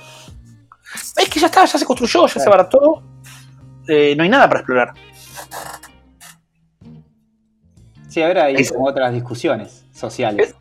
Es 1.17 1.29
que 1.29 1.39
ya 1.39 1.47
está, 1.47 1.65
ya 1.65 1.77
se 1.77 1.85
construyó, 1.85 2.27
ya 2.27 2.39
se 2.39 2.47
abarató. 2.47 3.03
Eh, 3.87 4.15
no 4.15 4.23
hay 4.23 4.29
nada 4.29 4.47
para 4.47 4.59
explorar. 4.61 4.93
Sí, 8.07 8.21
ahora 8.21 8.45
hay 8.45 8.63
como 8.67 8.85
otras 8.85 9.13
discusiones 9.13 9.85
sociales. 9.91 10.55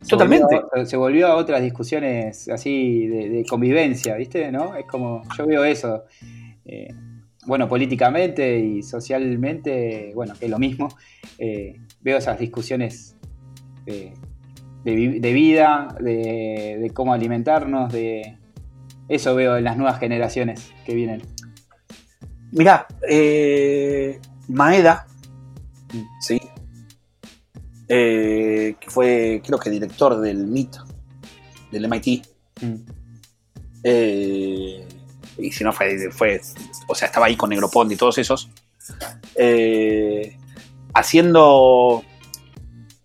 Se 0.00 0.08
Totalmente. 0.10 0.56
volvió- 0.60 0.86
se 0.86 0.96
volvió 0.96 1.26
a 1.28 1.36
otras 1.36 1.62
discusiones 1.62 2.48
así 2.48 3.06
de, 3.06 3.28
de 3.28 3.44
convivencia, 3.46 4.16
¿viste? 4.16 4.50
¿No? 4.50 4.74
Es 4.74 4.86
como, 4.86 5.22
yo 5.36 5.46
veo 5.46 5.64
eso. 5.64 6.04
eh, 6.64 6.88
bueno, 7.46 7.68
políticamente 7.68 8.58
y 8.58 8.82
socialmente, 8.82 10.12
bueno, 10.14 10.34
que 10.38 10.46
es 10.46 10.50
lo 10.50 10.58
mismo. 10.58 10.88
eh, 11.38 11.80
veo 12.00 12.18
esas 12.18 12.38
discusiones 12.38 13.16
de, 13.86 14.12
de 14.84 15.20
de 15.20 15.32
vida, 15.32 15.96
de, 16.00 16.78
de 16.80 16.90
cómo 16.94 17.12
alimentarnos, 17.12 17.92
de... 17.92 18.36
Eso 19.08 19.34
veo 19.34 19.56
en 19.56 19.64
las 19.64 19.76
nuevas 19.76 19.98
generaciones 19.98 20.72
que 20.86 20.94
vienen. 20.94 21.22
Mirá, 22.52 22.86
eh, 23.08 24.20
Maeda, 24.48 25.06
Mm. 25.92 26.02
¿sí? 26.20 26.40
Eh, 27.88 28.76
que 28.78 28.90
fue, 28.90 29.42
creo 29.44 29.58
que 29.58 29.70
director 29.70 30.20
del 30.20 30.46
MIT, 30.46 30.76
del 31.72 31.88
MIT. 31.88 32.24
Mm. 32.62 32.74
eh, 33.82 34.86
y 35.38 35.50
si 35.52 35.64
no 35.64 35.72
fue, 35.72 36.10
fue, 36.12 36.40
o 36.86 36.94
sea, 36.94 37.06
estaba 37.06 37.26
ahí 37.26 37.36
con 37.36 37.50
Negroponte 37.50 37.94
y 37.94 37.96
todos 37.96 38.18
esos. 38.18 38.48
eh, 39.34 40.36
haciendo 40.94 42.02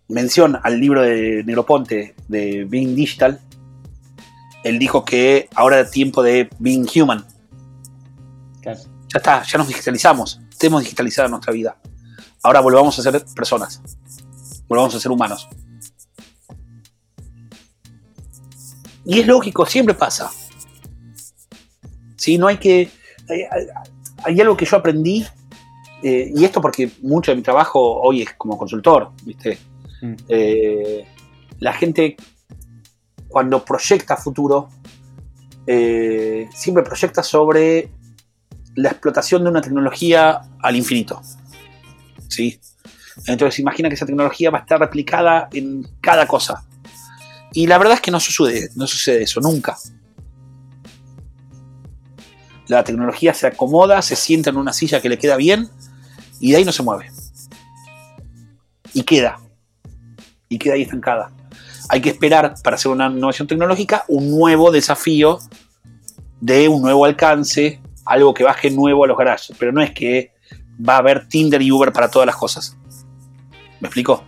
mención 0.07 0.59
al 0.61 0.79
libro 0.79 1.01
de 1.01 1.43
Negroponte 1.45 2.15
de 2.27 2.65
Being 2.65 2.95
Digital, 2.95 3.39
él 4.63 4.79
dijo 4.79 5.05
que 5.05 5.49
ahora 5.55 5.79
es 5.79 5.91
tiempo 5.91 6.23
de 6.23 6.49
Being 6.59 6.87
Human. 6.95 7.25
Claro. 8.61 8.79
Ya 9.13 9.17
está, 9.17 9.43
ya 9.43 9.57
nos 9.57 9.67
digitalizamos. 9.67 10.41
Tenemos 10.57 10.83
digitalizada 10.83 11.27
nuestra 11.27 11.53
vida. 11.53 11.77
Ahora 12.43 12.61
volvamos 12.61 12.97
a 12.97 13.01
ser 13.01 13.23
personas. 13.35 13.81
Volvamos 14.67 14.95
a 14.95 14.99
ser 14.99 15.11
humanos. 15.11 15.47
Y 19.05 19.19
es 19.19 19.27
lógico, 19.27 19.65
siempre 19.65 19.93
pasa. 19.93 20.31
Sí, 22.17 22.37
no 22.37 22.47
hay 22.47 22.57
que. 22.57 22.89
Hay 24.23 24.41
algo 24.41 24.57
que 24.57 24.65
yo 24.65 24.77
aprendí, 24.77 25.25
eh, 26.01 26.31
y 26.35 26.43
esto 26.43 26.59
porque 26.61 26.91
mucho 27.01 27.31
de 27.31 27.37
mi 27.37 27.43
trabajo 27.43 28.01
hoy 28.01 28.23
es 28.23 28.33
como 28.33 28.57
consultor, 28.57 29.11
¿viste? 29.23 29.59
Mm. 30.01 30.13
Eh, 30.27 31.07
la 31.59 31.73
gente, 31.73 32.15
cuando 33.27 33.63
proyecta 33.63 34.17
futuro, 34.17 34.69
eh, 35.67 36.47
siempre 36.53 36.83
proyecta 36.83 37.23
sobre 37.23 37.89
la 38.75 38.89
explotación 38.89 39.43
de 39.43 39.49
una 39.49 39.61
tecnología 39.61 40.41
al 40.61 40.75
infinito. 40.75 41.21
¿Sí? 42.27 42.59
Entonces 43.27 43.59
imagina 43.59 43.89
que 43.89 43.95
esa 43.95 44.05
tecnología 44.05 44.51
va 44.51 44.59
a 44.59 44.61
estar 44.61 44.79
replicada 44.79 45.47
en 45.53 45.87
cada 46.01 46.27
cosa. 46.27 46.65
Y 47.53 47.67
la 47.67 47.77
verdad 47.77 47.95
es 47.95 48.01
que 48.01 48.11
no 48.11 48.19
sucede, 48.19 48.69
no 48.75 48.85
sucede 48.85 49.23
eso, 49.23 49.39
nunca. 49.39 49.77
La 52.67 52.83
tecnología 52.83 53.33
se 53.33 53.47
acomoda, 53.47 54.01
se 54.01 54.15
sienta 54.15 54.49
en 54.49 54.57
una 54.57 54.73
silla 54.73 55.01
que 55.01 55.07
le 55.07 55.17
queda 55.17 55.37
bien 55.37 55.69
y 56.39 56.51
de 56.51 56.57
ahí 56.57 56.65
no 56.65 56.71
se 56.71 56.83
mueve. 56.83 57.09
Y 58.93 59.03
queda. 59.03 59.39
Y 60.49 60.57
queda 60.57 60.75
ahí 60.75 60.83
estancada. 60.83 61.31
Hay 61.89 62.01
que 62.01 62.09
esperar 62.09 62.55
para 62.63 62.75
hacer 62.75 62.91
una 62.91 63.07
innovación 63.07 63.47
tecnológica 63.47 64.03
un 64.07 64.31
nuevo 64.31 64.71
desafío 64.71 65.39
de 66.41 66.67
un 66.67 66.81
nuevo 66.81 67.05
alcance, 67.05 67.81
algo 68.05 68.33
que 68.33 68.43
baje 68.43 68.69
nuevo 68.69 69.03
a 69.03 69.07
los 69.07 69.17
garages. 69.17 69.55
Pero 69.57 69.71
no 69.71 69.81
es 69.81 69.91
que 69.91 70.31
va 70.87 70.95
a 70.95 70.97
haber 70.99 71.27
Tinder 71.27 71.61
y 71.61 71.71
Uber 71.71 71.91
para 71.91 72.09
todas 72.09 72.25
las 72.25 72.35
cosas. 72.35 72.77
¿Me 73.79 73.87
explico? 73.87 74.23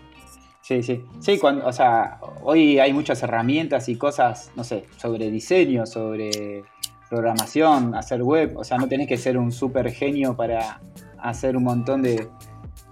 Sí, 0.61 0.83
sí. 0.83 1.01
Sí, 1.21 1.37
cuando, 1.37 1.65
o 1.65 1.71
sea, 1.71 2.19
hoy 2.43 2.79
hay 2.79 2.91
muchas 2.91 3.23
herramientas 3.23 3.87
y 3.87 3.95
cosas, 3.95 4.51
no 4.55 4.63
sé, 4.63 4.85
sobre 4.97 5.31
diseño, 5.31 5.85
sobre 5.85 6.63
programación, 7.09 7.95
hacer 7.95 8.21
web. 8.21 8.57
O 8.57 8.63
sea, 8.63 8.77
no 8.77 8.87
tenés 8.87 9.07
que 9.07 9.17
ser 9.17 9.37
un 9.37 9.51
super 9.51 9.89
genio 9.91 10.35
para 10.35 10.81
hacer 11.19 11.55
un 11.55 11.63
montón 11.63 12.01
de, 12.01 12.27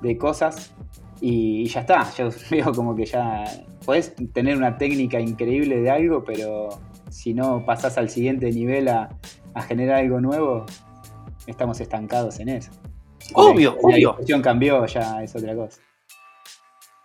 de 0.01 0.17
cosas. 0.17 0.73
Y, 1.21 1.61
y 1.63 1.67
ya 1.67 1.81
está. 1.81 2.11
Yo 2.17 2.29
veo 2.51 2.71
como 2.73 2.95
que 2.95 3.05
ya 3.05 3.43
podés 3.85 4.13
tener 4.33 4.57
una 4.57 4.77
técnica 4.77 5.19
increíble 5.19 5.81
de 5.81 5.89
algo, 5.89 6.23
pero 6.23 6.69
si 7.09 7.33
no 7.33 7.63
pasás 7.65 7.97
al 7.97 8.09
siguiente 8.09 8.51
nivel 8.51 8.87
a, 8.87 9.09
a 9.53 9.61
generar 9.61 9.99
algo 9.99 10.19
nuevo, 10.19 10.65
estamos 11.47 11.79
estancados 11.79 12.39
en 12.39 12.49
eso. 12.49 12.71
Obvio, 13.33 13.71
la, 13.75 13.79
obvio. 13.81 13.91
La 13.91 14.11
discusión 14.17 14.41
cambió, 14.41 14.85
ya 14.85 15.23
es 15.23 15.35
otra 15.35 15.55
cosa. 15.55 15.81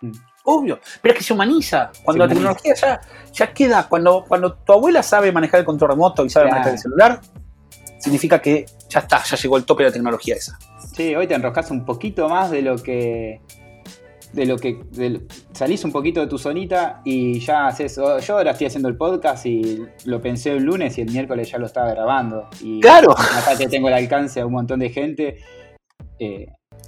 Mm. 0.01 0.11
Obvio, 0.43 0.79
pero 1.01 1.13
es 1.13 1.19
que 1.19 1.23
se 1.23 1.33
humaniza. 1.33 1.91
Cuando 2.03 2.23
Se 2.23 2.27
la 2.27 2.33
tecnología 2.33 2.73
ya, 2.73 3.01
ya 3.31 3.53
queda, 3.53 3.87
cuando, 3.87 4.25
cuando 4.27 4.53
tu 4.53 4.73
abuela 4.73 5.03
sabe 5.03 5.31
manejar 5.31 5.59
el 5.59 5.65
control 5.65 5.91
remoto 5.91 6.25
y 6.25 6.29
sabe 6.31 6.45
Claro. 6.45 6.55
manejar 6.55 6.73
el 6.73 6.79
celular, 6.79 7.21
significa 7.99 8.41
que 8.41 8.65
ya 8.89 9.01
está, 9.01 9.23
ya 9.23 9.37
llegó 9.37 9.57
el 9.57 9.65
tope 9.65 9.83
de 9.83 9.89
la 9.89 9.93
tecnología 9.93 10.35
esa. 10.35 10.57
Sí, 10.95 11.15
hoy 11.15 11.27
te 11.27 11.35
enroscas 11.35 11.69
un 11.69 11.85
poquito 11.85 12.27
más 12.27 12.49
de 12.49 12.63
lo 12.63 12.75
que. 12.77 13.39
De 14.33 14.45
lo 14.45 14.57
que. 14.57 14.79
salís 15.51 15.83
un 15.83 15.91
poquito 15.91 16.21
de 16.21 16.27
tu 16.27 16.37
zonita 16.37 17.01
y 17.03 17.39
ya 17.39 17.67
haces. 17.67 17.95
Yo 17.97 18.37
ahora 18.37 18.51
estoy 18.51 18.67
haciendo 18.67 18.87
el 18.87 18.95
podcast 18.95 19.45
y 19.45 19.83
lo 20.05 20.21
pensé 20.21 20.51
el 20.53 20.63
lunes 20.63 20.97
y 20.97 21.01
el 21.01 21.11
miércoles 21.11 21.51
ya 21.51 21.57
lo 21.57 21.65
estaba 21.65 21.89
grabando. 21.91 22.47
Y 22.61 22.79
Claro. 22.79 23.11
acá 23.11 23.57
te 23.57 23.67
tengo 23.67 23.89
el 23.89 23.93
alcance 23.93 24.39
a 24.39 24.45
un 24.45 24.53
montón 24.53 24.79
de 24.79 24.89
gente. 24.89 25.37
Eh, 26.19 26.45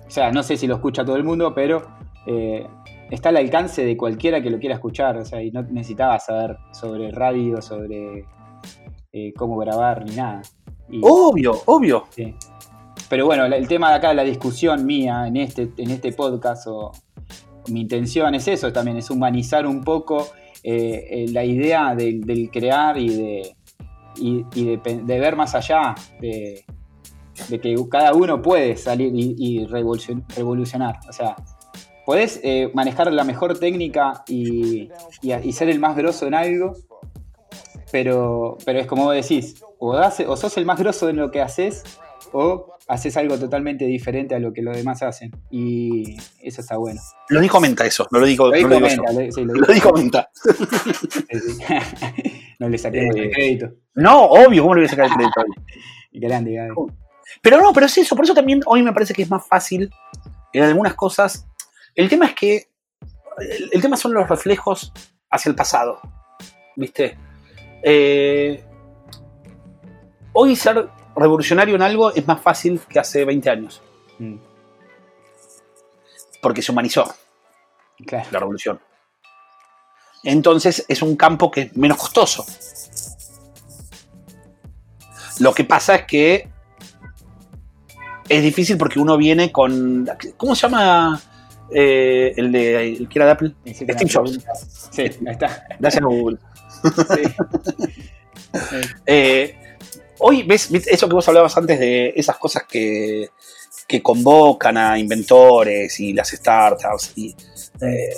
o 0.07 0.09
sea, 0.09 0.31
no 0.31 0.41
sé 0.43 0.55
si 0.57 0.67
lo 0.67 0.75
escucha 0.75 1.03
todo 1.03 1.15
el 1.17 1.23
mundo, 1.25 1.53
pero 1.53 1.85
eh, 2.27 2.65
está 3.11 3.29
al 3.29 3.37
alcance 3.37 3.83
de 3.83 3.97
cualquiera 3.97 4.41
que 4.41 4.49
lo 4.49 4.59
quiera 4.59 4.75
escuchar. 4.75 5.17
O 5.17 5.25
sea, 5.25 5.41
y 5.43 5.51
no 5.51 5.63
necesitaba 5.63 6.19
saber 6.19 6.55
sobre 6.71 7.11
radio, 7.11 7.61
sobre 7.61 8.25
eh, 9.11 9.33
cómo 9.35 9.57
grabar 9.57 10.05
ni 10.05 10.15
nada. 10.15 10.41
Y- 10.89 11.01
Obvio, 11.03 11.53
obvio. 11.65 12.05
Sí. 12.11 12.33
Pero 13.09 13.25
bueno, 13.25 13.45
el 13.45 13.67
tema 13.67 13.89
de 13.89 13.95
acá, 13.95 14.13
la 14.13 14.23
discusión 14.23 14.85
mía 14.85 15.27
en 15.27 15.35
este, 15.37 15.69
en 15.77 15.91
este 15.91 16.13
podcast, 16.13 16.65
o 16.67 16.91
mi 17.69 17.81
intención 17.81 18.35
es 18.35 18.47
eso 18.47 18.71
también, 18.73 18.97
es 18.97 19.09
humanizar 19.09 19.65
un 19.67 19.83
poco 19.83 20.27
eh, 20.63 21.07
eh, 21.09 21.25
la 21.29 21.43
idea 21.43 21.95
del, 21.95 22.49
crear 22.51 22.97
y 22.97 23.09
de, 23.09 23.55
y, 24.17 24.43
de, 24.75 25.19
ver 25.19 25.35
más 25.35 25.55
allá, 25.55 25.95
de, 26.19 26.63
que 27.61 27.75
cada 27.89 28.13
uno 28.13 28.41
puede 28.41 28.75
salir 28.77 29.11
y, 29.15 29.35
y 29.37 29.65
revolucion- 29.65 30.23
revolucionar. 30.35 30.99
O 31.09 31.13
sea, 31.13 31.35
podés 32.05 32.39
eh, 32.43 32.69
manejar 32.73 33.11
la 33.11 33.23
mejor 33.23 33.57
técnica 33.59 34.23
y, 34.27 34.89
ser 35.51 35.69
el 35.69 35.79
más 35.79 35.95
grosso 35.95 36.27
en 36.27 36.33
algo, 36.35 36.73
pero, 37.91 38.57
pero 38.65 38.79
es 38.79 38.87
como 38.87 39.05
vos 39.05 39.15
decís, 39.15 39.61
o, 39.79 39.93
hace- 39.93 40.27
o 40.27 40.35
sos 40.37 40.57
el 40.57 40.65
más 40.65 40.79
grosso 40.79 41.09
en 41.09 41.17
lo 41.17 41.31
que 41.31 41.41
haces, 41.41 41.83
o 42.33 42.75
haces 42.87 43.15
algo 43.15 43.37
totalmente 43.37 43.85
diferente 43.85 44.35
a 44.35 44.39
lo 44.39 44.51
que 44.51 44.61
los 44.61 44.75
demás 44.75 45.01
hacen. 45.03 45.31
Y 45.49 46.17
eso 46.41 46.59
está 46.61 46.75
bueno. 46.77 46.99
Lo 47.29 47.39
dijo 47.39 47.59
Menta 47.61 47.85
eso, 47.85 48.07
no 48.11 48.19
lo 48.19 48.25
digo, 48.25 48.47
Lo 48.47 48.51
no 48.51 48.57
dijo 48.57 48.69
lo 48.69 48.75
digo 48.75 48.87
yo. 48.89 49.03
Menta, 49.03 49.13
lo- 49.13 49.31
sí, 49.31 49.43
lo 49.45 49.53
Lo 49.67 49.73
dijo 49.73 49.93
Menta. 49.93 50.29
no 52.59 52.69
le 52.69 52.77
saquemos 52.77 53.15
Eh, 53.15 53.19
el 53.23 53.31
crédito. 53.31 53.71
No, 53.95 54.23
obvio, 54.25 54.63
¿cómo 54.63 54.75
le 54.75 54.81
voy 54.81 54.87
a 54.87 54.89
sacar 54.89 55.05
el 55.05 55.11
crédito? 55.13 55.43
Grande, 56.13 56.53
Gaby. 56.53 56.73
Pero 57.41 57.61
no, 57.61 57.73
pero 57.73 57.85
es 57.87 57.97
eso, 57.97 58.15
por 58.15 58.25
eso 58.25 58.33
también 58.33 58.61
hoy 58.65 58.83
me 58.83 58.93
parece 58.93 59.13
que 59.13 59.23
es 59.23 59.29
más 59.29 59.45
fácil 59.47 59.89
en 60.53 60.63
algunas 60.63 60.93
cosas. 60.93 61.47
El 61.95 62.09
tema 62.09 62.25
es 62.27 62.35
que. 62.35 62.67
El, 63.39 63.69
el 63.73 63.81
tema 63.81 63.97
son 63.97 64.13
los 64.13 64.29
reflejos 64.29 64.91
hacia 65.29 65.49
el 65.49 65.55
pasado. 65.55 65.99
¿Viste? 66.75 67.17
Eh, 67.81 68.63
hoy 70.33 70.55
ser 70.55 70.87
revolucionario 71.15 71.75
en 71.75 71.81
algo 71.81 72.13
es 72.13 72.25
más 72.27 72.41
fácil 72.41 72.79
que 72.89 72.99
hace 72.99 73.25
20 73.25 73.49
años. 73.49 73.81
Mm, 74.19 74.35
Porque 76.41 76.61
se 76.61 76.71
humanizó 76.71 77.13
claro. 78.05 78.27
la 78.31 78.39
revolución. 78.39 78.79
Entonces 80.23 80.85
es 80.87 81.01
un 81.01 81.15
campo 81.15 81.51
que 81.51 81.61
es 81.61 81.77
menos 81.77 81.97
costoso. 81.97 82.45
Lo 85.39 85.53
que 85.53 85.63
pasa 85.63 85.95
es 85.95 86.05
que 86.05 86.49
es 88.29 88.43
difícil 88.43 88.77
porque 88.77 88.99
uno 88.99 89.17
viene 89.17 89.51
con. 89.51 90.09
¿Cómo 90.37 90.55
se 90.55 90.61
llama 90.61 91.19
eh, 91.71 92.33
el 92.37 92.51
de 92.51 92.93
el 92.93 93.09
que 93.09 93.19
era 93.19 93.25
de 93.25 93.31
Apple? 93.31 93.55
Hiciste 93.65 93.93
Steve 93.93 94.11
Jobs. 94.13 94.39
Sí, 94.91 95.01
ahí 95.01 95.17
está. 95.25 95.65
Gracias 95.79 96.03
a 96.03 96.05
Google. 96.05 96.37
Sí. 96.83 97.23
Eh, 99.07 99.57
hoy 100.25 100.43
ves, 100.43 100.71
ves 100.71 100.87
eso 100.87 101.07
que 101.07 101.15
vos 101.15 101.27
hablabas 101.27 101.55
antes 101.57 101.79
de 101.79 102.13
esas 102.15 102.37
cosas 102.37 102.63
que, 102.63 103.29
que 103.87 104.01
convocan 104.01 104.77
a 104.77 104.97
inventores 104.97 105.99
y 105.99 106.13
las 106.13 106.29
startups. 106.29 107.11
Y, 107.15 107.35
eh, 107.81 108.15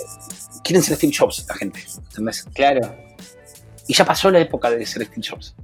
quieren 0.62 0.82
ser 0.82 0.96
Steve 0.96 1.12
Jobs 1.16 1.44
la 1.48 1.54
gente, 1.54 1.80
¿entendés? 1.96 2.44
Claro. 2.54 2.96
Y 3.88 3.94
ya 3.94 4.04
pasó 4.04 4.30
la 4.30 4.38
época 4.38 4.70
de 4.70 4.86
ser 4.86 5.04
Steve 5.04 5.26
Jobs. 5.28 5.54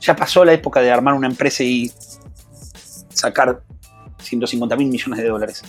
Ya 0.00 0.16
pasó 0.16 0.44
la 0.44 0.54
época 0.54 0.80
de 0.80 0.90
armar 0.90 1.14
una 1.14 1.26
empresa 1.26 1.62
y 1.62 1.92
sacar 3.10 3.62
150 4.22 4.76
mil 4.76 4.88
millones 4.88 5.18
de 5.18 5.28
dólares. 5.28 5.62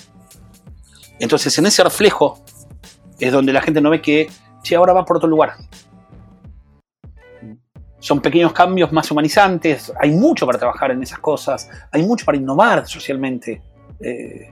Entonces, 1.19 1.57
en 1.57 1.65
ese 1.65 1.83
reflejo 1.83 2.43
es 3.19 3.31
donde 3.33 3.51
la 3.51 3.61
gente 3.61 3.81
no 3.81 3.89
ve 3.89 4.01
que, 4.01 4.29
che, 4.63 4.75
ahora 4.75 4.93
va 4.93 5.05
por 5.05 5.17
otro 5.17 5.29
lugar. 5.29 5.55
Son 8.01 8.19
pequeños 8.19 8.51
cambios 8.51 8.91
más 8.91 9.09
humanizantes, 9.09 9.93
hay 9.97 10.11
mucho 10.11 10.45
para 10.45 10.59
trabajar 10.59 10.91
en 10.91 11.01
esas 11.01 11.19
cosas, 11.19 11.69
hay 11.91 12.03
mucho 12.03 12.25
para 12.25 12.37
innovar 12.37 12.85
socialmente. 12.87 13.61
Eh, 14.01 14.51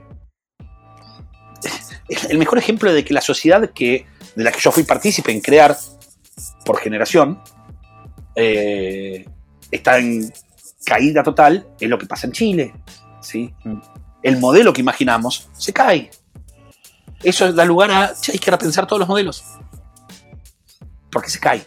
el 2.30 2.38
mejor 2.38 2.58
ejemplo 2.58 2.92
de 2.92 3.04
que 3.04 3.12
la 3.12 3.20
sociedad 3.20 3.70
que, 3.70 4.06
de 4.34 4.44
la 4.44 4.52
que 4.52 4.60
yo 4.60 4.72
fui 4.72 4.84
partícipe 4.84 5.30
en 5.30 5.40
crear 5.40 5.76
por 6.64 6.78
generación 6.78 7.42
eh, 8.34 9.26
está 9.70 9.98
en 9.98 10.32
caída 10.84 11.22
total 11.22 11.66
es 11.78 11.88
lo 11.88 11.98
que 11.98 12.06
pasa 12.06 12.26
en 12.26 12.32
Chile. 12.32 12.74
¿sí? 13.20 13.54
Mm. 13.64 13.80
El 14.22 14.38
modelo 14.38 14.72
que 14.72 14.80
imaginamos 14.80 15.48
se 15.52 15.72
cae. 15.72 16.10
Eso 17.22 17.52
da 17.52 17.64
lugar 17.64 17.90
a, 17.90 18.14
che, 18.18 18.32
hay 18.32 18.38
que 18.38 18.50
repensar 18.50 18.86
todos 18.86 19.00
los 19.00 19.08
modelos. 19.08 19.44
Porque 21.10 21.28
se 21.28 21.38
cae. 21.38 21.62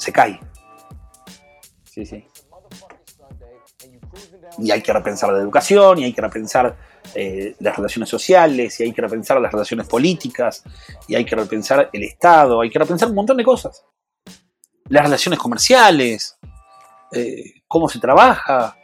Se 0.00 0.12
cae. 0.12 0.40
Sí, 1.84 2.06
sí. 2.06 2.24
Y 4.58 4.70
hay 4.70 4.82
que 4.82 4.94
repensar 4.94 5.30
la 5.30 5.38
educación, 5.38 5.98
y 5.98 6.04
hay 6.04 6.14
que 6.14 6.22
repensar 6.22 6.74
eh, 7.14 7.54
las 7.60 7.76
relaciones 7.76 8.08
sociales, 8.08 8.80
y 8.80 8.84
hay 8.84 8.92
que 8.94 9.02
repensar 9.02 9.38
las 9.42 9.52
relaciones 9.52 9.86
políticas, 9.86 10.64
y 11.06 11.16
hay 11.16 11.26
que 11.26 11.36
repensar 11.36 11.90
el 11.92 12.02
Estado, 12.02 12.62
hay 12.62 12.70
que 12.70 12.78
repensar 12.78 13.10
un 13.10 13.14
montón 13.14 13.36
de 13.36 13.44
cosas. 13.44 13.84
Las 14.88 15.04
relaciones 15.04 15.38
comerciales, 15.38 16.38
eh, 17.12 17.60
cómo 17.68 17.86
se 17.86 17.98
trabaja. 17.98 18.78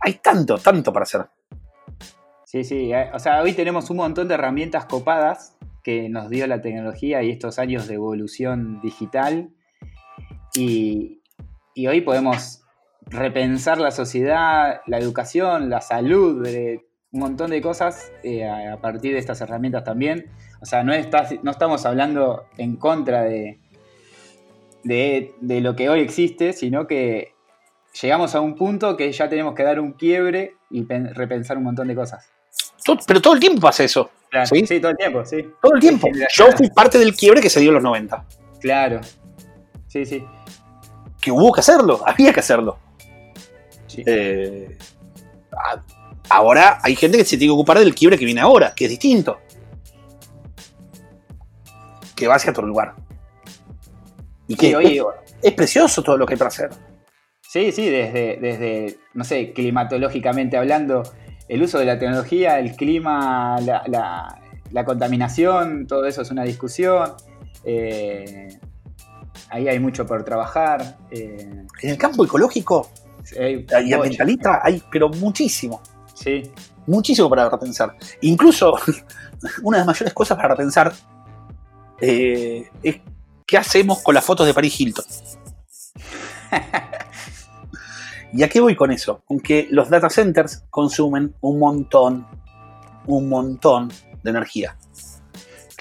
Hay 0.00 0.14
tanto, 0.14 0.58
tanto 0.58 0.92
para 0.92 1.04
hacer. 1.04 1.30
Sí, 2.44 2.62
sí. 2.62 2.92
eh, 2.92 3.10
O 3.14 3.18
sea, 3.18 3.40
hoy 3.40 3.54
tenemos 3.54 3.88
un 3.88 3.96
montón 3.96 4.28
de 4.28 4.34
herramientas 4.34 4.84
copadas 4.84 5.56
que 5.82 6.10
nos 6.10 6.28
dio 6.28 6.46
la 6.46 6.60
tecnología 6.60 7.22
y 7.22 7.30
estos 7.30 7.58
años 7.58 7.88
de 7.88 7.94
evolución 7.94 8.82
digital. 8.82 9.48
Y, 10.54 11.20
y 11.74 11.86
hoy 11.86 12.00
podemos 12.02 12.62
repensar 13.06 13.78
la 13.78 13.90
sociedad, 13.90 14.80
la 14.86 14.98
educación, 14.98 15.70
la 15.70 15.80
salud, 15.80 16.46
un 16.46 17.20
montón 17.20 17.50
de 17.50 17.60
cosas 17.60 18.10
eh, 18.22 18.48
a, 18.48 18.76
partir 18.80 19.12
de 19.12 19.18
estas 19.18 19.40
herramientas 19.40 19.84
también. 19.84 20.30
O 20.60 20.66
sea, 20.66 20.82
no, 20.84 20.92
está- 20.92 21.28
no 21.42 21.50
estamos 21.50 21.84
hablando 21.86 22.46
en 22.58 22.76
contra 22.76 23.22
de, 23.22 23.58
de, 24.84 25.34
de 25.40 25.60
lo 25.60 25.74
que 25.76 25.88
hoy 25.88 26.00
existe, 26.00 26.52
sino 26.52 26.86
que 26.86 27.34
llegamos 28.00 28.34
a 28.34 28.40
un 28.40 28.54
punto 28.56 28.96
que 28.96 29.10
ya 29.12 29.28
tenemos 29.28 29.54
que 29.54 29.62
dar 29.62 29.80
un 29.80 29.92
quiebre 29.92 30.56
y 30.70 30.82
pen- 30.84 31.14
repensar 31.14 31.56
un 31.58 31.64
montón 31.64 31.88
de 31.88 31.94
cosas. 31.94 32.30
Pero 33.06 33.20
todo 33.20 33.34
el 33.34 33.40
tiempo 33.40 33.60
pasa 33.60 33.84
eso. 33.84 34.10
Claro, 34.30 34.46
¿Sí? 34.46 34.66
¿Sí? 34.66 34.80
todo 34.80 34.90
el 34.92 34.96
tiempo, 34.96 35.24
sí. 35.24 35.44
Todo 35.60 35.74
el 35.74 35.80
tiempo. 35.80 36.08
Yo 36.34 36.46
fui 36.52 36.68
parte 36.70 36.98
del 36.98 37.14
quiebre 37.14 37.40
que 37.40 37.50
se 37.50 37.60
dio 37.60 37.68
en 37.70 37.74
los 37.74 37.82
90. 37.82 38.24
Claro. 38.60 39.00
Sí, 39.92 40.06
sí. 40.06 40.24
Que 41.20 41.30
hubo 41.30 41.52
que 41.52 41.60
hacerlo, 41.60 42.00
había 42.06 42.32
que 42.32 42.40
hacerlo. 42.40 42.78
sí. 43.86 44.02
Eh, 44.06 44.78
a- 45.52 45.82
ahora 46.30 46.78
hay 46.82 46.96
gente 46.96 47.18
que 47.18 47.24
se 47.24 47.36
tiene 47.36 47.50
que 47.50 47.54
ocupar 47.54 47.78
del 47.78 47.94
quiebre 47.94 48.16
que 48.18 48.24
viene 48.24 48.40
ahora, 48.40 48.72
que 48.74 48.84
es 48.84 48.90
distinto. 48.90 49.38
Que 52.16 52.26
va 52.26 52.36
hacia 52.36 52.50
otro 52.52 52.66
lugar. 52.66 52.94
Y 54.48 54.56
que 54.56 54.68
Sí, 54.76 55.00
es 55.42 55.52
precioso 55.54 56.02
todo 56.02 56.16
lo 56.16 56.26
que 56.26 56.34
hay 56.34 56.38
para 56.38 56.48
hacer. 56.48 56.70
sí, 57.40 57.72
sí, 57.72 57.88
desde, 57.90 58.38
desde, 58.40 58.98
no 59.14 59.24
sé, 59.24 59.52
climatológicamente 59.52 60.56
hablando, 60.56 61.02
el 61.48 61.62
uso 61.62 61.78
de 61.78 61.84
la 61.84 61.98
tecnología, 61.98 62.58
el 62.58 62.76
clima, 62.76 63.60
la, 63.60 63.82
la- 63.88 64.38
la 64.70 64.84
contaminación, 64.86 65.86
todo 65.86 66.06
eso 66.06 66.22
es 66.22 66.30
una 66.30 66.44
discusión. 66.44 67.12
Eh, 67.64 68.48
ahí 69.52 69.68
hay 69.68 69.78
mucho 69.78 70.04
por 70.06 70.24
trabajar. 70.24 70.96
eh, 71.10 71.64
En 71.82 71.90
el 71.90 71.98
campo 71.98 72.24
ecológico 72.24 72.90
hay- 73.74 73.88
y 73.90 73.92
ambientalista 73.92 74.60
hay, 74.62 74.82
pero 74.90 75.08
muchísimo. 75.10 75.80
Sí. 76.14 76.50
Muchísimo 76.86 77.28
para 77.30 77.48
repensar. 77.48 77.94
Incluso, 78.22 78.74
una 79.62 79.76
de 79.78 79.80
las 79.82 79.86
mayores 79.86 80.12
cosas 80.14 80.36
para 80.36 80.48
repensar 80.48 80.92
eh, 82.00 82.68
es 82.82 82.96
qué 83.46 83.56
hacemos 83.58 84.02
con 84.02 84.14
las 84.14 84.24
fotos 84.24 84.46
de 84.46 84.54
Paris 84.54 84.80
Hilton. 84.80 85.04
¿Y 88.32 88.42
a 88.42 88.48
qué 88.48 88.60
voy 88.60 88.74
con 88.74 88.90
eso? 88.90 89.22
Con 89.26 89.40
que 89.40 89.68
los 89.70 89.90
data 89.90 90.08
centers 90.08 90.64
consumen 90.70 91.34
un 91.42 91.58
montón, 91.58 92.26
un 93.06 93.28
montón 93.28 93.92
de 94.22 94.30
energía. 94.30 94.76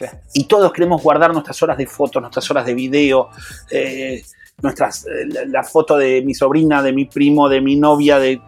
Claro. 0.02 0.20
Y 0.34 0.46
todos 0.46 0.72
queremos 0.72 1.02
guardar 1.04 1.32
nuestras 1.34 1.62
horas 1.62 1.78
de 1.78 1.86
fotos, 1.86 2.22
nuestras 2.22 2.50
horas 2.50 2.66
de 2.66 2.74
video, 2.74 3.30
eh, 3.70 4.24
nuestras, 4.62 5.06
eh, 5.06 5.28
la, 5.28 5.46
la 5.46 5.64
foto 5.64 5.98
de 5.98 6.22
mi 6.24 6.34
sobrina, 6.34 6.82
de 6.82 6.94
mi 6.94 7.06
primo, 7.06 7.48
de 7.50 7.62
mi 7.62 7.76
novia, 7.76 8.18
de. 8.20 8.42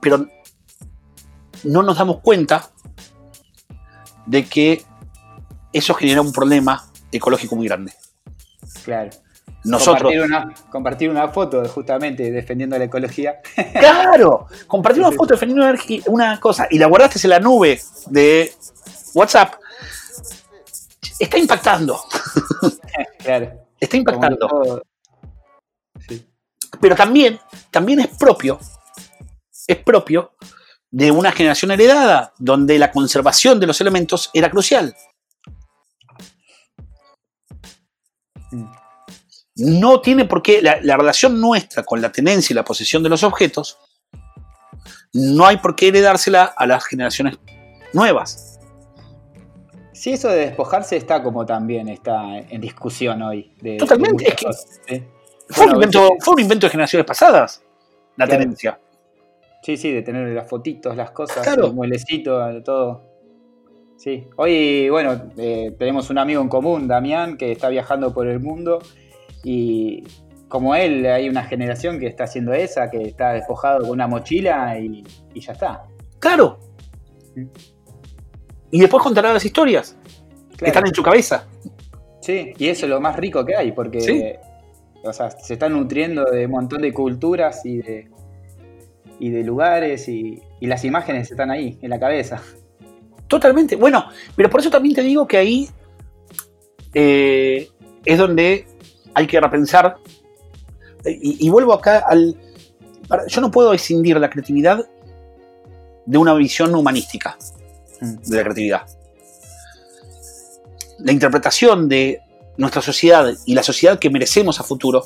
Pero 0.00 0.26
no 1.64 1.82
nos 1.82 1.98
damos 1.98 2.20
cuenta 2.20 2.70
de 4.26 4.44
que 4.44 4.82
eso 5.72 5.94
genera 5.94 6.20
un 6.20 6.32
problema 6.32 6.84
ecológico 7.10 7.56
muy 7.56 7.66
grande. 7.66 7.92
Claro. 8.84 9.10
Nosotros. 9.64 10.12
Compartir 10.12 10.22
una, 10.22 10.54
compartir 10.70 11.10
una 11.10 11.28
foto 11.28 11.68
justamente 11.68 12.30
defendiendo 12.30 12.78
la 12.78 12.84
ecología. 12.84 13.40
¡Claro! 13.72 14.46
Compartir 14.66 15.02
una 15.02 15.10
foto 15.10 15.34
defendiendo 15.34 15.66
una 16.06 16.38
cosa 16.38 16.68
y 16.70 16.78
la 16.78 16.86
guardaste 16.86 17.18
en 17.24 17.30
la 17.30 17.40
nube 17.40 17.80
de 18.06 18.52
WhatsApp. 19.14 19.54
Está 21.18 21.38
impactando. 21.38 22.00
claro. 23.18 23.68
Está 23.80 23.96
impactando. 23.96 24.48
todo. 24.48 24.82
Sí. 26.08 26.26
pero 26.80 26.94
también, 26.94 27.40
también 27.70 28.00
es 28.00 28.08
propio, 28.08 28.60
es 29.66 29.76
propio 29.78 30.32
de 30.90 31.10
una 31.10 31.32
generación 31.32 31.70
heredada, 31.70 32.32
donde 32.38 32.78
la 32.78 32.90
conservación 32.90 33.58
de 33.58 33.66
los 33.66 33.80
elementos 33.80 34.30
era 34.34 34.50
crucial. 34.50 34.94
Mm. 38.50 38.64
No 39.56 40.00
tiene 40.00 40.26
por 40.26 40.42
qué, 40.42 40.60
la, 40.60 40.78
la 40.82 40.96
relación 40.96 41.40
nuestra 41.40 41.82
con 41.82 42.00
la 42.02 42.12
tenencia 42.12 42.52
y 42.52 42.56
la 42.56 42.64
posesión 42.64 43.02
de 43.02 43.08
los 43.08 43.22
objetos, 43.22 43.78
no 45.12 45.46
hay 45.46 45.56
por 45.56 45.74
qué 45.74 45.88
heredársela 45.88 46.44
a 46.44 46.66
las 46.66 46.84
generaciones 46.84 47.38
nuevas. 47.92 48.55
Sí, 49.96 50.12
eso 50.12 50.28
de 50.28 50.36
despojarse 50.40 50.96
está 50.96 51.22
como 51.22 51.46
también 51.46 51.88
está 51.88 52.38
en 52.38 52.60
discusión 52.60 53.22
hoy. 53.22 53.50
de- 53.62 53.76
Totalmente, 53.78 54.24
de 54.24 54.30
es 54.30 54.34
que- 54.36 54.46
muchas 54.46 54.64
cosas, 54.64 54.80
¿sí? 54.86 55.02
Fue, 55.48 55.66
un 55.66 55.72
invento, 55.74 56.06
sí. 56.08 56.12
fue 56.20 56.34
un 56.34 56.40
invento 56.40 56.66
de 56.66 56.70
generaciones 56.70 57.06
pasadas, 57.06 57.62
la 58.16 58.26
Claro. 58.26 58.40
tenencia. 58.42 58.80
Sí, 59.62 59.76
sí, 59.76 59.90
de 59.92 60.02
tener 60.02 60.28
las 60.28 60.48
fotitos, 60.48 60.94
las 60.96 61.10
cosas, 61.12 61.42
Claro. 61.42 61.62
el 61.62 62.62
todo. 62.62 63.02
Sí. 63.96 64.28
Hoy, 64.36 64.90
bueno, 64.90 65.30
eh, 65.38 65.74
tenemos 65.78 66.10
un 66.10 66.18
amigo 66.18 66.42
en 66.42 66.48
común, 66.48 66.86
Damián, 66.86 67.36
que 67.38 67.50
está 67.52 67.68
viajando 67.70 68.12
por 68.12 68.26
el 68.28 68.38
mundo 68.40 68.80
y 69.42 70.04
como 70.48 70.74
él 70.74 71.06
hay 71.06 71.28
una 71.28 71.42
generación 71.44 71.98
que 71.98 72.06
está 72.06 72.24
haciendo 72.24 72.52
esa, 72.52 72.90
que 72.90 73.02
está 73.02 73.32
despojado 73.32 73.80
con 73.80 73.90
una 73.90 74.06
mochila 74.06 74.78
y, 74.78 75.02
y 75.32 75.40
ya 75.40 75.52
está. 75.52 75.84
Claro. 76.18 76.58
Mm. 77.34 77.46
Y 78.76 78.80
después 78.80 79.02
contará 79.02 79.32
las 79.32 79.42
historias 79.42 79.96
que 80.58 80.66
están 80.66 80.86
en 80.86 80.94
su 80.94 81.02
cabeza. 81.02 81.46
Sí, 82.20 82.52
y 82.58 82.68
eso 82.68 82.84
es 82.84 82.90
lo 82.90 83.00
más 83.00 83.16
rico 83.16 83.42
que 83.42 83.56
hay, 83.56 83.72
porque 83.72 84.00
Sí. 84.02 84.22
o 85.02 85.12
sea, 85.14 85.30
se 85.30 85.54
está 85.54 85.68
nutriendo 85.70 86.24
de 86.26 86.44
un 86.44 86.50
montón 86.52 86.82
de 86.82 86.92
culturas 86.92 87.64
y 87.64 87.78
de, 87.78 88.10
y 89.18 89.30
de 89.30 89.42
lugares 89.44 90.08
y, 90.08 90.42
y 90.60 90.66
las 90.66 90.84
imágenes 90.84 91.30
están 91.30 91.50
ahí, 91.50 91.78
en 91.80 91.88
la 91.88 91.98
cabeza. 91.98 92.42
Totalmente. 93.28 93.76
Bueno, 93.76 94.04
pero 94.36 94.50
por 94.50 94.60
eso 94.60 94.68
también 94.68 94.94
te 94.94 95.00
digo 95.02 95.26
que 95.26 95.38
ahí 95.38 95.70
eh, 96.92 97.70
es 98.04 98.18
donde 98.18 98.66
hay 99.14 99.26
que 99.26 99.40
repensar. 99.40 99.96
Y, 101.06 101.46
y 101.46 101.48
vuelvo 101.48 101.72
acá 101.72 102.04
al. 102.06 102.36
yo 103.28 103.40
no 103.40 103.50
puedo 103.50 103.72
escindir 103.72 104.18
la 104.18 104.28
creatividad 104.28 104.86
de 106.04 106.18
una 106.18 106.34
visión 106.34 106.74
humanística. 106.74 107.38
De 108.00 108.36
la 108.36 108.42
creatividad. 108.42 108.86
La 110.98 111.12
interpretación 111.12 111.88
de 111.88 112.20
nuestra 112.56 112.82
sociedad 112.82 113.32
y 113.44 113.54
la 113.54 113.62
sociedad 113.62 113.98
que 113.98 114.10
merecemos 114.10 114.60
a 114.60 114.64
futuro 114.64 115.04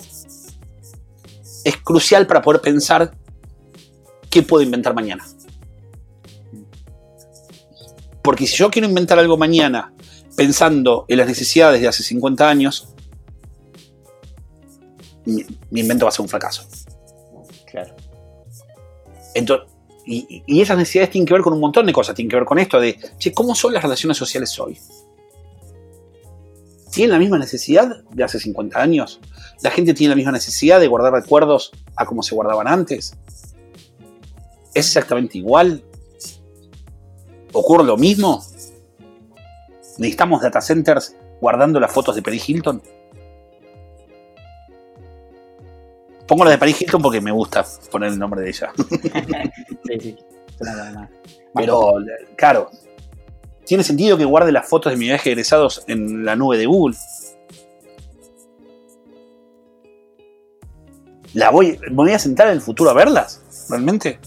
es 1.64 1.76
crucial 1.78 2.26
para 2.26 2.42
poder 2.42 2.60
pensar 2.60 3.12
qué 4.30 4.42
puedo 4.42 4.62
inventar 4.62 4.94
mañana. 4.94 5.26
Porque 8.22 8.46
si 8.46 8.56
yo 8.56 8.70
quiero 8.70 8.88
inventar 8.88 9.18
algo 9.18 9.36
mañana 9.36 9.92
pensando 10.36 11.04
en 11.08 11.18
las 11.18 11.26
necesidades 11.26 11.80
de 11.80 11.88
hace 11.88 12.02
50 12.02 12.48
años, 12.48 12.88
mi, 15.24 15.44
mi 15.70 15.80
invento 15.80 16.04
va 16.04 16.10
a 16.10 16.12
ser 16.12 16.22
un 16.22 16.28
fracaso. 16.28 16.66
Claro. 17.66 17.94
Entonces, 19.34 19.69
y, 20.06 20.60
esas 20.60 20.78
necesidades 20.78 21.10
tienen 21.10 21.26
que 21.26 21.34
ver 21.34 21.42
con 21.42 21.52
un 21.52 21.60
montón 21.60 21.86
de 21.86 21.92
cosas. 21.92 22.14
Tienen 22.14 22.30
que 22.30 22.36
ver 22.36 22.44
con 22.44 22.58
esto 22.58 22.80
de, 22.80 22.98
che, 23.18 23.32
¿cómo 23.32 23.54
son 23.54 23.72
las 23.72 23.82
relaciones 23.82 24.16
sociales 24.16 24.58
hoy? 24.58 24.78
¿Tienen 26.90 27.12
la 27.12 27.18
misma 27.18 27.38
necesidad 27.38 28.02
de 28.10 28.24
hace 28.24 28.40
50 28.40 28.80
años? 28.80 29.20
¿La 29.62 29.70
gente 29.70 29.94
tiene 29.94 30.10
la 30.10 30.16
misma 30.16 30.32
necesidad 30.32 30.80
de 30.80 30.88
guardar 30.88 31.12
recuerdos 31.12 31.70
a 31.96 32.04
como 32.04 32.22
se 32.22 32.34
guardaban 32.34 32.66
antes? 32.66 33.16
¿Es 34.74 34.86
exactamente 34.86 35.38
igual? 35.38 35.84
¿Ocurre 37.52 37.84
lo 37.84 37.96
mismo? 37.96 38.44
¿Necesitamos 39.98 40.42
data 40.42 40.60
centers 40.60 41.14
guardando 41.40 41.78
las 41.78 41.92
fotos 41.92 42.16
de 42.16 42.22
Paris 42.22 42.48
Hilton? 42.48 42.82
Pongo 46.30 46.44
la 46.44 46.52
de 46.52 46.58
Paris 46.58 46.80
Hilton 46.80 47.02
porque 47.02 47.20
me 47.20 47.32
gusta 47.32 47.66
poner 47.90 48.10
el 48.10 48.18
nombre 48.20 48.42
de 48.42 48.50
ella. 48.50 48.72
Sí, 49.84 49.98
sí. 50.00 50.16
Pero, 51.54 51.94
claro, 52.36 52.70
tiene 53.66 53.82
sentido 53.82 54.16
que 54.16 54.24
guarde 54.24 54.52
las 54.52 54.68
fotos 54.68 54.92
de 54.92 54.96
mi 54.96 55.06
viaje 55.06 55.30
de 55.30 55.32
egresados 55.32 55.82
en 55.88 56.24
la 56.24 56.36
nube 56.36 56.56
de 56.56 56.66
Google. 56.66 56.96
¿La 61.34 61.50
voy, 61.50 61.76
¿Me 61.88 61.96
voy 61.96 62.12
a 62.12 62.18
sentar 62.20 62.46
en 62.46 62.52
el 62.52 62.60
futuro 62.60 62.90
a 62.90 62.94
verlas? 62.94 63.42
¿Realmente? 63.68 64.20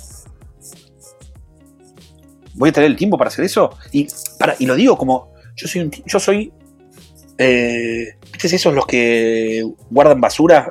¿Voy 2.56 2.72
a 2.72 2.74
tener 2.74 2.90
el 2.92 2.98
tiempo 2.98 3.18
para 3.18 3.30
hacer 3.30 3.46
eso? 3.46 3.78
Y, 3.94 4.10
para, 4.38 4.58
y 4.60 4.66
lo 4.66 4.76
digo 4.76 4.98
como, 4.98 5.32
yo 5.56 5.70
soy, 5.70 5.82
un 5.84 5.92
yo 6.06 6.20
soy 6.20 6.52
eh, 7.38 8.18
¿viste 8.32 8.56
esos 8.56 8.74
los 8.74 8.86
que 8.86 9.66
guardan 9.90 10.20
basura? 10.20 10.70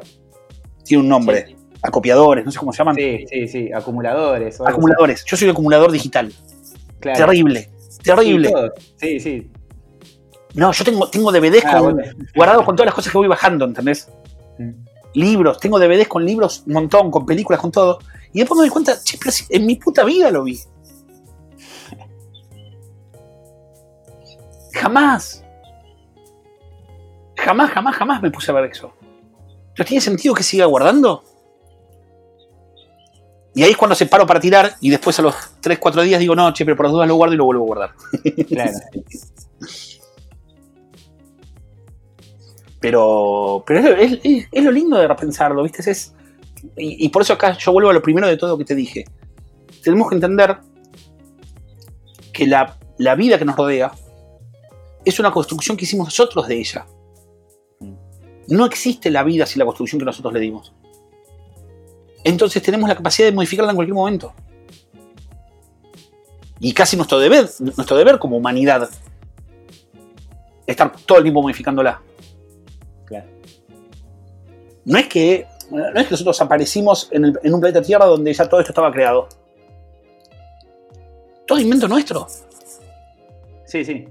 Tiene 0.84 1.02
un 1.02 1.08
nombre. 1.08 1.46
Sí, 1.46 1.56
Acopiadores, 1.84 2.44
no 2.44 2.50
sé 2.52 2.58
cómo 2.58 2.72
se 2.72 2.78
llaman. 2.78 2.94
Sí, 2.94 3.24
sí, 3.28 3.48
sí, 3.48 3.72
acumuladores. 3.72 4.60
Acumuladores. 4.60 5.24
Yo 5.24 5.36
soy 5.36 5.48
acumulador 5.48 5.90
digital. 5.90 6.32
Claro. 7.00 7.18
Terrible. 7.18 7.70
Terrible. 8.04 8.52
Sí. 8.96 9.18
Sí, 9.18 9.20
sí. 9.20 9.50
No, 10.54 10.70
yo 10.70 10.84
tengo, 10.84 11.08
tengo 11.08 11.32
DVDs 11.32 11.64
Ah, 11.66 11.78
con- 11.80 11.94
bueno. 11.94 12.12
guardados 12.36 12.64
con 12.64 12.76
todas 12.76 12.86
las 12.86 12.94
cosas 12.94 13.10
que 13.10 13.18
voy 13.18 13.26
bajando, 13.26 13.64
¿entendés? 13.64 14.08
Mm. 14.58 14.70
Libros, 15.14 15.58
tengo 15.58 15.78
DVDs 15.80 16.06
con 16.08 16.24
libros, 16.24 16.62
un 16.66 16.74
montón, 16.74 17.10
con 17.10 17.26
películas, 17.26 17.60
con 17.60 17.72
todo. 17.72 17.98
Y 18.32 18.38
después 18.40 18.56
me 18.58 18.62
doy 18.62 18.70
cuenta, 18.70 18.94
che, 19.02 19.18
pero 19.18 19.30
si 19.32 19.44
en 19.50 19.66
mi 19.66 19.74
puta 19.76 20.04
vida 20.04 20.30
lo 20.30 20.44
vi. 20.44 20.58
Jamás. 24.74 25.44
Jamás, 27.36 27.70
jamás, 27.70 27.96
jamás 27.96 28.22
me 28.22 28.30
puse 28.30 28.50
a 28.50 28.54
ver 28.54 28.70
eso. 28.70 28.92
Entonces, 29.72 29.86
¿tiene 29.86 30.00
sentido 30.00 30.34
que 30.34 30.42
siga 30.42 30.66
guardando? 30.66 31.24
Y 33.54 33.62
ahí 33.62 33.70
es 33.72 33.76
cuando 33.76 33.94
se 33.94 34.06
paro 34.06 34.26
para 34.26 34.40
tirar 34.40 34.74
y 34.80 34.88
después 34.90 35.18
a 35.18 35.22
los 35.22 35.34
3, 35.60 35.78
4 35.78 36.02
días 36.02 36.20
digo, 36.20 36.34
no, 36.34 36.52
che, 36.54 36.64
pero 36.64 36.76
por 36.76 36.86
las 36.86 36.92
dudas 36.92 37.08
lo 37.08 37.16
guardo 37.16 37.34
y 37.34 37.36
lo 37.36 37.44
vuelvo 37.44 37.64
a 37.64 37.66
guardar. 37.66 37.90
Claro. 38.48 38.70
Pero, 42.80 43.62
pero 43.66 43.94
es, 43.96 44.18
es- 44.24 44.46
es 44.50 44.64
lo 44.64 44.70
lindo 44.72 44.96
de 44.98 45.06
repensarlo, 45.06 45.62
¿viste? 45.62 45.88
Es, 45.90 46.14
y, 46.76 47.04
y 47.06 47.08
por 47.10 47.22
eso 47.22 47.32
acá 47.34 47.56
yo 47.56 47.72
vuelvo 47.72 47.90
a 47.90 47.92
lo 47.92 48.02
primero 48.02 48.26
de 48.26 48.36
todo 48.36 48.58
que 48.58 48.64
te 48.64 48.74
dije. 48.74 49.04
Tenemos 49.84 50.08
que 50.08 50.14
entender 50.16 50.56
que 52.32 52.46
la, 52.46 52.76
la 52.98 53.14
vida 53.14 53.38
que 53.38 53.44
nos 53.44 53.56
rodea 53.56 53.92
es 55.04 55.18
una 55.20 55.30
construcción 55.30 55.76
que 55.76 55.84
hicimos 55.84 56.06
nosotros 56.08 56.48
de 56.48 56.58
ella. 56.58 56.86
No 58.52 58.66
existe 58.66 59.10
la 59.10 59.22
vida 59.22 59.46
sin 59.46 59.60
la 59.60 59.64
construcción 59.64 59.98
que 59.98 60.04
nosotros 60.04 60.32
le 60.34 60.40
dimos. 60.40 60.72
Entonces 62.24 62.62
tenemos 62.62 62.88
la 62.88 62.94
capacidad 62.96 63.26
de 63.28 63.32
modificarla 63.34 63.70
en 63.72 63.76
cualquier 63.76 63.94
momento. 63.94 64.32
Y 66.60 66.72
casi 66.74 66.96
nuestro 66.96 67.18
deber, 67.18 67.48
nuestro 67.60 67.96
deber 67.96 68.18
como 68.18 68.36
humanidad, 68.36 68.88
estar 70.66 70.92
todo 71.06 71.18
el 71.18 71.24
tiempo 71.24 71.42
modificándola. 71.42 72.00
Claro. 73.06 73.26
No 74.84 74.98
es 74.98 75.06
que, 75.08 75.46
no 75.70 75.88
es 76.00 76.04
que 76.06 76.10
nosotros 76.12 76.40
aparecimos 76.40 77.08
en, 77.10 77.24
el- 77.24 77.38
en 77.42 77.54
un 77.54 77.60
planeta 77.60 77.82
Tierra 77.82 78.04
donde 78.06 78.32
ya 78.32 78.48
todo 78.48 78.60
esto 78.60 78.72
estaba 78.72 78.92
creado. 78.92 79.28
todo 81.46 81.58
invento 81.58 81.88
nuestro. 81.88 82.26
Sí, 83.66 83.84
sí. 83.84 84.06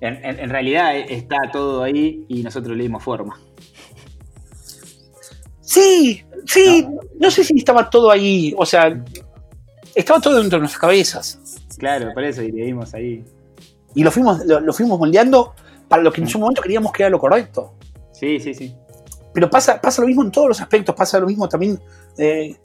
En, 0.00 0.24
en- 0.24 0.38
en 0.40 0.50
realidad 0.50 0.96
está 0.96 1.36
todo 1.52 1.82
ahí 1.82 2.24
y 2.28 2.42
nosotros 2.42 2.76
le 2.76 2.84
dimos 2.84 3.02
forma. 3.02 3.38
Sí, 5.66 6.24
sí, 6.46 6.86
no 7.18 7.28
sé 7.28 7.42
si 7.42 7.58
estaba 7.58 7.90
todo 7.90 8.10
ahí, 8.10 8.54
o 8.56 8.64
sea, 8.64 9.02
estaba 9.96 10.20
todo 10.20 10.38
dentro 10.38 10.58
de 10.58 10.60
nuestras 10.60 10.80
cabezas. 10.80 11.40
Claro, 11.76 12.12
por 12.14 12.22
eso 12.22 12.42
y 12.42 12.72
ahí. 12.94 13.24
Y 13.94 14.04
lo 14.04 14.12
fuimos, 14.12 14.46
lo, 14.46 14.60
lo 14.60 14.72
fuimos 14.72 14.98
moldeando 14.98 15.54
para 15.88 16.02
lo 16.02 16.12
que 16.12 16.20
en 16.20 16.28
su 16.28 16.38
momento 16.38 16.62
queríamos 16.62 16.92
que 16.92 17.02
era 17.02 17.10
lo 17.10 17.18
correcto. 17.18 17.74
Sí, 18.12 18.38
sí, 18.38 18.54
sí. 18.54 18.74
Pero 19.34 19.50
pasa, 19.50 19.80
pasa 19.80 20.00
lo 20.02 20.06
mismo 20.06 20.22
en 20.22 20.30
todos 20.30 20.48
los 20.48 20.60
aspectos, 20.60 20.94
pasa 20.94 21.18
lo 21.18 21.26
mismo 21.26 21.48
también 21.48 21.80
eh, 22.16 22.56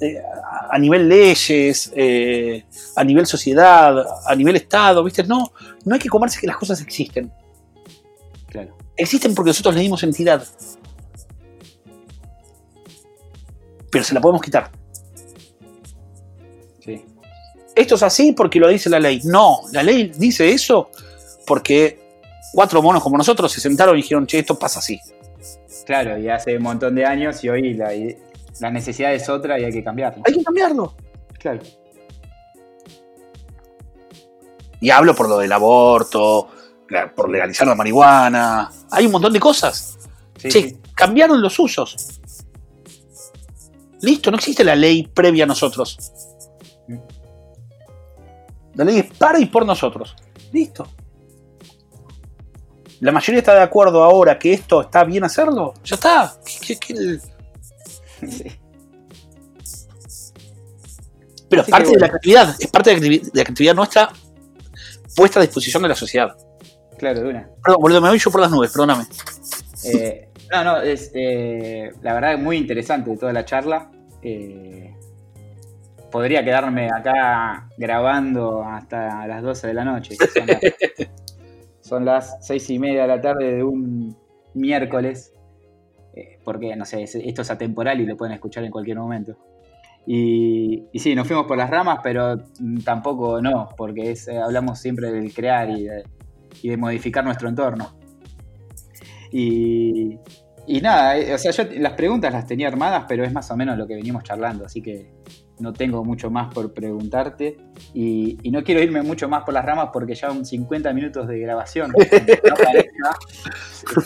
eh, 0.00 0.18
a 0.18 0.74
a 0.74 0.78
nivel 0.78 1.08
leyes, 1.08 1.92
eh, 1.94 2.64
a 2.94 3.04
nivel 3.04 3.26
sociedad, 3.26 4.04
a 4.26 4.34
nivel 4.34 4.56
Estado, 4.56 5.02
¿viste? 5.02 5.24
No, 5.24 5.52
no 5.84 5.94
hay 5.94 6.00
que 6.00 6.10
comerse 6.10 6.40
que 6.40 6.46
las 6.46 6.58
cosas 6.58 6.80
existen. 6.82 7.32
Claro. 8.48 8.76
Existen 8.96 9.34
porque 9.34 9.50
nosotros 9.50 9.74
le 9.74 9.80
dimos 9.80 10.02
entidad. 10.02 10.44
Pero 13.94 14.04
se 14.04 14.12
la 14.12 14.20
podemos 14.20 14.42
quitar. 14.42 14.72
Sí. 16.84 17.04
Esto 17.76 17.94
es 17.94 18.02
así 18.02 18.32
porque 18.32 18.58
lo 18.58 18.66
dice 18.68 18.90
la 18.90 18.98
ley. 18.98 19.20
No, 19.22 19.60
la 19.70 19.84
ley 19.84 20.10
dice 20.16 20.50
eso 20.50 20.90
porque 21.46 22.18
cuatro 22.52 22.82
monos 22.82 23.04
como 23.04 23.16
nosotros 23.16 23.52
se 23.52 23.60
sentaron 23.60 23.96
y 23.96 24.02
dijeron, 24.02 24.26
che, 24.26 24.40
esto 24.40 24.58
pasa 24.58 24.80
así. 24.80 25.00
Claro, 25.86 26.18
y 26.18 26.28
hace 26.28 26.56
un 26.56 26.64
montón 26.64 26.96
de 26.96 27.04
años 27.04 27.44
y 27.44 27.48
hoy 27.48 27.74
la, 27.74 27.92
la 28.58 28.70
necesidad 28.72 29.14
es 29.14 29.28
otra 29.28 29.60
y 29.60 29.64
hay 29.64 29.72
que 29.72 29.84
cambiarla. 29.84 30.24
Hay 30.26 30.34
que 30.34 30.42
cambiarlo. 30.42 30.96
Claro. 31.38 31.60
Y 34.80 34.90
hablo 34.90 35.14
por 35.14 35.28
lo 35.28 35.38
del 35.38 35.52
aborto, 35.52 36.48
por 37.14 37.30
legalizar 37.30 37.68
la 37.68 37.76
marihuana. 37.76 38.72
Hay 38.90 39.06
un 39.06 39.12
montón 39.12 39.32
de 39.32 39.38
cosas. 39.38 39.96
Sí, 40.36 40.48
che, 40.48 40.62
sí. 40.62 40.78
cambiaron 40.96 41.40
los 41.40 41.56
usos. 41.60 42.20
Listo, 44.04 44.30
no 44.30 44.36
existe 44.36 44.62
la 44.64 44.76
ley 44.76 45.06
previa 45.06 45.44
a 45.44 45.46
nosotros. 45.46 45.98
La 48.74 48.84
ley 48.84 48.98
es 48.98 49.06
para 49.16 49.38
y 49.38 49.46
por 49.46 49.64
nosotros. 49.64 50.14
Listo. 50.52 50.86
La 53.00 53.12
mayoría 53.12 53.38
está 53.40 53.54
de 53.54 53.62
acuerdo 53.62 54.02
ahora 54.02 54.38
que 54.38 54.52
esto 54.52 54.80
está 54.82 55.04
bien 55.04 55.24
hacerlo. 55.24 55.74
Ya 55.84 55.94
está. 55.96 56.34
¿Qué- 56.44 56.76
qué- 56.78 56.94
qué- 56.94 57.18
Sí. 58.30 58.44
Pero 61.48 61.62
es 61.62 61.68
parte 61.68 61.90
de 61.90 61.98
la 61.98 62.08
creatividad. 62.08 62.56
Es 62.58 62.66
parte 62.68 62.98
de 62.98 63.22
la 63.32 63.42
actividad 63.42 63.74
nuestra 63.74 64.10
puesta 65.14 65.38
a 65.40 65.42
disposición 65.42 65.82
de 65.82 65.88
la 65.90 65.94
sociedad. 65.94 66.34
Claro, 66.98 67.20
de 67.20 67.28
una. 67.28 67.48
Perdón, 67.62 67.80
boludo, 67.82 68.00
me 68.00 68.08
voy 68.08 68.18
yo 68.18 68.30
por 68.30 68.40
las 68.40 68.50
nubes, 68.50 68.70
perdóname. 68.72 69.06
Eh, 69.84 70.28
no, 70.52 70.64
no, 70.64 70.80
es 70.80 71.10
eh, 71.14 71.90
la 72.02 72.14
verdad 72.14 72.38
muy 72.38 72.56
interesante 72.56 73.16
toda 73.16 73.32
la 73.32 73.44
charla. 73.44 73.90
Eh, 74.22 74.94
podría 76.10 76.44
quedarme 76.44 76.88
acá 76.90 77.68
grabando 77.76 78.62
hasta 78.62 79.26
las 79.26 79.42
12 79.42 79.66
de 79.68 79.74
la 79.74 79.84
noche. 79.84 80.16
que 80.16 80.26
Son 80.28 80.46
las, 80.46 80.60
son 81.80 82.04
las 82.04 82.36
6 82.46 82.70
y 82.70 82.78
media 82.78 83.02
de 83.02 83.08
la 83.08 83.20
tarde 83.20 83.56
de 83.56 83.62
un 83.64 84.16
miércoles. 84.54 85.32
eh, 86.16 86.38
porque, 86.44 86.76
no 86.76 86.84
sé, 86.84 87.02
es- 87.02 87.16
esto 87.16 87.42
es 87.42 87.50
atemporal 87.50 88.00
y 88.00 88.06
lo 88.06 88.16
pueden 88.16 88.34
escuchar 88.34 88.62
en 88.64 88.70
cualquier 88.70 88.98
momento. 88.98 89.36
Y, 90.06 90.84
y 90.92 90.98
sí, 91.00 91.14
nos 91.14 91.26
fuimos 91.26 91.46
por 91.46 91.56
las 91.56 91.68
ramas, 91.70 91.98
pero 92.02 92.36
tampoco 92.84 93.40
no, 93.40 93.70
porque 93.76 94.10
es, 94.12 94.28
eh, 94.28 94.38
hablamos 94.38 94.78
siempre 94.78 95.10
del 95.10 95.32
crear 95.34 95.70
y 95.70 95.84
de, 95.84 96.04
y 96.62 96.68
de 96.68 96.76
modificar 96.76 97.24
nuestro 97.24 97.48
entorno. 97.48 97.96
Y, 99.36 100.16
y 100.68 100.80
nada, 100.80 101.18
eh, 101.18 101.34
o 101.34 101.38
sea, 101.38 101.50
yo 101.50 101.64
las 101.78 101.94
preguntas 101.94 102.32
las 102.32 102.46
tenía 102.46 102.68
armadas, 102.68 103.04
pero 103.08 103.24
es 103.24 103.32
más 103.32 103.50
o 103.50 103.56
menos 103.56 103.76
lo 103.76 103.84
que 103.84 103.96
venimos 103.96 104.22
charlando, 104.22 104.64
así 104.64 104.80
que 104.80 105.10
no 105.58 105.72
tengo 105.72 106.04
mucho 106.04 106.30
más 106.30 106.54
por 106.54 106.72
preguntarte. 106.72 107.56
Y, 107.92 108.38
no 108.52 108.62
quiero 108.62 108.80
irme 108.80 109.02
mucho 109.02 109.28
más 109.28 109.42
por 109.42 109.52
las 109.52 109.64
ramas 109.64 109.88
porque 109.92 110.14
ya 110.14 110.28
son 110.28 110.44
50 110.44 110.92
minutos 110.92 111.26
de 111.26 111.40
grabación. 111.40 111.92
no 111.96 112.04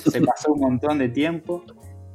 se, 0.00 0.10
se 0.10 0.20
pasó 0.22 0.54
un 0.54 0.60
montón 0.60 0.98
de 0.98 1.10
tiempo. 1.10 1.62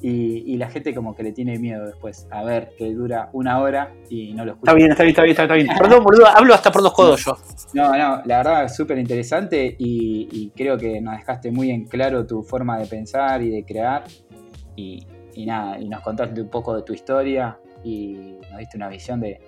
Y, 0.06 0.43
y 0.54 0.58
la 0.58 0.70
gente 0.70 0.93
como 0.93 1.16
que 1.16 1.24
le 1.24 1.32
tiene 1.32 1.58
miedo 1.58 1.86
después 1.86 2.28
a 2.30 2.43
ver 2.43 2.72
que 2.78 2.93
dura 2.93 3.30
una 3.32 3.60
hora 3.62 3.93
y 4.10 4.34
no 4.34 4.43
lo 4.43 4.51
escucha. 4.51 4.72
Está 4.72 4.76
bien, 4.78 4.91
está 4.91 5.04
bien, 5.04 5.12
está 5.12 5.24
bien, 5.24 5.36
está 5.38 5.54
bien. 5.56 5.68
Perdón, 5.80 6.04
boludo, 6.04 6.28
hablo 6.28 6.54
hasta 6.54 6.72
por 6.74 6.84
los 6.84 6.93
codos 6.93 7.24
yo. 7.24 7.38
No, 7.74 7.89
no, 7.97 8.22
la 8.26 8.38
verdad 8.38 8.66
es 8.66 8.76
súper 8.76 8.97
interesante 8.97 9.76
y, 9.80 10.28
y 10.30 10.49
creo 10.49 10.78
que 10.78 10.99
nos 10.99 11.16
dejaste 11.18 11.51
muy 11.51 11.72
en 11.72 11.86
claro 11.86 12.28
tu 12.28 12.43
forma 12.43 12.78
de 12.78 12.86
pensar 12.86 13.41
y 13.41 13.49
de 13.49 13.64
crear. 13.64 14.04
Y, 14.76 15.08
y 15.36 15.45
nada, 15.45 15.80
y 15.80 15.88
nos 15.88 16.01
contaste 16.01 16.41
un 16.41 16.49
poco 16.49 16.76
de 16.76 16.82
tu 16.82 16.91
historia 16.93 17.58
y 17.82 18.36
nos 18.51 18.60
diste 18.60 18.76
una 18.76 18.89
visión 18.89 19.22
de, 19.22 19.39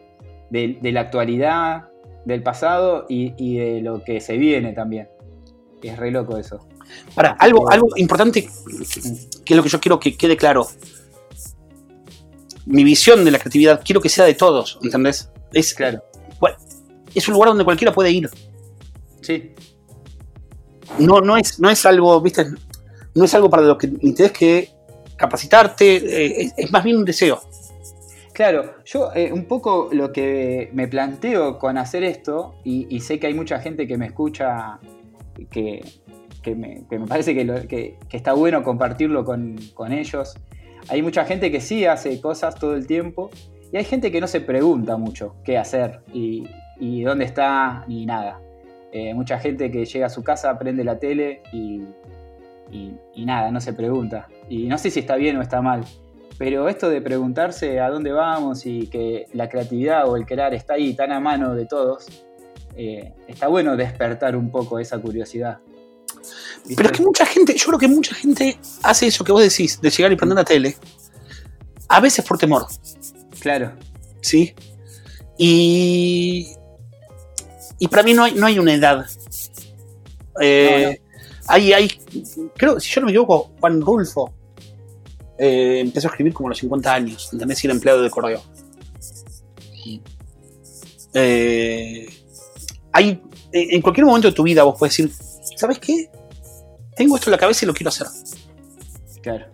de- 0.49 0.77
de 0.81 0.91
la 0.93 1.01
actualidad, 1.01 1.89
del 2.23 2.41
pasado 2.43 3.05
y, 3.09 3.33
y 3.37 3.57
de 3.57 3.81
lo 3.81 4.03
que 4.05 4.21
se 4.21 4.37
viene 4.37 4.71
también. 4.71 5.09
Es 5.87 5.97
re 5.97 6.11
loco 6.11 6.37
eso. 6.37 6.65
Para, 7.13 7.31
algo, 7.33 7.69
algo 7.69 7.89
importante 7.95 8.49
que 9.45 9.53
es 9.53 9.57
lo 9.57 9.63
que 9.63 9.69
yo 9.69 9.79
quiero 9.79 9.99
que 9.99 10.15
quede 10.15 10.37
claro. 10.37 10.67
Mi 12.65 12.83
visión 12.83 13.23
de 13.23 13.31
la 13.31 13.39
creatividad 13.39 13.81
quiero 13.83 14.01
que 14.01 14.09
sea 14.09 14.25
de 14.25 14.33
todos, 14.33 14.79
¿entendés? 14.81 15.29
Es, 15.53 15.73
Claro, 15.73 16.03
es 17.13 17.27
un 17.27 17.33
lugar 17.33 17.49
donde 17.49 17.63
cualquiera 17.63 17.93
puede 17.93 18.11
ir. 18.11 18.29
sí, 19.21 19.53
No, 20.99 21.21
no, 21.21 21.37
es, 21.37 21.59
no 21.59 21.69
es 21.69 21.85
algo, 21.85 22.19
¿viste? 22.21 22.45
No 23.13 23.23
es 23.23 23.33
algo 23.33 23.49
para 23.49 23.63
lo 23.63 23.77
que 23.77 23.87
tienes 23.87 24.31
que 24.31 24.69
capacitarte, 25.15 25.95
eh, 25.95 26.41
es, 26.41 26.53
es 26.57 26.71
más 26.71 26.83
bien 26.83 26.97
un 26.97 27.05
deseo. 27.05 27.41
Claro, 28.33 28.83
yo 28.83 29.11
eh, 29.15 29.31
un 29.31 29.45
poco 29.45 29.87
lo 29.93 30.11
que 30.11 30.69
me 30.73 30.89
planteo 30.89 31.57
con 31.57 31.77
hacer 31.77 32.03
esto, 32.03 32.55
y, 32.65 32.85
y 32.93 32.99
sé 32.99 33.17
que 33.17 33.27
hay 33.27 33.33
mucha 33.33 33.59
gente 33.59 33.87
que 33.87 33.97
me 33.97 34.07
escucha, 34.07 34.77
que, 35.49 35.83
me, 36.55 36.83
parece 37.07 37.33
que, 37.33 37.43
lo- 37.43 37.67
que- 37.67 37.97
está 38.11 38.33
bueno 38.33 38.63
compartirlo 38.63 39.25
con, 39.25 39.57
ellos. 39.91 40.35
Hay 40.89 41.01
mucha 41.01 41.25
gente 41.25 41.51
que 41.51 41.61
sí 41.61 41.85
hace 41.85 42.21
cosas 42.21 42.55
todo 42.55 42.75
el 42.75 42.87
tiempo, 42.87 43.29
y 43.71 43.77
hay 43.77 43.83
gente 43.83 44.11
que 44.11 44.21
no 44.21 44.27
se 44.27 44.41
pregunta 44.41 44.97
mucho 44.97 45.35
qué 45.43 45.57
hacer 45.57 46.01
y, 46.13 46.47
dónde 47.03 47.25
está 47.25 47.83
ni 47.87 48.05
nada. 48.05 48.39
Eh, 48.91 49.13
mucha 49.13 49.39
gente 49.39 49.71
que 49.71 49.85
llega 49.85 50.05
a 50.05 50.09
su 50.09 50.23
casa, 50.23 50.57
prende 50.57 50.83
la 50.83 50.99
tele 50.99 51.41
y 51.51 51.81
nada, 53.25 53.51
no 53.51 53.59
se 53.59 53.73
pregunta. 53.73 54.27
Y 54.49 54.67
no 54.67 54.77
sé 54.77 54.89
si 54.91 54.99
está 54.99 55.15
bien 55.15 55.37
o 55.37 55.41
está 55.41 55.61
mal. 55.61 55.83
Pero 56.37 56.67
esto 56.67 56.89
de 56.89 57.01
preguntarse 57.01 57.79
a 57.79 57.89
dónde 57.89 58.11
vamos 58.11 58.65
y 58.65 58.87
que 58.87 59.25
la 59.33 59.47
creatividad 59.47 60.07
o 60.09 60.17
el 60.17 60.25
crear 60.25 60.53
está 60.53 60.73
ahí 60.73 60.93
tan 60.93 61.11
a 61.11 61.19
mano 61.19 61.55
de 61.55 61.65
todos, 61.65 62.25
eh, 62.75 63.13
está 63.27 63.47
bueno 63.47 63.75
despertar 63.75 64.35
un 64.35 64.51
poco 64.51 64.79
esa 64.79 64.99
curiosidad. 64.99 65.59
¿Viste? 66.65 66.75
Pero 66.75 66.89
es 66.89 66.97
que 66.97 67.03
mucha 67.03 67.25
gente, 67.25 67.55
yo 67.55 67.65
creo 67.67 67.79
que 67.79 67.87
mucha 67.87 68.15
gente 68.15 68.57
hace 68.83 69.07
eso 69.07 69.23
que 69.23 69.31
vos 69.31 69.41
decís, 69.41 69.79
de 69.81 69.89
llegar 69.89 70.11
y 70.11 70.15
prender 70.15 70.37
la 70.37 70.43
tele, 70.43 70.75
a 71.87 71.99
veces 71.99 72.25
por 72.25 72.37
temor, 72.37 72.65
Claro, 73.39 73.73
¿sí? 74.21 74.55
Y, 75.37 76.47
y 77.77 77.87
para 77.87 78.01
mí 78.01 78.13
no 78.13 78.23
hay, 78.23 78.33
no 78.33 78.47
hay 78.47 78.57
una 78.57 78.73
edad. 78.73 79.05
Eh, 80.41 80.99
Hay, 81.47 81.73
hay, 81.73 81.91
creo, 82.57 82.79
si 82.79 82.89
yo 82.91 83.01
no 83.01 83.05
me 83.05 83.11
equivoco, 83.11 83.51
Juan 83.59 83.81
Rulfo 83.81 84.33
eh, 85.37 85.79
empezó 85.79 86.07
a 86.07 86.11
escribir 86.11 86.33
como 86.33 86.47
a 86.47 86.51
los 86.51 86.57
50 86.57 86.93
años. 86.93 87.29
Y 87.31 87.65
era 87.65 87.73
empleado 87.73 88.01
de 88.01 88.09
correo. 88.09 88.41
Eh, 91.13 92.07
hay, 92.97 93.21
en 93.51 93.81
cualquier 93.81 94.05
momento 94.05 94.29
de 94.29 94.33
tu 94.33 94.43
vida 94.43 94.63
vos 94.63 94.75
puedes 94.79 94.95
decir, 94.95 95.11
¿sabes 95.57 95.79
qué? 95.79 96.09
Tengo 96.95 97.15
esto 97.17 97.29
en 97.29 97.31
la 97.33 97.37
cabeza 97.37 97.65
y 97.65 97.67
lo 97.67 97.73
quiero 97.73 97.89
hacer. 97.89 98.07
claro. 99.21 99.45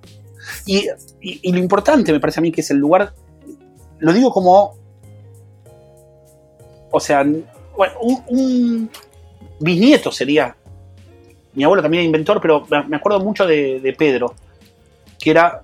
Y, 0.65 0.87
y- 1.21 1.39
y 1.41 1.51
lo 1.51 1.57
importante 1.57 2.11
me 2.11 2.19
parece 2.19 2.39
a 2.39 2.43
mí 2.43 2.51
que 2.51 2.61
es 2.61 2.69
el 2.69 2.77
lugar, 2.77 3.13
lo 3.99 4.13
digo 4.13 4.31
como, 4.31 4.75
o 6.91 6.99
sea, 6.99 7.23
bueno, 7.23 7.93
un, 8.01 8.23
un 8.27 8.89
bisnieto 9.59 10.11
sería, 10.11 10.55
mi 11.53 11.63
abuelo 11.63 11.81
también 11.81 12.01
era 12.01 12.05
inventor, 12.07 12.39
pero 12.41 12.67
me 12.87 12.95
acuerdo 12.95 13.19
mucho 13.21 13.45
de, 13.47 13.79
de 13.79 13.93
Pedro, 13.93 14.35
que 15.19 15.31
era 15.31 15.61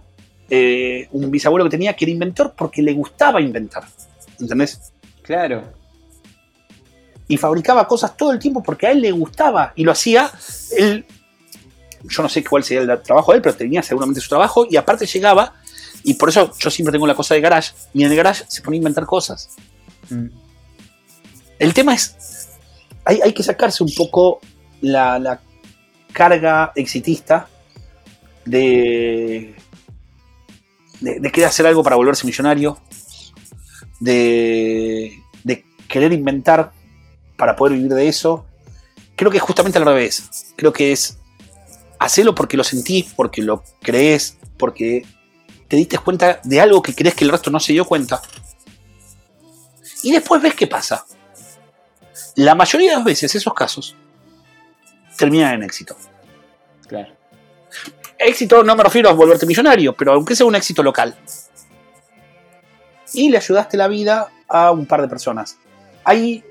eh, 0.50 1.08
un 1.12 1.30
bisabuelo 1.30 1.66
que 1.66 1.72
tenía 1.72 1.96
que 1.96 2.06
era 2.06 2.12
inventor 2.12 2.54
porque 2.58 2.82
le 2.82 2.94
gustaba 2.94 3.42
inventar, 3.42 3.84
¿entendés? 4.40 4.94
Claro, 5.22 5.64
y 7.28 7.38
fabricaba 7.38 7.88
cosas 7.88 8.16
todo 8.16 8.32
el 8.32 8.40
tiempo 8.40 8.64
porque 8.64 8.88
a 8.88 8.92
él 8.92 9.02
le 9.02 9.12
gustaba 9.12 9.74
y 9.76 9.84
lo 9.84 9.92
hacía. 9.92 10.32
Él, 10.78 11.06
yo 12.04 12.24
no 12.24 12.30
sé 12.30 12.44
cuál 12.44 12.64
sería 12.64 12.94
el 12.94 13.02
trabajo 13.02 13.32
de 13.32 13.38
él, 13.38 13.42
pero 13.42 13.56
tenía 13.56 13.84
seguramente 13.84 14.22
su 14.22 14.30
trabajo 14.30 14.66
y 14.70 14.78
aparte 14.78 15.06
llegaba. 15.06 15.54
Y 16.04 16.14
por 16.14 16.30
eso 16.30 16.54
yo 16.58 16.70
siempre 16.70 16.92
tengo 16.92 17.08
la 17.08 17.16
cosa 17.16 17.34
de 17.36 17.42
garage. 17.42 17.74
Y 17.94 18.04
en 18.04 18.12
el 18.12 18.16
garage 18.18 18.46
se 18.48 18.62
ponía 18.62 18.78
a 18.78 18.82
inventar 18.82 19.06
cosas. 19.06 19.50
Mm, 20.10 20.28
El 21.60 21.74
tema 21.74 21.94
es 21.96 22.16
hay, 23.04 23.22
hay 23.22 23.34
que 23.34 23.44
sacarse 23.44 23.84
un 23.84 23.94
poco 23.96 24.42
la, 24.82 25.18
la 25.18 25.40
carga 26.12 26.72
exitista 26.76 27.48
de, 28.46 29.56
de, 31.00 31.20
de 31.20 31.32
querer 31.32 31.48
hacer 31.48 31.66
algo 31.66 31.84
para 31.84 31.96
volverse 31.96 32.26
millonario, 32.26 32.78
de, 34.00 35.22
de 35.44 35.66
querer 35.88 36.12
inventar 36.12 36.72
para 37.38 37.56
poder 37.56 37.76
vivir 37.76 37.94
de 37.94 38.08
eso. 38.08 38.46
Creo 39.16 39.32
que 39.32 39.38
es 39.38 39.44
justamente 39.44 39.78
al 39.78 39.86
revés. 39.86 40.54
Creo 40.56 40.74
que 40.74 40.92
es 40.92 41.18
hacerlo 42.00 42.36
porque 42.36 42.58
lo 42.58 42.64
sentís, 42.64 43.14
porque 43.16 43.42
lo 43.42 43.64
crees, 43.82 44.38
porque 44.58 45.06
te 45.68 45.76
diste 45.76 45.98
cuenta 45.98 46.40
de 46.44 46.62
algo 46.62 46.82
que 46.82 46.94
crees 46.94 47.16
que 47.16 47.24
el 47.24 47.32
resto 47.32 47.50
no 47.50 47.60
se 47.60 47.74
dio 47.74 47.86
cuenta. 47.86 48.22
Y 50.04 50.12
después 50.12 50.42
ves 50.42 50.56
qué 50.56 50.68
pasa. 50.68 51.06
La 52.36 52.56
mayoría 52.56 52.92
de 52.92 52.96
las 52.98 53.06
veces 53.06 53.34
esos 53.34 53.54
casos 53.54 53.96
terminan 55.18 55.56
en 55.56 55.64
éxito. 55.64 55.98
Claro. 56.88 57.14
Éxito 58.20 58.64
no 58.64 58.76
me 58.76 58.84
refiero 58.84 59.10
a 59.10 59.14
volverte 59.14 59.46
millonario, 59.46 59.94
pero 59.96 60.14
aunque 60.14 60.36
sea 60.36 60.46
un 60.46 60.56
éxito 60.56 60.84
local. 60.84 61.18
Y 63.14 63.30
le 63.30 63.38
ayudaste 63.38 63.78
la 63.78 63.88
vida 63.88 64.28
a 64.48 64.72
un 64.72 64.86
par 64.86 65.02
de 65.02 65.08
personas. 65.08 65.58
Ahí 66.04 66.44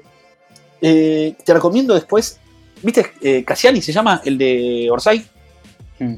eh, 0.81 1.35
te 1.45 1.55
recomiendo 1.55 1.95
después. 1.95 2.39
¿Viste? 2.83 3.07
Eh, 3.23 3.45
Cassiani 3.45 3.81
se 3.83 3.93
llama, 3.93 4.21
el 4.25 4.37
de 4.39 4.89
Orsay. 4.91 5.25
Mm. 5.99 6.15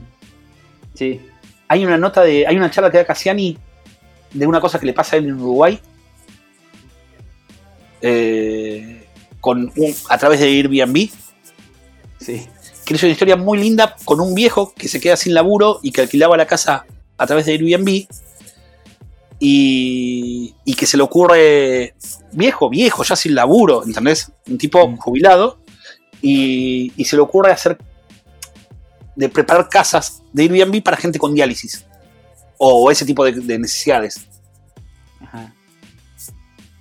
Sí. 0.94 1.20
Hay 1.68 1.84
una 1.84 1.96
nota 1.98 2.22
de. 2.22 2.46
Hay 2.46 2.56
una 2.56 2.70
charla 2.70 2.90
que 2.90 2.98
da 2.98 3.04
Cassiani 3.04 3.56
de 4.32 4.46
una 4.46 4.60
cosa 4.60 4.78
que 4.78 4.86
le 4.86 4.92
pasa 4.92 5.16
a 5.16 5.18
él 5.20 5.26
en 5.26 5.34
Uruguay. 5.40 5.78
Eh, 8.00 9.04
con 9.40 9.72
un- 9.76 9.94
a 10.08 10.18
través 10.18 10.40
de 10.40 10.46
Airbnb. 10.46 11.08
Sí. 12.20 12.46
que 12.84 12.94
es 12.94 13.02
una 13.02 13.12
historia 13.12 13.36
muy 13.36 13.58
linda 13.58 13.94
con 14.06 14.18
un 14.18 14.34
viejo 14.34 14.72
que 14.74 14.88
se 14.88 14.98
queda 14.98 15.14
sin 15.14 15.34
laburo 15.34 15.78
y 15.82 15.92
que 15.92 16.00
alquilaba 16.00 16.38
la 16.38 16.46
casa 16.46 16.86
a 17.18 17.26
través 17.26 17.44
de 17.44 17.52
Airbnb 17.52 18.06
y, 19.40 20.54
y 20.64 20.74
que 20.74 20.86
se 20.86 20.96
le 20.96 21.02
ocurre 21.02 21.94
viejo, 22.32 22.68
viejo, 22.68 23.04
ya 23.04 23.14
sin 23.16 23.34
laburo, 23.34 23.84
¿entendés? 23.84 24.32
Un 24.48 24.58
tipo 24.58 24.88
Mm. 24.88 24.96
jubilado 24.96 25.58
y, 26.22 26.92
y 26.96 27.04
se 27.04 27.16
le 27.16 27.22
ocurre 27.22 27.52
hacer 27.52 27.78
de 29.14 29.28
preparar 29.28 29.68
casas 29.68 30.22
de 30.32 30.42
Airbnb 30.44 30.82
para 30.82 30.96
gente 30.96 31.18
con 31.18 31.34
diálisis 31.34 31.84
o 32.58 32.90
ese 32.90 33.04
tipo 33.04 33.24
de, 33.24 33.32
de 33.32 33.58
necesidades 33.58 34.26
Ajá. 35.20 35.52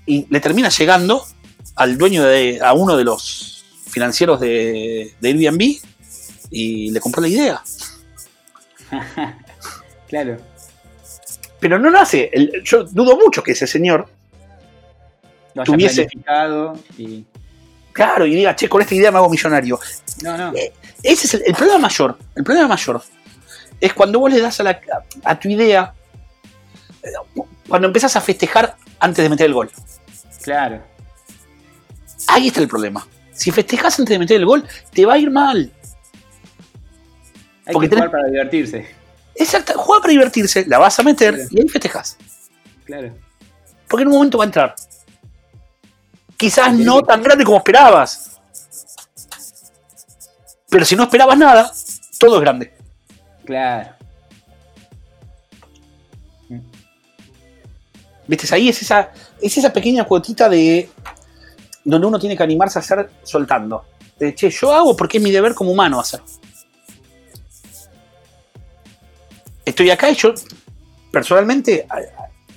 y 0.06 0.26
le 0.30 0.40
termina 0.40 0.70
llegando 0.70 1.24
al 1.76 1.98
dueño 1.98 2.24
de 2.24 2.60
a 2.64 2.74
uno 2.74 2.96
de 2.98 3.04
los 3.04 3.64
financieros 3.88 4.40
de, 4.40 5.14
de 5.20 5.28
Airbnb 5.30 5.62
y 6.50 6.92
le 6.92 7.00
compró 7.00 7.22
la 7.22 7.28
idea. 7.28 7.64
Claro. 10.08 10.38
Pero 11.68 11.80
no 11.80 11.90
nace. 11.92 12.30
el- 12.32 12.64
yo 12.64 12.86
dudo 12.86 13.18
mucho 13.18 13.44
que 13.44 13.52
ese 13.52 13.68
señor, 13.68 14.08
Lo 15.54 15.64
haya 15.64 15.74
Tuviese- 15.74 15.96
planificado 16.06 16.80
y. 16.98 17.26
claro, 17.92 18.26
y 18.26 18.36
diga, 18.36 18.56
che, 18.56 18.70
con 18.70 18.82
esta 18.82 18.96
idea 18.96 19.12
me 19.12 19.18
hago 19.18 19.30
millonario. 19.30 19.78
No, 20.24 20.38
no. 20.38 20.54
Ese 21.04 21.28
es 21.28 21.34
el, 21.34 21.44
el 21.48 21.54
problema 21.56 21.80
mayor. 21.80 22.18
El 22.36 22.44
problema 22.44 22.68
mayor 22.70 23.02
es 23.82 23.94
cuando 23.94 24.20
vos 24.20 24.32
le 24.32 24.40
das 24.40 24.60
a, 24.60 24.64
la, 24.64 24.80
a 25.24 25.40
tu 25.40 25.50
idea, 25.50 25.94
eh, 27.04 27.10
cuando 27.68 27.88
empezás 27.88 28.16
a 28.16 28.22
festejar 28.22 28.78
antes 29.00 29.24
de 29.24 29.30
meter 29.30 29.48
el 29.48 29.54
gol. 29.54 29.70
Claro. 30.44 30.82
Ahí 32.28 32.48
está 32.48 32.62
el 32.62 32.68
problema. 32.68 33.06
Si 33.34 33.52
festejas 33.52 34.00
antes 34.00 34.14
de 34.14 34.20
meter 34.20 34.38
el 34.38 34.46
gol, 34.46 34.64
te 34.94 35.06
va 35.06 35.16
a 35.16 35.18
ir 35.18 35.30
mal. 35.32 35.72
Hay 37.66 37.74
Porque 37.74 37.90
que 37.90 37.96
tenés- 37.96 38.08
jugar 38.08 38.12
para 38.12 38.28
divertirse. 38.28 38.88
Exacto, 39.40 39.74
juega 39.78 40.02
para 40.02 40.12
divertirse, 40.12 40.66
la 40.68 40.80
vas 40.80 40.98
a 41.00 41.04
meter 41.04 41.34
Claro. 41.36 41.50
y 41.52 41.62
ahí 41.62 41.70
festejas. 41.70 42.18
Claro. 42.86 43.14
Porque 43.88 44.02
en 44.04 44.08
un 44.10 44.16
momento 44.16 44.38
va 44.38 44.44
a 44.44 44.48
entrar. 44.48 44.76
Quizás 46.36 46.74
no 46.74 47.02
tan 47.02 47.22
grande 47.24 47.44
como 47.44 47.58
esperabas. 47.58 48.40
Pero 50.70 50.86
si 50.86 50.96
no 50.96 51.04
esperabas 51.04 51.38
nada, 51.38 51.72
todo 52.20 52.36
es 52.38 52.42
grande. 52.42 52.74
Claro. 53.46 53.96
¿Viste? 58.28 58.54
Ahí 58.54 58.70
es 58.70 58.82
esa, 58.82 59.12
es 59.42 59.58
esa 59.58 59.72
pequeña 59.72 60.04
cuotita 60.04 60.50
de 60.50 60.90
donde 61.84 62.08
uno 62.08 62.20
tiene 62.20 62.36
que 62.36 62.44
animarse 62.44 62.78
a 62.78 62.82
hacer 62.82 63.10
soltando. 63.24 63.86
De, 64.20 64.36
che, 64.36 64.50
yo 64.50 64.74
hago 64.74 64.98
porque 64.98 65.18
es 65.18 65.24
mi 65.24 65.32
deber 65.32 65.54
como 65.54 65.72
humano 65.72 66.00
hacer. 66.00 66.22
Estoy 69.68 69.90
acá 69.90 70.10
y 70.10 70.16
yo, 70.16 70.34
personalmente, 71.12 71.86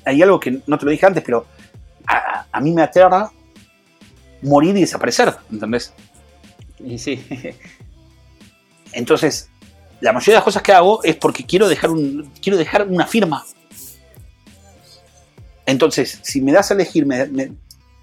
hay, 0.04 0.22
algo 0.22 0.38
que 0.38 0.62
no 0.64 0.78
te 0.78 0.84
lo 0.84 0.92
dije 0.92 1.06
antes, 1.06 1.24
pero 1.24 1.44
a, 2.06 2.46
a 2.52 2.60
mí 2.60 2.70
me 2.72 2.82
aterra 2.82 3.30
morir 4.42 4.76
y 4.76 4.82
desaparecer, 4.82 5.34
¿entendés? 5.50 5.92
Y 6.78 6.98
sí. 6.98 7.20
Entonces, 8.92 9.50
la 10.00 10.12
mayoría 10.12 10.34
de 10.34 10.38
las 10.38 10.44
cosas 10.44 10.62
que 10.62 10.72
hago 10.72 11.02
es 11.02 11.16
porque 11.16 11.44
quiero 11.44 11.68
dejar, 11.68 11.90
un, 11.90 12.32
quiero 12.40 12.56
dejar 12.56 12.86
una 12.86 13.08
firma. 13.08 13.44
Entonces, 15.66 16.20
si 16.22 16.40
me 16.40 16.52
das 16.52 16.70
a 16.70 16.74
elegir, 16.74 17.06
me- 17.06 17.26
me- 17.26 17.52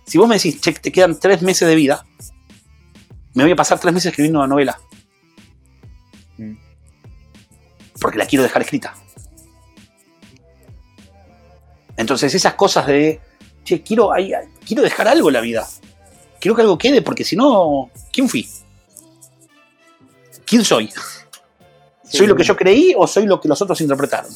si 0.06 0.18
vos 0.18 0.28
me 0.28 0.36
decís, 0.36 0.60
che, 0.60 0.74
te 0.74 0.92
quedan 0.92 1.18
tres 1.18 1.42
meses 1.42 1.66
de 1.68 1.76
vida, 1.76 2.06
me 3.34 3.44
voy 3.44 3.54
a 3.54 3.56
pasar 3.56 3.80
tres 3.80 3.94
meses 3.94 4.08
escribiendo 4.12 4.40
una 4.40 4.48
novela. 4.50 4.78
Porque 8.00 8.18
la 8.18 8.26
quiero 8.26 8.44
dejar 8.44 8.62
escrita. 8.62 8.94
Entonces, 11.96 12.34
esas 12.36 12.54
cosas 12.54 12.86
de, 12.88 13.20
che, 13.64 13.82
quiero, 13.82 14.14
ay, 14.14 14.32
quiero 14.66 14.84
dejar 14.84 15.08
algo 15.08 15.30
en 15.30 15.34
la 15.34 15.42
vida. 15.42 15.68
Quiero 16.40 16.56
que 16.56 16.62
algo 16.62 16.78
quede, 16.78 17.02
porque 17.02 17.24
si 17.24 17.36
no, 17.36 17.90
¿quién 18.12 18.30
fui? 18.30 18.48
¿Quién 20.46 20.64
soy? 20.64 20.88
Sí, 22.04 22.20
¿Soy 22.20 22.28
lo 22.28 22.36
que 22.36 22.44
yo 22.44 22.56
creí 22.56 22.94
o 22.96 23.08
soy 23.08 23.26
lo 23.26 23.42
que 23.42 23.48
los 23.48 23.62
otros 23.62 23.82
interpretaron? 23.82 24.32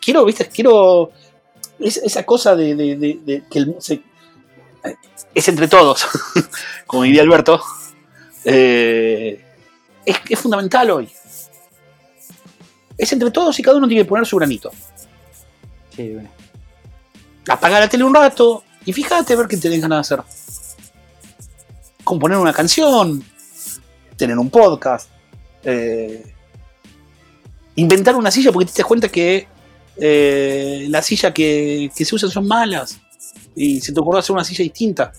Quiero, 0.00 0.24
viste, 0.24 0.48
quiero. 0.48 1.10
es- 1.80 1.98
esa 1.98 2.24
cosa 2.24 2.54
de, 2.54 2.74
de- 2.76 2.96
de- 2.96 3.20
de 3.24 3.42
que 3.50 3.58
el- 3.58 3.76
se- 3.80 4.02
es 5.34 5.48
entre 5.48 5.66
todos, 5.68 6.06
como 6.86 7.02
diría 7.02 7.22
Alberto. 7.22 7.60
eh, 8.44 9.44
es, 10.06 10.16
es 10.28 10.38
fundamental 10.38 10.90
hoy. 10.92 11.08
Es 13.02 13.12
entre 13.12 13.32
todos 13.32 13.58
y 13.58 13.64
cada 13.64 13.78
uno 13.78 13.88
tiene 13.88 14.04
que 14.04 14.08
poner 14.08 14.24
su 14.24 14.36
granito. 14.36 14.70
Sí, 15.90 16.08
una. 16.10 16.30
Apagar 17.48 17.80
la 17.82 17.88
tele 17.88 18.04
un 18.04 18.14
rato 18.14 18.62
y 18.84 18.92
fíjate 18.92 19.32
a 19.32 19.36
ver 19.36 19.48
qué 19.48 19.56
tenés 19.56 19.80
ganas 19.80 20.08
de 20.08 20.14
hacer. 20.14 20.24
Componer 22.04 22.38
una 22.38 22.52
canción, 22.52 23.24
tener 24.16 24.38
un 24.38 24.50
podcast, 24.50 25.08
eh, 25.64 26.32
inventar 27.74 28.14
una 28.14 28.30
silla 28.30 28.52
porque 28.52 28.70
te 28.70 28.82
das 28.82 28.86
cuenta 28.86 29.08
que 29.08 29.48
eh, 29.96 30.86
la 30.88 31.02
silla 31.02 31.34
que, 31.34 31.90
que 31.96 32.04
se 32.04 32.14
usan 32.14 32.30
son 32.30 32.46
malas 32.46 33.00
y 33.56 33.80
se 33.80 33.92
te 33.92 33.98
ocurrió 33.98 34.20
hacer 34.20 34.34
una 34.34 34.44
silla 34.44 34.62
distinta. 34.62 35.10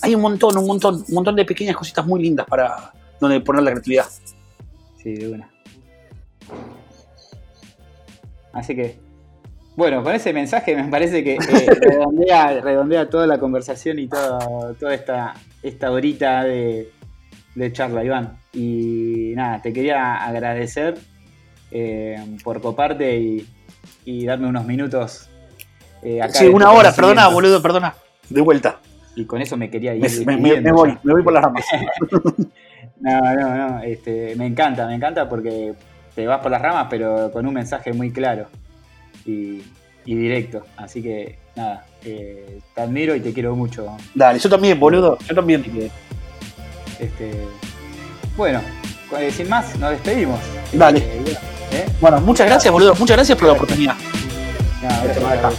Hay 0.00 0.16
un 0.16 0.22
montón, 0.22 0.58
un 0.58 0.66
montón, 0.66 1.04
un 1.06 1.14
montón 1.14 1.36
de 1.36 1.44
pequeñas 1.44 1.76
cositas 1.76 2.04
muy 2.04 2.20
lindas 2.20 2.46
para 2.48 2.92
donde 3.20 3.38
poner 3.38 3.62
la 3.62 3.70
creatividad. 3.70 4.08
Sí, 5.00 5.14
de 5.14 5.28
una. 5.28 5.51
Así 8.52 8.74
que, 8.76 8.98
bueno, 9.76 10.02
con 10.02 10.14
ese 10.14 10.32
mensaje 10.32 10.76
me 10.76 10.84
parece 10.90 11.24
que 11.24 11.34
eh, 11.34 11.66
redondea, 11.80 12.60
redondea 12.60 13.08
toda 13.08 13.26
la 13.26 13.38
conversación 13.38 13.98
y 13.98 14.08
toda, 14.08 14.74
toda 14.74 14.94
esta, 14.94 15.34
esta 15.62 15.90
horita 15.90 16.44
de, 16.44 16.90
de 17.54 17.72
charla, 17.72 18.04
Iván. 18.04 18.38
Y 18.52 19.32
nada, 19.34 19.62
te 19.62 19.72
quería 19.72 20.16
agradecer 20.24 20.98
eh, 21.70 22.16
por 22.44 22.60
coparte 22.60 23.16
y, 23.18 23.46
y 24.04 24.26
darme 24.26 24.46
unos 24.48 24.66
minutos. 24.66 25.28
eh, 26.02 26.20
acá 26.20 26.34
Sí, 26.40 26.46
una 26.48 26.66
tu 26.66 26.72
hora, 26.72 26.92
perdona, 26.94 27.28
boludo, 27.28 27.62
perdona. 27.62 27.94
De 28.28 28.40
vuelta. 28.42 28.80
Y 29.16 29.24
con 29.26 29.40
eso 29.42 29.56
me 29.56 29.70
quería 29.70 29.94
ir. 29.94 30.00
Me, 30.02 30.08
me- 30.08 30.24
me- 30.24 30.32
despidiendo 30.50 30.62
me 30.70 30.72
voy, 30.72 30.98
me 31.02 31.12
voy 31.14 31.22
por 31.22 31.32
las 31.32 31.42
ramas. 31.44 31.64
No, 33.00 33.20
no, 33.34 33.56
no. 33.68 33.82
Este, 33.82 34.34
me 34.36 34.46
encanta, 34.46 34.86
me 34.86 34.94
encanta 34.94 35.28
porque 35.28 35.74
te 36.14 36.26
vas 36.26 36.40
por 36.40 36.50
las 36.50 36.62
ramas, 36.62 36.86
pero 36.90 37.30
con 37.32 37.46
un 37.46 37.54
mensaje 37.54 37.92
muy 37.92 38.10
claro 38.10 38.46
y, 39.24 39.62
y 40.04 40.14
directo. 40.14 40.64
Así 40.76 41.02
que, 41.02 41.38
nada, 41.56 41.84
eh, 42.04 42.60
te 42.74 42.80
admiro 42.80 43.14
y 43.14 43.20
te 43.20 43.32
quiero 43.32 43.54
mucho. 43.56 43.96
Dale, 44.14 44.38
yo 44.38 44.48
también, 44.48 44.78
boludo, 44.78 45.18
yo 45.26 45.34
también. 45.34 45.64
Este, 46.98 47.32
bueno, 48.36 48.60
eh, 49.18 49.30
sin 49.30 49.48
más, 49.48 49.76
nos 49.78 49.90
despedimos. 49.90 50.38
Dale. 50.72 50.98
Eh. 51.00 51.86
Bueno, 52.00 52.20
muchas 52.20 52.46
gracias, 52.46 52.72
boludo. 52.72 52.94
Muchas 52.94 53.16
gracias 53.16 53.38
por 53.38 53.48
la 53.48 53.54
oportunidad. 53.54 53.94
No, 54.82 54.88
gracias, 55.04 55.54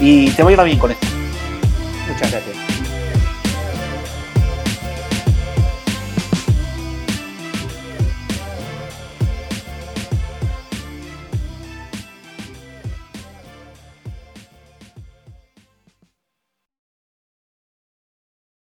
Y 0.00 0.30
te 0.30 0.42
voy 0.42 0.54
a 0.54 0.56
ir 0.56 0.64
bien 0.64 0.78
con 0.78 0.90
esto. 0.90 1.06
muchas 2.08 2.30
gracias. 2.30 2.61